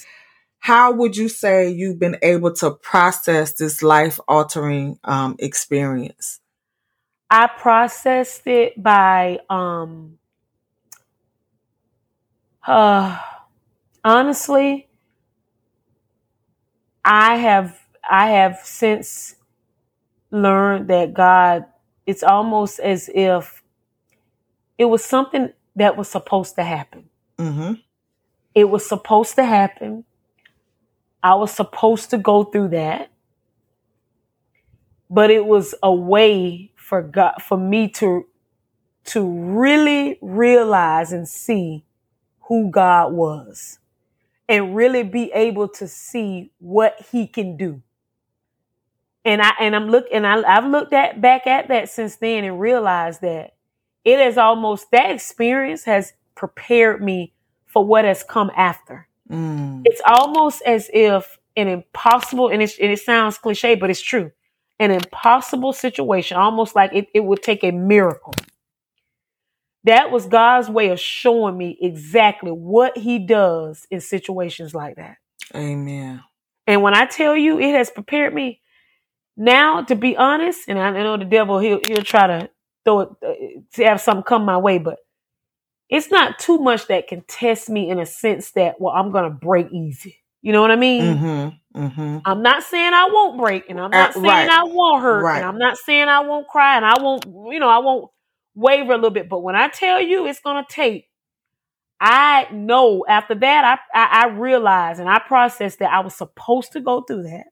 how 0.59 0.93
would 0.93 1.17
you 1.17 1.29
say 1.29 1.71
you've 1.71 1.99
been 1.99 2.17
able 2.23 2.53
to 2.55 2.73
process 2.73 3.55
this 3.55 3.83
life 3.83 4.19
altering 4.27 4.99
um 5.05 5.37
experience? 5.39 6.41
I 7.31 7.47
processed 7.47 8.47
it 8.47 8.83
by 8.83 9.41
um 9.49 10.19
uh 12.67 13.19
honestly 14.05 14.89
I 17.05 17.37
have 17.37 17.79
I 18.09 18.31
have 18.31 18.61
since 18.65 19.37
learned 20.31 20.89
that 20.89 21.15
God 21.15 21.67
it's 22.11 22.25
almost 22.25 22.81
as 22.81 23.09
if 23.15 23.63
it 24.77 24.87
was 24.87 25.05
something 25.05 25.53
that 25.77 25.97
was 25.97 26.09
supposed 26.09 26.57
to 26.57 26.65
happen. 26.65 27.09
Mm-hmm. 27.39 27.75
It 28.53 28.65
was 28.65 28.85
supposed 28.85 29.37
to 29.37 29.45
happen. 29.45 30.05
I 31.23 31.37
was 31.37 31.53
supposed 31.53 32.11
to 32.11 32.19
go 32.19 32.43
through 32.43 32.71
that. 32.71 33.13
But 35.09 35.31
it 35.31 35.47
was 35.47 35.73
a 35.85 35.95
way 35.95 36.73
for 36.75 37.01
God 37.01 37.35
for 37.47 37.57
me 37.57 37.89
to 38.01 38.27
to 39.05 39.23
really 39.23 40.19
realize 40.21 41.13
and 41.13 41.29
see 41.29 41.85
who 42.49 42.71
God 42.73 43.13
was 43.13 43.79
and 44.49 44.75
really 44.75 45.05
be 45.05 45.31
able 45.33 45.69
to 45.69 45.87
see 45.87 46.51
what 46.59 47.07
he 47.13 47.29
can 47.29 47.57
do. 47.57 47.83
And 49.25 49.43
I 49.43 49.53
and 49.61 49.77
I'm 49.77 49.89
look 49.89 50.07
and 50.13 50.27
I, 50.27 50.43
I've 50.43 50.71
looked 50.71 50.93
at 50.93 51.21
back 51.21 51.47
at 51.47 51.69
that 51.69 51.91
since 51.91 52.17
then 52.17 52.45
and 52.45 52.59
realized 52.59 53.21
that 53.21 53.55
it 54.05 54.19
has 54.19 54.39
almost 54.39 54.91
that 54.93 55.11
experience 55.11 55.85
has 55.85 56.15
prepared 56.35 57.03
me 57.03 57.35
for 57.67 57.85
what 57.85 58.05
has 58.05 58.23
come 58.23 58.51
after. 58.57 59.09
Mm. 59.31 59.83
It's 59.85 60.01
almost 60.07 60.63
as 60.63 60.91
if 60.93 61.39
an 61.57 61.69
impossible 61.69 62.49
and, 62.49 62.63
and 62.63 62.93
it 62.93 63.01
sounds 63.01 63.39
cliche, 63.39 63.75
but 63.75 63.91
it's 63.91 64.01
true. 64.01 64.33
An 64.79 64.91
impossible 64.91 65.75
situation, 65.75 66.39
almost 66.39 66.75
like 66.75 66.93
it, 66.95 67.09
it 67.13 67.21
would 67.21 67.43
take 67.43 67.63
a 67.63 67.71
miracle. 67.71 68.33
That 69.85 70.11
was 70.11 70.27
God's 70.27 70.69
way 70.69 70.89
of 70.89 71.01
showing 71.01 71.57
me 71.57 71.79
exactly 71.81 72.51
what 72.51 72.97
He 72.97 73.19
does 73.19 73.87
in 73.91 74.01
situations 74.01 74.75
like 74.75 74.97
that. 74.97 75.17
Amen. 75.55 76.23
And 76.67 76.83
when 76.83 76.95
I 76.95 77.07
tell 77.07 77.37
you 77.37 77.59
it 77.59 77.75
has 77.75 77.91
prepared 77.91 78.35
me, 78.35 78.61
now 79.37 79.83
to 79.83 79.97
be 79.97 80.17
honest, 80.17 80.69
and 80.69 80.79
I 80.79 80.91
know 80.91 81.17
the 81.17 81.25
devil 81.25 81.59
he'll 81.59 81.81
he'll 81.87 82.03
try 82.05 82.27
to 82.27 82.51
throw 82.85 83.01
it 83.01 83.09
uh, 83.27 83.33
to 83.75 83.85
have 83.85 84.01
something 84.01 84.25
come 84.25 84.45
my 84.45 84.59
way, 84.59 84.79
but 84.79 84.99
it's 85.89 86.11
not 86.11 86.39
too 86.39 86.59
much 86.59 86.87
that 86.89 87.09
can 87.09 87.23
test 87.29 87.69
me 87.69 87.91
in 87.91 87.99
a 87.99 88.07
sense 88.07 88.53
that 88.53 88.81
well 88.81 88.95
I'm 88.95 89.11
gonna 89.13 89.31
break 89.31 89.71
easy. 89.73 90.19
You 90.43 90.53
know 90.53 90.63
what 90.63 90.71
I 90.71 90.77
mean? 90.77 91.03
Mm-hmm. 91.19 91.81
Mm-hmm. 91.83 92.19
I'm 92.25 92.43
not 92.43 92.63
saying 92.65 92.93
I 92.95 93.09
won't 93.13 93.39
break, 93.39 93.69
and 93.71 93.81
I'm 93.81 93.91
not 93.91 94.11
Uh, 94.11 94.13
saying 94.15 94.25
right. 94.25 94.49
I 94.49 94.65
won't 94.65 95.03
hurt, 95.03 95.23
Right. 95.23 95.37
and 95.39 95.45
I'm 95.47 95.59
not 95.59 95.77
saying 95.77 96.09
I 96.09 96.21
won't 96.21 96.49
cry, 96.49 96.77
and 96.77 96.85
I 96.85 96.95
won't, 97.01 97.27
you 97.53 97.61
know, 97.61 97.69
I 97.69 97.79
won't 97.79 98.11
waver 98.55 98.93
a 98.93 98.97
little 98.97 99.11
bit. 99.11 99.29
But 99.29 99.41
when 99.41 99.55
I 99.57 99.69
tell 99.69 100.01
you 100.01 100.27
it's 100.27 100.41
gonna 100.41 100.67
take, 100.69 101.09
I 102.01 102.49
know 102.53 103.05
after 103.09 103.35
that 103.35 103.65
I 103.95 103.99
I, 103.99 104.23
I 104.25 104.29
realized 104.29 105.01
and 105.01 105.09
I 105.11 105.19
processed 105.21 105.81
that 105.81 105.93
I 105.93 106.01
was 106.01 106.15
supposed 106.15 106.73
to 106.73 106.81
go 106.81 107.03
through 107.03 107.25
that, 107.25 107.45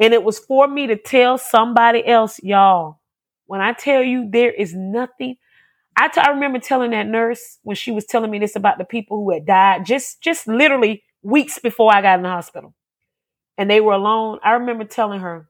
and 0.00 0.14
it 0.14 0.22
was 0.24 0.38
for 0.38 0.68
me 0.68 0.86
to 0.88 0.96
tell 0.96 1.38
somebody 1.38 2.06
else, 2.06 2.40
y'all. 2.42 3.00
When 3.46 3.60
I 3.60 3.72
tell 3.72 4.02
you 4.02 4.28
there 4.30 4.52
is 4.52 4.74
nothing, 4.74 5.36
I 5.96 6.08
t- 6.08 6.20
I 6.20 6.30
remember 6.30 6.58
telling 6.58 6.92
that 6.92 7.06
nurse 7.06 7.58
when 7.62 7.76
she 7.76 7.92
was 7.92 8.06
telling 8.06 8.30
me 8.30 8.38
this 8.38 8.56
about 8.56 8.78
the 8.78 8.84
people 8.84 9.18
who 9.18 9.32
had 9.32 9.46
died 9.46 9.86
just 9.86 10.22
just 10.22 10.48
literally 10.48 11.04
weeks 11.22 11.58
before 11.58 11.94
I 11.94 12.02
got 12.02 12.18
in 12.18 12.22
the 12.22 12.30
hospital 12.30 12.74
and 13.58 13.70
they 13.70 13.80
were 13.80 13.92
alone, 13.92 14.38
I 14.42 14.52
remember 14.52 14.84
telling 14.84 15.20
her, 15.20 15.48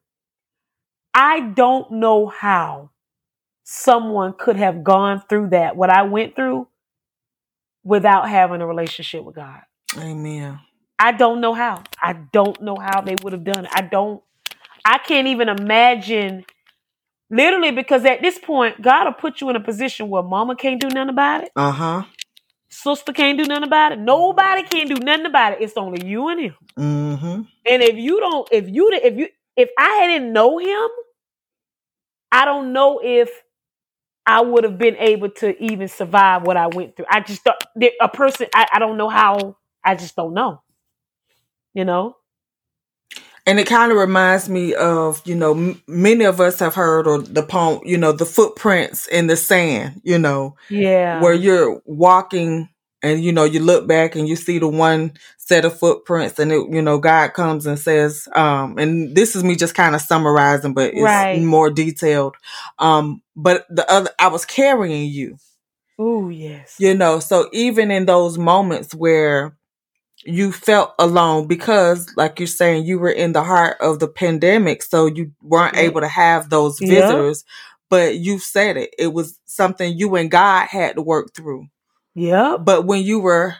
I 1.14 1.40
don't 1.40 1.90
know 1.92 2.26
how 2.26 2.90
someone 3.64 4.34
could 4.38 4.56
have 4.56 4.84
gone 4.84 5.22
through 5.28 5.50
that, 5.50 5.76
what 5.76 5.90
I 5.90 6.02
went 6.02 6.36
through, 6.36 6.68
without 7.82 8.28
having 8.28 8.60
a 8.60 8.66
relationship 8.66 9.24
with 9.24 9.36
God. 9.36 9.60
Amen. 9.98 10.60
I 10.98 11.12
don't 11.12 11.40
know 11.40 11.54
how. 11.54 11.82
I 12.00 12.14
don't 12.14 12.60
know 12.62 12.76
how 12.76 13.00
they 13.00 13.16
would 13.22 13.32
have 13.32 13.44
done 13.44 13.64
it. 13.66 13.70
I 13.74 13.82
don't, 13.82 14.22
I 14.84 14.98
can't 14.98 15.28
even 15.28 15.48
imagine, 15.48 16.44
literally, 17.30 17.70
because 17.72 18.04
at 18.04 18.22
this 18.22 18.38
point, 18.38 18.82
God 18.82 19.04
will 19.06 19.12
put 19.14 19.40
you 19.40 19.50
in 19.50 19.56
a 19.56 19.60
position 19.60 20.08
where 20.08 20.22
mama 20.22 20.56
can't 20.56 20.80
do 20.80 20.88
nothing 20.88 21.10
about 21.10 21.44
it, 21.44 21.52
Uh-huh. 21.56 22.04
sister 22.68 23.12
can't 23.12 23.38
do 23.38 23.44
nothing 23.44 23.64
about 23.64 23.92
it, 23.92 23.98
nobody 23.98 24.62
can 24.64 24.88
do 24.88 24.96
nothing 24.96 25.26
about 25.26 25.52
it. 25.54 25.62
It's 25.62 25.76
only 25.76 26.06
you 26.06 26.28
and 26.28 26.40
him. 26.40 26.56
Mm-hmm. 26.78 27.42
And 27.66 27.82
if 27.82 27.96
you 27.96 28.20
don't, 28.20 28.48
if 28.52 28.68
you, 28.68 28.90
if 28.92 29.16
you, 29.16 29.28
if 29.56 29.70
I 29.78 29.88
hadn't 30.02 30.32
know 30.32 30.58
him, 30.58 30.88
I 32.32 32.44
don't 32.44 32.72
know 32.72 33.00
if 33.02 33.30
I 34.26 34.40
would 34.42 34.64
have 34.64 34.78
been 34.78 34.96
able 34.96 35.30
to 35.30 35.62
even 35.62 35.88
survive 35.88 36.42
what 36.42 36.56
I 36.56 36.66
went 36.68 36.96
through. 36.96 37.06
I 37.10 37.20
just 37.20 37.42
thought 37.42 37.62
a 38.00 38.08
person, 38.08 38.48
I, 38.54 38.66
I 38.74 38.78
don't 38.78 38.96
know 38.96 39.08
how. 39.08 39.56
I 39.84 39.94
just 39.96 40.16
don't 40.16 40.34
know. 40.34 40.62
You 41.74 41.84
know? 41.84 42.16
And 43.46 43.60
it 43.60 43.66
kind 43.66 43.92
of 43.92 43.98
reminds 43.98 44.48
me 44.48 44.74
of, 44.74 45.20
you 45.26 45.34
know, 45.34 45.52
m- 45.52 45.82
many 45.86 46.24
of 46.24 46.40
us 46.40 46.58
have 46.60 46.74
heard 46.74 47.06
or 47.06 47.18
the 47.20 47.42
poem, 47.42 47.80
you 47.84 47.98
know, 47.98 48.12
the 48.12 48.24
footprints 48.26 49.06
in 49.08 49.26
the 49.26 49.36
sand, 49.36 50.00
you 50.04 50.18
know, 50.18 50.56
Yeah. 50.70 51.20
where 51.20 51.34
you're 51.34 51.80
walking 51.84 52.68
and 53.02 53.22
you 53.22 53.32
know 53.32 53.44
you 53.44 53.60
look 53.60 53.86
back 53.86 54.16
and 54.16 54.26
you 54.28 54.34
see 54.36 54.58
the 54.58 54.66
one 54.68 55.12
set 55.36 55.64
of 55.66 55.78
footprints 55.78 56.38
and 56.38 56.50
it 56.50 56.66
you 56.70 56.80
know 56.80 56.98
god 56.98 57.34
comes 57.34 57.66
and 57.66 57.78
says 57.78 58.26
um 58.34 58.78
and 58.78 59.14
this 59.14 59.36
is 59.36 59.44
me 59.44 59.54
just 59.56 59.74
kind 59.74 59.94
of 59.94 60.00
summarizing 60.00 60.72
but 60.74 60.92
it's 60.94 61.02
Right. 61.02 61.42
more 61.42 61.70
detailed 61.70 62.34
um 62.78 63.22
but 63.36 63.66
the 63.68 63.88
other 63.92 64.10
i 64.18 64.28
was 64.28 64.46
carrying 64.46 65.10
you 65.10 65.36
Oh 65.98 66.28
yes. 66.30 66.76
you 66.78 66.94
know 66.94 67.20
so 67.20 67.48
even 67.52 67.90
in 67.90 68.06
those 68.06 68.38
moments 68.38 68.94
where 68.94 69.56
you 70.26 70.52
felt 70.52 70.94
alone 70.98 71.46
because 71.46 72.08
like 72.16 72.38
you're 72.40 72.46
saying 72.46 72.84
you 72.86 72.98
were 72.98 73.10
in 73.10 73.32
the 73.32 73.42
heart 73.44 73.76
of 73.80 73.98
the 74.00 74.08
pandemic 74.08 74.82
so 74.82 75.06
you 75.06 75.32
weren't 75.42 75.76
Yep. 75.76 75.84
able 75.84 76.00
to 76.00 76.08
have 76.08 76.50
those 76.50 76.80
Yep. 76.80 76.90
visitors. 76.90 77.44
But 77.90 78.16
you 78.16 78.38
said 78.38 78.76
it. 78.76 78.94
It 78.98 79.12
was 79.12 79.38
something 79.46 79.96
you 79.96 80.16
and 80.16 80.30
god 80.30 80.68
had 80.68 80.96
to 80.96 81.02
work 81.02 81.34
through. 81.34 81.66
Yeah 82.14 82.56
but 82.58 82.86
when 82.86 83.02
you 83.02 83.20
were 83.20 83.56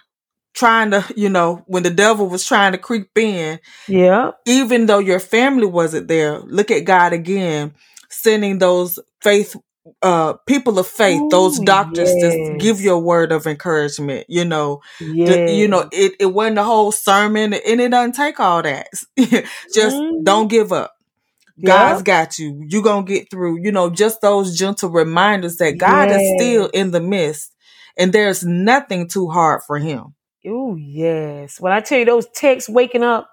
trying 0.54 0.90
to 0.92 1.04
you 1.16 1.28
know 1.28 1.62
when 1.66 1.82
the 1.82 1.90
devil 1.90 2.28
was 2.28 2.44
trying 2.44 2.72
to 2.72 2.78
creep 2.78 3.10
in 3.18 3.58
yeah 3.88 4.30
even 4.46 4.86
though 4.86 4.98
your 5.00 5.20
family 5.20 5.66
wasn't 5.66 6.08
there 6.08 6.38
look 6.40 6.70
at 6.70 6.84
god 6.84 7.12
again 7.12 7.74
sending 8.10 8.58
those 8.58 8.98
faith 9.22 9.56
uh 10.02 10.34
people 10.46 10.78
of 10.78 10.86
faith 10.86 11.28
those 11.30 11.58
Ooh, 11.58 11.60
doctors 11.60 12.16
to 12.16 12.38
give 12.56 12.80
yes. 12.80 12.82
you 12.82 12.92
a 12.94 12.98
word 12.98 13.32
of 13.32 13.46
encouragement 13.46 14.26
you 14.28 14.44
know 14.44 14.80
the, 15.26 15.42
you 15.46 15.68
know 15.68 15.88
it, 15.92 16.12
it 16.20 16.26
wasn't 16.26 16.58
a 16.58 16.64
whole 16.64 16.92
sermon 16.92 17.54
and 17.54 17.80
it 17.80 17.90
doesn't 17.90 18.14
take 18.14 18.40
all 18.40 18.62
that 18.62 18.88
just 19.74 20.02
Mhm. 20.02 20.22
don't 20.22 20.48
give 20.48 20.72
up 20.72 20.94
god's 21.64 22.02
Yep. 22.02 22.04
got 22.04 22.38
you 22.38 22.64
you 22.68 22.82
gonna 22.82 23.06
get 23.06 23.30
through 23.30 23.60
you 23.62 23.72
know 23.72 23.90
just 23.90 24.20
those 24.22 24.58
gentle 24.58 24.90
reminders 24.90 25.56
that 25.58 25.78
god 25.78 26.12
is 26.12 26.28
still 26.28 26.68
in 26.74 26.92
the 26.92 27.00
midst 27.00 27.54
and 27.98 28.12
there's 28.12 28.44
nothing 28.44 29.08
too 29.08 29.28
hard 29.28 29.62
for 29.66 29.78
him 29.78 30.14
Oh 30.46 30.76
yes. 30.76 31.60
When 31.60 31.72
I 31.72 31.80
tell 31.80 31.98
you 31.98 32.04
those 32.06 32.28
texts 32.34 32.68
waking 32.70 33.02
up, 33.04 33.30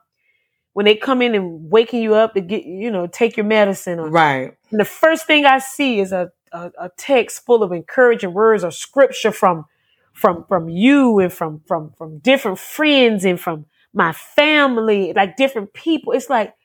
when 0.74 0.86
they 0.86 0.95
come 0.95 1.22
in 1.22 1.36
and 1.36 1.72
waking 1.72 2.02
you 2.04 2.16
up 2.16 2.34
to 2.36 2.41
get 2.41 2.66
you 2.66 2.91
know 2.91 3.08
take 3.08 3.38
your 3.38 3.45
medicine 3.45 3.99
or 3.99 4.10
right 4.10 4.54
And 4.72 4.80
the 4.80 4.86
first 4.86 5.28
thing 5.28 5.45
I 5.45 5.60
see 5.60 5.99
is 5.99 6.12
a, 6.14 6.32
a, 6.54 6.72
a 6.80 6.91
text 6.97 7.45
full 7.45 7.64
of 7.64 7.72
encouraging 7.74 8.34
words 8.34 8.64
or 8.64 8.72
scripture 8.72 9.32
from 9.32 9.66
from 10.14 10.45
from 10.47 10.70
you 10.70 11.20
and 11.20 11.34
from 11.34 11.62
from 11.68 11.93
from 11.97 12.20
different 12.20 12.60
friends 12.60 13.26
and 13.26 13.39
from 13.39 13.66
my 13.93 14.14
family, 14.14 15.14
like 15.16 15.38
different 15.38 15.74
people. 15.74 16.14
It's 16.14 16.30
like 16.30 16.56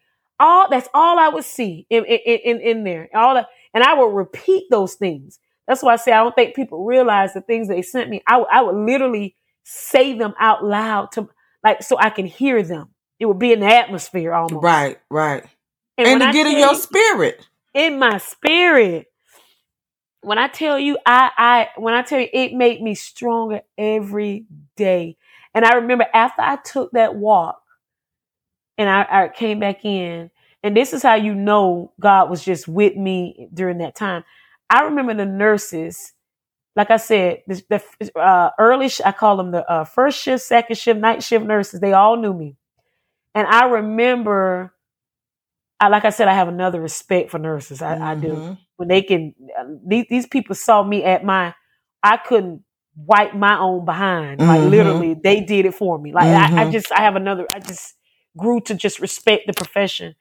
all 0.40 0.68
that's 0.70 0.88
all 0.94 1.18
I 1.18 1.28
would 1.30 1.44
see 1.44 1.86
in 1.90 2.04
in 2.06 2.20
in, 2.44 2.60
in 2.62 2.84
there. 2.84 3.08
All 3.14 3.34
that, 3.34 3.48
and 3.74 3.84
I 3.84 3.94
would 3.94 4.14
repeat 4.14 4.64
those 4.70 4.94
things. 4.94 5.38
That's 5.68 5.82
why 5.82 5.94
I 5.94 5.96
say 5.96 6.12
I 6.12 6.22
don't 6.24 6.34
think 6.36 6.56
people 6.56 6.84
realize 6.84 7.34
the 7.34 7.42
things 7.42 7.68
they 7.68 7.82
sent 7.82 8.10
me. 8.10 8.22
I 8.26 8.38
would- 8.38 8.48
I 8.52 8.62
would 8.62 8.76
literally 8.76 9.36
say 9.64 10.14
them 10.18 10.34
out 10.40 10.64
loud 10.64 11.12
to 11.12 11.28
like 11.64 11.82
so 11.82 11.98
I 11.98 12.10
can 12.10 12.26
hear 12.26 12.62
them. 12.62 12.90
It 13.20 13.26
would 13.26 13.38
be 13.40 13.52
in 13.52 13.60
the 13.60 13.66
atmosphere 13.66 14.32
almost. 14.34 14.62
right 14.62 14.98
right 15.10 15.44
And, 15.98 16.10
and 16.10 16.22
to 16.22 16.28
I 16.28 16.28
get 16.28 16.46
in 16.46 16.58
your 16.58 16.74
spirit 16.76 17.48
in 17.74 17.98
my 17.98 18.18
spirit. 18.18 19.06
When 20.26 20.38
I 20.38 20.48
tell 20.48 20.76
you, 20.76 20.98
I, 21.06 21.30
I, 21.38 21.68
when 21.80 21.94
I 21.94 22.02
tell 22.02 22.18
you, 22.18 22.26
it 22.32 22.52
made 22.52 22.82
me 22.82 22.96
stronger 22.96 23.60
every 23.78 24.46
day. 24.74 25.18
And 25.54 25.64
I 25.64 25.76
remember 25.76 26.04
after 26.12 26.42
I 26.42 26.56
took 26.56 26.90
that 26.94 27.14
walk 27.14 27.62
and 28.76 28.90
I, 28.90 29.06
I 29.08 29.28
came 29.28 29.60
back 29.60 29.84
in, 29.84 30.32
and 30.64 30.76
this 30.76 30.92
is 30.92 31.04
how 31.04 31.14
you 31.14 31.32
know 31.32 31.92
God 32.00 32.28
was 32.28 32.44
just 32.44 32.66
with 32.66 32.96
me 32.96 33.46
during 33.54 33.78
that 33.78 33.94
time. 33.94 34.24
I 34.68 34.82
remember 34.82 35.14
the 35.14 35.26
nurses, 35.26 36.12
like 36.74 36.90
I 36.90 36.96
said, 36.96 37.42
the, 37.46 37.62
the 37.68 38.20
uh, 38.20 38.50
early, 38.58 38.90
I 39.04 39.12
call 39.12 39.36
them 39.36 39.52
the 39.52 39.64
uh, 39.70 39.84
first 39.84 40.20
shift, 40.20 40.42
second 40.42 40.74
shift, 40.74 40.98
night 40.98 41.22
shift 41.22 41.46
nurses. 41.46 41.78
They 41.78 41.92
all 41.92 42.16
knew 42.16 42.34
me. 42.34 42.56
And 43.32 43.46
I 43.46 43.66
remember, 43.66 44.74
I, 45.80 45.88
like 45.88 46.04
I 46.04 46.10
said, 46.10 46.28
I 46.28 46.34
have 46.34 46.48
another 46.48 46.80
respect 46.80 47.30
for 47.30 47.38
nurses. 47.38 47.82
I, 47.82 47.96
I 48.00 48.14
do 48.14 48.42
Mhm. 48.42 48.58
when 48.76 48.88
they 48.88 49.02
can 49.02 49.34
these, 49.86 50.06
these 50.10 50.26
people 50.26 50.54
saw 50.54 50.82
me 50.82 51.04
at 51.04 51.24
my 51.24 51.54
i 52.02 52.16
couldn't 52.16 52.62
wipe 52.96 53.34
my 53.34 53.58
own 53.58 53.84
behind 53.84 54.44
like 54.44 54.62
Mhm. 54.62 54.62
literally 54.62 55.14
they 55.14 55.40
did 55.40 55.66
it 55.66 55.74
for 55.74 55.98
me 55.98 56.12
like 56.12 56.30
I, 56.32 56.50
I 56.56 56.64
Mhm. 56.64 56.70
just 56.70 56.92
i 56.92 57.00
have 57.02 57.16
another 57.16 57.46
i 57.54 57.58
just 57.60 57.94
grew 58.36 58.60
to 58.62 58.74
just 58.74 59.00
respect 59.00 59.46
the 59.46 59.52
profession 59.54 60.14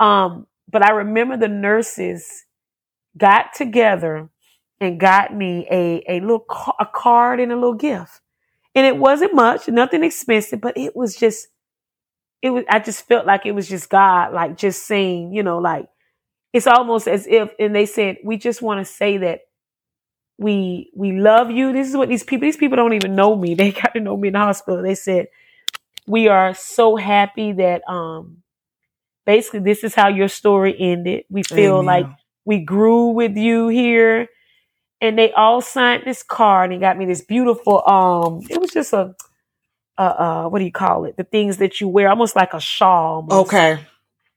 um 0.00 0.46
but 0.70 0.84
i 0.84 0.90
remember 0.90 1.36
the 1.36 1.48
nurses 1.48 2.44
got 3.16 3.52
together 3.54 4.28
and 4.80 5.00
got 5.00 5.34
me 5.34 5.66
a 5.70 6.02
a 6.08 6.20
little 6.20 6.40
ca- 6.48 6.76
a 6.80 6.86
card 6.86 7.40
and 7.40 7.52
a 7.52 7.56
little 7.56 7.74
gift 7.74 8.20
and 8.74 8.86
it 8.86 8.96
wasn't 8.96 9.34
much 9.34 9.68
nothing 9.68 10.04
expensive 10.04 10.60
but 10.60 10.76
it 10.76 10.96
was 10.96 11.16
just 11.16 11.48
it 12.44 12.50
was 12.50 12.64
i 12.70 12.78
just 12.78 13.08
felt 13.08 13.26
like 13.26 13.46
it 13.46 13.52
was 13.52 13.68
just 13.68 13.90
god 13.90 14.32
like 14.32 14.56
just 14.56 14.86
saying 14.86 15.32
you 15.32 15.42
know 15.42 15.58
like 15.58 15.88
it's 16.52 16.68
almost 16.68 17.08
as 17.08 17.26
if 17.26 17.50
and 17.58 17.74
they 17.74 17.86
said 17.86 18.18
we 18.22 18.36
just 18.36 18.62
want 18.62 18.78
to 18.78 18.84
say 18.84 19.18
that 19.18 19.40
we 20.38 20.90
we 20.94 21.12
love 21.12 21.50
you. 21.50 21.72
This 21.72 21.88
is 21.88 21.96
what 21.96 22.08
these 22.08 22.24
people 22.24 22.46
these 22.46 22.56
people 22.56 22.76
don't 22.76 22.94
even 22.94 23.14
know 23.14 23.36
me. 23.36 23.54
They 23.64 23.72
got 23.72 23.94
to 23.94 24.00
know 24.00 24.16
me 24.16 24.28
in 24.28 24.34
the 24.34 24.40
hospital. 24.40 24.82
They 24.82 24.94
said 24.94 25.28
we 26.06 26.28
are 26.28 26.54
so 26.54 26.96
happy 26.96 27.52
that 27.52 27.82
um 27.88 28.42
basically 29.26 29.60
this 29.60 29.84
is 29.84 29.94
how 29.94 30.08
your 30.08 30.28
story 30.28 30.74
ended. 30.78 31.24
We 31.30 31.42
feel 31.42 31.78
Amen. 31.78 31.86
like 31.86 32.06
we 32.44 32.60
grew 32.60 33.08
with 33.08 33.36
you 33.36 33.68
here. 33.68 34.28
And 35.00 35.18
they 35.18 35.32
all 35.32 35.60
signed 35.60 36.04
this 36.06 36.22
card 36.22 36.72
and 36.72 36.80
got 36.80 36.96
me 36.96 37.04
this 37.04 37.22
beautiful 37.22 37.86
um 37.88 38.40
it 38.48 38.60
was 38.60 38.70
just 38.70 38.92
a 38.92 39.14
uh, 39.98 40.00
uh 40.00 40.48
what 40.48 40.58
do 40.58 40.64
you 40.64 40.72
call 40.72 41.04
it 41.04 41.16
the 41.16 41.24
things 41.24 41.58
that 41.58 41.80
you 41.80 41.88
wear 41.88 42.08
almost 42.08 42.36
like 42.36 42.54
a 42.54 42.60
shawl 42.60 43.16
almost 43.16 43.50
okay 43.50 43.80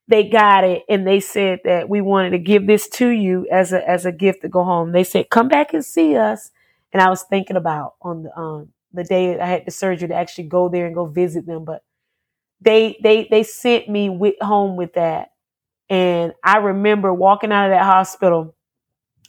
they 0.08 0.30
got 0.30 0.64
it 0.64 0.84
and 0.88 1.06
they 1.06 1.20
said 1.20 1.60
that 1.66 1.90
we 1.90 2.02
wanted 2.02 2.30
to 2.32 2.40
give 2.40 2.66
this 2.66 2.88
to 2.88 3.10
you 3.10 3.46
as 3.52 3.74
a 3.74 3.88
as 3.88 4.06
a 4.06 4.12
gift 4.12 4.42
to 4.42 4.50
go 4.50 4.64
home. 4.64 4.92
They 4.92 5.04
said 5.04 5.30
come 5.30 5.48
back 5.48 5.74
and 5.74 5.84
see 5.84 6.16
us. 6.16 6.52
And 6.94 7.02
I 7.02 7.10
was 7.10 7.24
thinking 7.24 7.58
about 7.58 7.96
on 8.02 8.24
the 8.24 8.38
um 8.38 8.70
the 8.94 9.04
day 9.04 9.40
I 9.40 9.46
had 9.46 9.66
the 9.66 9.72
surgery 9.72 10.08
to 10.08 10.16
actually 10.16 10.46
go 10.46 10.70
there 10.70 10.86
and 10.86 10.96
go 10.96 11.06
visit 11.06 11.46
them, 11.46 11.66
but 11.66 11.84
they 12.62 12.98
they 13.04 13.28
they 13.30 13.44
sent 13.44 13.90
me 13.90 14.10
with 14.10 14.36
home 14.42 14.78
with 14.78 14.94
that. 14.94 15.32
And 15.90 16.34
I 16.44 16.58
remember 16.58 17.14
walking 17.14 17.52
out 17.52 17.66
of 17.66 17.72
that 17.72 17.84
hospital. 17.84 18.56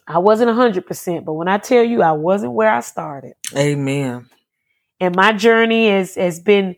I 0.06 0.18
wasn't 0.18 0.50
hundred 0.52 0.86
percent, 0.86 1.24
but 1.24 1.34
when 1.34 1.48
I 1.48 1.58
tell 1.58 1.82
you 1.82 2.02
I 2.02 2.12
wasn't 2.12 2.52
where 2.52 2.70
I 2.70 2.80
started. 2.80 3.34
amen 3.56 4.28
And 5.00 5.14
my 5.14 5.32
journey 5.32 5.90
has 5.90 6.14
has 6.16 6.40
been 6.40 6.76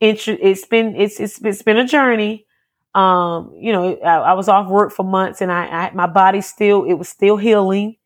it's 0.00 0.66
been 0.66 0.96
it's 0.96 1.20
it's 1.20 1.40
it's 1.44 1.62
been 1.62 1.78
a 1.78 1.86
journey. 1.86 2.46
Um 2.94 3.54
you 3.58 3.72
know 3.72 3.96
I, 3.98 4.16
I 4.16 4.32
was 4.34 4.48
off 4.48 4.68
work 4.68 4.92
for 4.92 5.04
months 5.04 5.40
and 5.40 5.52
I, 5.52 5.66
I 5.66 5.90
my 5.94 6.06
body 6.06 6.40
still 6.40 6.84
it 6.84 6.94
was 6.94 7.08
still 7.08 7.36
healing. 7.36 7.96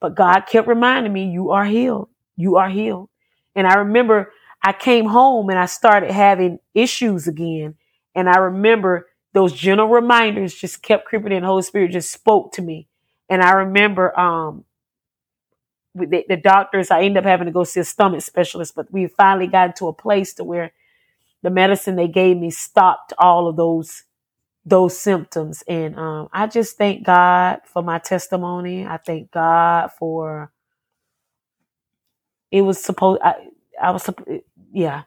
But 0.00 0.14
god 0.16 0.42
kept 0.42 0.68
reminding 0.68 1.12
me 1.12 1.30
you 1.30 1.50
are 1.50 1.64
healed. 1.64 2.08
You 2.36 2.56
are 2.56 2.70
healed. 2.70 3.10
And 3.56 3.66
i 3.66 3.74
remember 3.76 4.32
i 4.62 4.72
came 4.72 5.06
home 5.06 5.50
and 5.50 5.58
i 5.58 5.66
started 5.66 6.10
having 6.10 6.58
issues 6.74 7.28
again. 7.28 7.76
And 8.14 8.28
i 8.28 8.38
remember 8.38 9.08
those 9.34 9.52
gentle 9.52 9.88
reminders 9.88 10.54
just 10.54 10.82
kept 10.82 11.06
creeping 11.06 11.32
in. 11.32 11.42
The 11.42 11.48
holy 11.48 11.62
spirit 11.62 11.92
just 11.92 12.12
spoke 12.12 12.52
to 12.52 12.62
me. 12.62 12.88
And 13.28 13.42
i 13.42 13.52
remember 13.52 14.18
um 14.18 14.64
the, 15.94 16.24
the 16.28 16.36
doctors 16.36 16.90
i 16.90 17.02
ended 17.02 17.18
up 17.18 17.24
having 17.24 17.46
to 17.46 17.52
go 17.52 17.64
see 17.64 17.80
a 17.80 17.84
stomach 17.84 18.22
specialist 18.22 18.74
but 18.74 18.90
we 18.92 19.06
finally 19.08 19.46
got 19.46 19.76
to 19.76 19.88
a 19.88 19.92
place 19.92 20.34
to 20.34 20.44
where 20.44 20.72
the 21.42 21.50
medicine 21.50 21.96
they 21.96 22.08
gave 22.08 22.36
me 22.38 22.50
stopped 22.50 23.12
all 23.18 23.48
of 23.48 23.56
those 23.56 24.04
those 24.66 24.98
symptoms. 24.98 25.62
And 25.68 25.96
um, 25.96 26.28
i 26.32 26.46
just 26.46 26.76
thank 26.78 27.04
god 27.04 27.60
for 27.66 27.82
my 27.82 27.98
testimony. 27.98 28.86
I 28.86 28.96
thank 28.98 29.30
god 29.30 29.90
for 29.98 30.52
it 32.50 32.62
was 32.62 32.82
supposed 32.82 33.20
i, 33.22 33.34
I 33.80 33.90
was 33.90 34.08
yeah. 34.72 35.04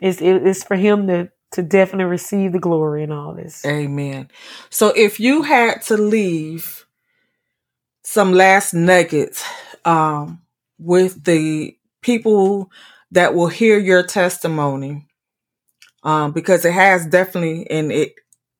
It's 0.00 0.20
it, 0.20 0.46
it's 0.46 0.64
for 0.64 0.76
him 0.76 1.06
to 1.08 1.30
to 1.52 1.62
definitely 1.62 2.06
receive 2.10 2.52
the 2.52 2.58
glory 2.58 3.04
in 3.04 3.12
all 3.12 3.34
this. 3.34 3.64
Amen. 3.66 4.28
So 4.70 4.88
if 4.96 5.20
you 5.20 5.42
had 5.42 5.82
to 5.82 5.96
leave 5.96 6.86
some 8.02 8.32
last 8.32 8.74
nuggets 8.74 9.44
um 9.84 10.42
with 10.78 11.24
the 11.24 11.76
people 12.02 12.70
that 13.12 13.34
will 13.34 13.48
hear 13.48 13.78
your 13.78 14.02
testimony 14.04 15.06
um 16.04 16.32
because 16.32 16.64
it 16.64 16.72
has 16.72 17.06
definitely 17.06 17.68
and 17.70 17.92
it 17.92 18.14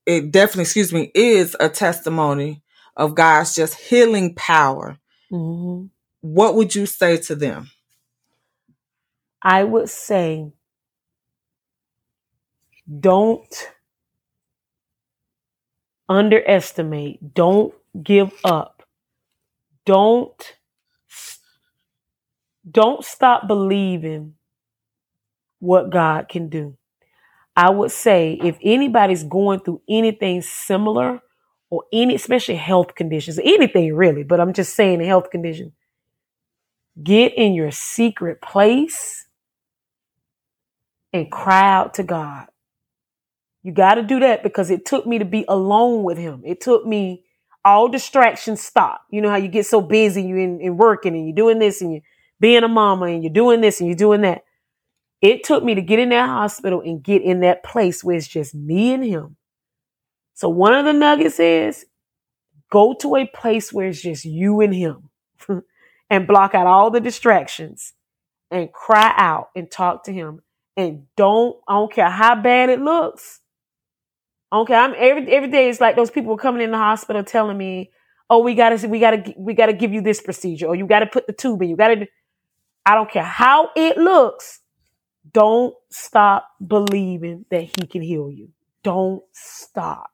it 0.05 0.31
definitely 0.31 0.63
excuse 0.63 0.93
me 0.93 1.11
is 1.15 1.55
a 1.59 1.69
testimony 1.69 2.63
of 2.97 3.15
god's 3.15 3.55
just 3.55 3.75
healing 3.75 4.33
power 4.35 4.97
Mhm. 5.31 5.89
what 6.21 6.55
would 6.55 6.75
you 6.75 6.85
say 6.85 7.17
to 7.17 7.35
them 7.35 7.69
i 9.41 9.63
would 9.63 9.89
say 9.89 10.51
don't 12.99 13.71
underestimate 16.09 17.33
don't 17.33 17.73
give 18.03 18.31
up 18.43 18.83
don't 19.85 20.55
don't 22.69 23.03
stop 23.03 23.47
believing 23.47 24.35
what 25.59 25.89
God 25.89 26.27
can 26.29 26.49
do. 26.49 26.77
I 27.55 27.69
would 27.69 27.91
say 27.91 28.39
if 28.43 28.57
anybody's 28.61 29.23
going 29.23 29.61
through 29.61 29.81
anything 29.87 30.41
similar 30.41 31.21
or 31.69 31.83
any, 31.93 32.15
especially 32.15 32.55
health 32.55 32.95
conditions, 32.95 33.39
anything 33.41 33.95
really, 33.95 34.23
but 34.23 34.39
I'm 34.39 34.53
just 34.53 34.75
saying 34.75 35.01
a 35.01 35.05
health 35.05 35.29
condition, 35.29 35.71
get 37.01 37.33
in 37.33 37.53
your 37.53 37.71
secret 37.71 38.41
place 38.41 39.25
and 41.13 41.31
cry 41.31 41.73
out 41.75 41.93
to 41.95 42.03
God. 42.03 42.47
You 43.63 43.71
got 43.71 43.95
to 43.95 44.03
do 44.03 44.19
that 44.19 44.43
because 44.43 44.69
it 44.69 44.85
took 44.85 45.07
me 45.07 45.17
to 45.17 45.25
be 45.25 45.45
alone 45.47 46.03
with 46.03 46.17
Him. 46.17 46.43
It 46.45 46.61
took 46.61 46.85
me 46.85 47.23
all 47.63 47.87
distractions 47.87 48.61
stop. 48.61 49.01
You 49.09 49.21
know 49.21 49.29
how 49.29 49.37
you 49.37 49.47
get 49.47 49.65
so 49.65 49.81
busy, 49.81 50.21
you 50.21 50.37
in, 50.37 50.61
in 50.61 50.77
working 50.77 51.15
and 51.15 51.25
you're 51.25 51.35
doing 51.35 51.57
this 51.57 51.81
and 51.81 51.93
you're 51.93 52.01
being 52.39 52.63
a 52.63 52.67
mama 52.67 53.07
and 53.07 53.23
you're 53.23 53.33
doing 53.33 53.61
this 53.61 53.79
and 53.79 53.89
you're 53.89 53.97
doing 53.97 54.21
that. 54.21 54.43
It 55.21 55.43
took 55.43 55.63
me 55.63 55.75
to 55.75 55.81
get 55.81 55.99
in 55.99 56.09
that 56.09 56.27
hospital 56.27 56.81
and 56.81 57.01
get 57.01 57.21
in 57.21 57.39
that 57.41 57.63
place 57.63 58.03
where 58.03 58.17
it's 58.17 58.27
just 58.27 58.53
me 58.53 58.93
and 58.93 59.03
him. 59.03 59.37
So 60.33 60.49
one 60.49 60.73
of 60.73 60.85
the 60.85 60.93
nuggets 60.93 61.39
is 61.39 61.85
go 62.71 62.93
to 63.01 63.15
a 63.15 63.25
place 63.25 63.71
where 63.71 63.87
it's 63.87 64.01
just 64.01 64.25
you 64.25 64.61
and 64.61 64.75
him 64.75 65.09
and 66.09 66.27
block 66.27 66.53
out 66.53 66.67
all 66.67 66.91
the 66.91 66.99
distractions 66.99 67.93
and 68.51 68.71
cry 68.71 69.13
out 69.15 69.49
and 69.55 69.71
talk 69.71 70.03
to 70.05 70.13
him. 70.13 70.41
And 70.77 71.03
don't, 71.15 71.55
I 71.67 71.73
don't 71.75 71.91
care 71.91 72.09
how 72.09 72.35
bad 72.35 72.69
it 72.69 72.81
looks. 72.81 73.39
Okay, 74.51 74.73
I'm 74.75 74.93
every 74.97 75.29
every 75.31 75.49
day. 75.49 75.69
It's 75.69 75.81
like 75.81 75.95
those 75.95 76.11
people 76.11 76.37
coming 76.37 76.61
in 76.61 76.71
the 76.71 76.77
hospital 76.77 77.23
telling 77.23 77.57
me, 77.57 77.91
"Oh, 78.29 78.39
we 78.39 78.55
gotta, 78.55 78.87
we 78.87 78.99
gotta, 78.99 79.33
we 79.37 79.53
gotta 79.53 79.73
give 79.73 79.91
you 79.91 80.01
this 80.01 80.21
procedure, 80.21 80.67
or 80.67 80.75
you 80.75 80.87
gotta 80.87 81.07
put 81.07 81.27
the 81.27 81.33
tube 81.33 81.61
in. 81.61 81.69
You 81.69 81.75
gotta." 81.75 82.07
I 82.85 82.95
don't 82.95 83.09
care 83.09 83.23
how 83.23 83.71
it 83.75 83.97
looks. 83.97 84.61
Don't 85.33 85.75
stop 85.89 86.49
believing 86.65 87.45
that 87.49 87.63
He 87.63 87.87
can 87.87 88.01
heal 88.01 88.31
you. 88.31 88.49
Don't 88.83 89.23
stop. 89.31 90.11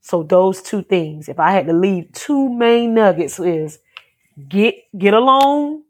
So 0.00 0.22
those 0.22 0.62
two 0.62 0.82
things. 0.82 1.28
If 1.28 1.38
I 1.38 1.52
had 1.52 1.66
to 1.66 1.74
leave 1.74 2.12
two 2.12 2.48
main 2.48 2.94
nuggets, 2.94 3.38
is 3.38 3.78
get 4.48 4.76
get 4.96 5.14
alone, 5.14 5.82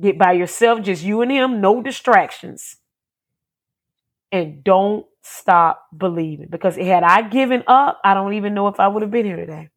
get 0.00 0.18
by 0.18 0.32
yourself, 0.32 0.82
just 0.82 1.02
you 1.02 1.22
and 1.22 1.32
Him, 1.32 1.60
no 1.60 1.82
distractions 1.82 2.76
and 4.32 4.62
don't 4.64 5.06
stop 5.22 5.86
believing. 5.96 6.48
Because 6.50 6.76
had 6.76 7.02
I 7.02 7.22
given 7.22 7.64
up, 7.66 8.00
I 8.04 8.14
don't 8.14 8.34
even 8.34 8.54
know 8.54 8.68
if 8.68 8.80
I 8.80 8.88
would 8.88 9.02
have 9.02 9.10
been 9.10 9.26
here 9.26 9.36
today. 9.36 9.70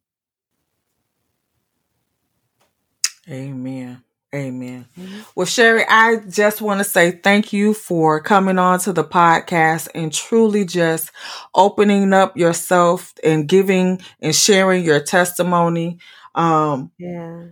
Amen. 3.28 4.02
Amen. 4.34 4.86
Mm-hmm. 4.98 5.20
Well, 5.34 5.46
Sherry, 5.46 5.84
I 5.86 6.16
just 6.28 6.62
want 6.62 6.80
to 6.80 6.84
say 6.84 7.10
thank 7.10 7.52
you 7.52 7.74
for 7.74 8.20
coming 8.20 8.58
on 8.58 8.78
to 8.80 8.92
the 8.92 9.04
podcast 9.04 9.88
and 9.94 10.12
truly 10.12 10.64
just 10.64 11.10
opening 11.54 12.12
up 12.14 12.36
yourself 12.36 13.12
and 13.22 13.46
giving 13.46 14.00
and 14.20 14.34
sharing 14.34 14.84
your 14.84 15.00
testimony. 15.00 15.98
Um, 16.34 16.92
yeah. 16.98 17.48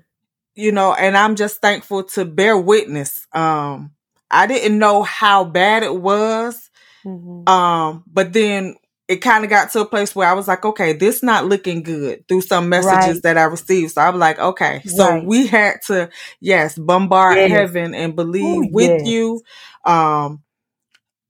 You 0.54 0.72
know, 0.72 0.94
and 0.94 1.16
I'm 1.16 1.36
just 1.36 1.60
thankful 1.60 2.04
to 2.04 2.24
bear 2.24 2.56
witness. 2.56 3.26
Um, 3.32 3.92
I 4.30 4.46
didn't 4.46 4.78
know 4.78 5.02
how 5.02 5.44
bad 5.44 5.82
it 5.82 5.94
was 5.94 6.70
Mm-hmm. 7.04 7.48
Um, 7.48 8.04
but 8.06 8.32
then 8.32 8.74
it 9.10 9.16
kind 9.16 9.42
of 9.42 9.50
got 9.50 9.72
to 9.72 9.80
a 9.80 9.84
place 9.84 10.14
where 10.14 10.28
I 10.28 10.34
was 10.34 10.46
like, 10.46 10.64
okay, 10.64 10.92
this 10.92 11.20
not 11.20 11.44
looking 11.44 11.82
good 11.82 12.28
through 12.28 12.42
some 12.42 12.68
messages 12.68 13.16
right. 13.16 13.22
that 13.24 13.38
I 13.38 13.42
received. 13.42 13.94
So 13.94 14.00
I 14.02 14.08
was 14.08 14.20
like, 14.20 14.38
okay, 14.38 14.82
so 14.86 15.10
right. 15.10 15.24
we 15.24 15.48
had 15.48 15.82
to, 15.88 16.10
yes, 16.40 16.78
bombard 16.78 17.36
yes. 17.36 17.50
heaven 17.50 17.92
and 17.92 18.14
believe 18.14 18.66
Ooh, 18.66 18.68
with 18.70 19.00
yes. 19.00 19.08
you, 19.08 19.42
um, 19.84 20.44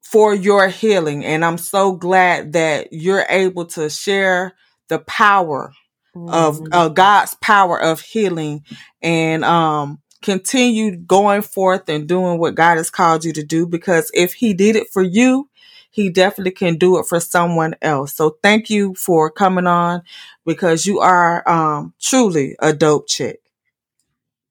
for 0.03 0.35
your 0.35 0.69
healing. 0.69 1.25
And 1.25 1.43
I'm 1.43 1.57
so 1.57 1.93
glad 1.93 2.53
that 2.53 2.89
you're 2.93 3.25
able 3.31 3.65
to 3.69 3.89
share 3.89 4.53
the 4.89 4.99
power 4.99 5.73
mm-hmm. 6.15 6.29
of 6.29 6.61
uh, 6.73 6.89
God's 6.91 7.35
power 7.41 7.81
of 7.81 8.03
healing 8.03 8.63
and, 9.01 9.43
um, 9.43 10.03
continue 10.23 10.97
going 10.97 11.41
forth 11.41 11.89
and 11.89 12.07
doing 12.07 12.39
what 12.39 12.55
God 12.55 12.77
has 12.77 12.91
called 12.91 13.25
you 13.25 13.33
to 13.33 13.43
do 13.43 13.67
because 13.67 14.11
if 14.13 14.35
he 14.35 14.53
did 14.53 14.77
it 14.77 14.89
for 14.93 15.01
you, 15.03 15.49
he 15.91 16.11
definitely 16.11 16.53
can 16.53 16.77
do 16.77 16.99
it 16.99 17.07
for 17.07 17.21
someone 17.21 17.75
else. 17.83 18.15
So 18.15 18.39
thank 18.43 18.71
you 18.71 18.95
for 18.95 19.31
coming 19.31 19.67
on 19.67 20.03
because 20.47 20.87
you 20.87 21.01
are 21.01 21.49
um, 21.49 21.95
truly 22.01 22.57
a 22.61 22.73
dope 22.73 23.09
chick. 23.09 23.41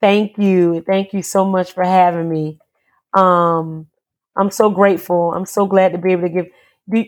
Thank 0.02 0.38
you. 0.38 0.82
Thank 0.86 1.14
you 1.14 1.24
so 1.24 1.46
much 1.46 1.74
for 1.74 1.84
having 1.84 2.30
me. 2.30 2.60
Um, 3.14 3.88
I'm 4.38 4.52
so 4.52 4.70
grateful. 4.70 5.34
I'm 5.34 5.46
so 5.46 5.66
glad 5.66 5.94
to 5.94 5.98
be 5.98 6.12
able 6.14 6.24
to 6.24 6.30
give. 6.30 6.48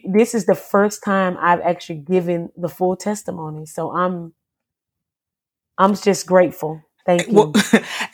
This 0.06 0.36
is 0.36 0.46
the 0.46 0.56
first 0.56 1.04
time 1.04 1.38
I've 1.40 1.62
actually 1.62 2.00
given 2.00 2.52
the 2.58 2.70
full 2.70 2.96
testimony. 2.96 3.66
So 3.66 3.92
I'm, 3.94 4.34
I'm 5.78 5.96
just 5.96 6.28
grateful. 6.28 6.84
Thank 7.06 7.28
you. 7.28 7.34
Well, 7.34 7.54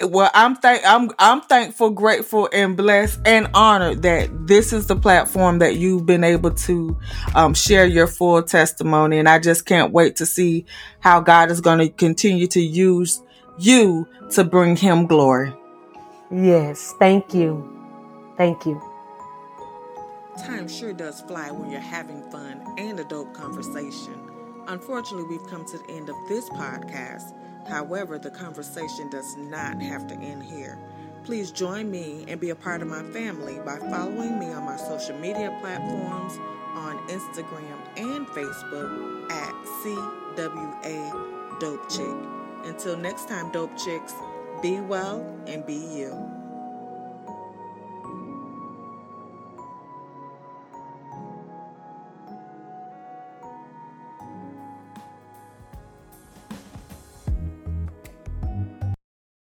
well, 0.09 0.31
I'm 0.33 0.55
thank 0.55 0.81
I'm 0.85 1.09
I'm 1.19 1.41
thankful, 1.41 1.89
grateful, 1.89 2.49
and 2.53 2.77
blessed 2.77 3.19
and 3.25 3.47
honored 3.53 4.01
that 4.03 4.47
this 4.47 4.71
is 4.71 4.87
the 4.87 4.95
platform 4.95 5.59
that 5.59 5.75
you've 5.75 6.05
been 6.05 6.23
able 6.23 6.51
to 6.51 6.97
um, 7.35 7.53
share 7.53 7.85
your 7.85 8.07
full 8.07 8.41
testimony, 8.43 9.19
and 9.19 9.27
I 9.27 9.39
just 9.39 9.65
can't 9.65 9.91
wait 9.91 10.15
to 10.17 10.25
see 10.25 10.65
how 10.99 11.19
God 11.19 11.51
is 11.51 11.59
going 11.59 11.79
to 11.79 11.89
continue 11.89 12.47
to 12.47 12.61
use 12.61 13.21
you 13.57 14.07
to 14.31 14.43
bring 14.43 14.77
Him 14.77 15.05
glory. 15.05 15.53
Yes, 16.31 16.93
thank 16.99 17.33
you, 17.33 17.67
thank 18.37 18.65
you. 18.65 18.81
Time 20.37 20.67
sure 20.67 20.93
does 20.93 21.21
fly 21.21 21.49
when 21.51 21.71
you're 21.71 21.79
having 21.81 22.21
fun 22.31 22.61
and 22.77 22.99
a 22.99 23.03
dope 23.03 23.33
conversation. 23.33 24.13
Unfortunately, 24.67 25.25
we've 25.25 25.47
come 25.47 25.65
to 25.65 25.77
the 25.77 25.89
end 25.89 26.09
of 26.09 26.15
this 26.27 26.47
podcast. 26.49 27.33
However, 27.67 28.17
the 28.17 28.31
conversation 28.31 29.09
does 29.09 29.35
not 29.37 29.81
have 29.81 30.07
to 30.07 30.15
end 30.15 30.43
here. 30.43 30.77
Please 31.23 31.51
join 31.51 31.91
me 31.91 32.23
and 32.27 32.39
be 32.39 32.51
a 32.51 32.55
part 32.55 32.81
of 32.81 32.87
my 32.87 33.03
family 33.11 33.59
by 33.65 33.77
following 33.77 34.39
me 34.39 34.45
on 34.53 34.63
my 34.63 34.77
social 34.77 35.17
media 35.17 35.55
platforms 35.59 36.39
on 36.73 36.97
Instagram 37.09 37.77
and 37.97 38.25
Facebook 38.27 39.29
at 39.31 39.53
CWA 39.83 41.59
Dope 41.59 41.89
Chick. 41.89 42.15
Until 42.63 42.95
next 42.95 43.27
time, 43.27 43.51
Dope 43.51 43.77
Chicks, 43.77 44.13
be 44.61 44.79
well 44.79 45.37
and 45.47 45.65
be 45.65 45.75
you. 45.75 46.36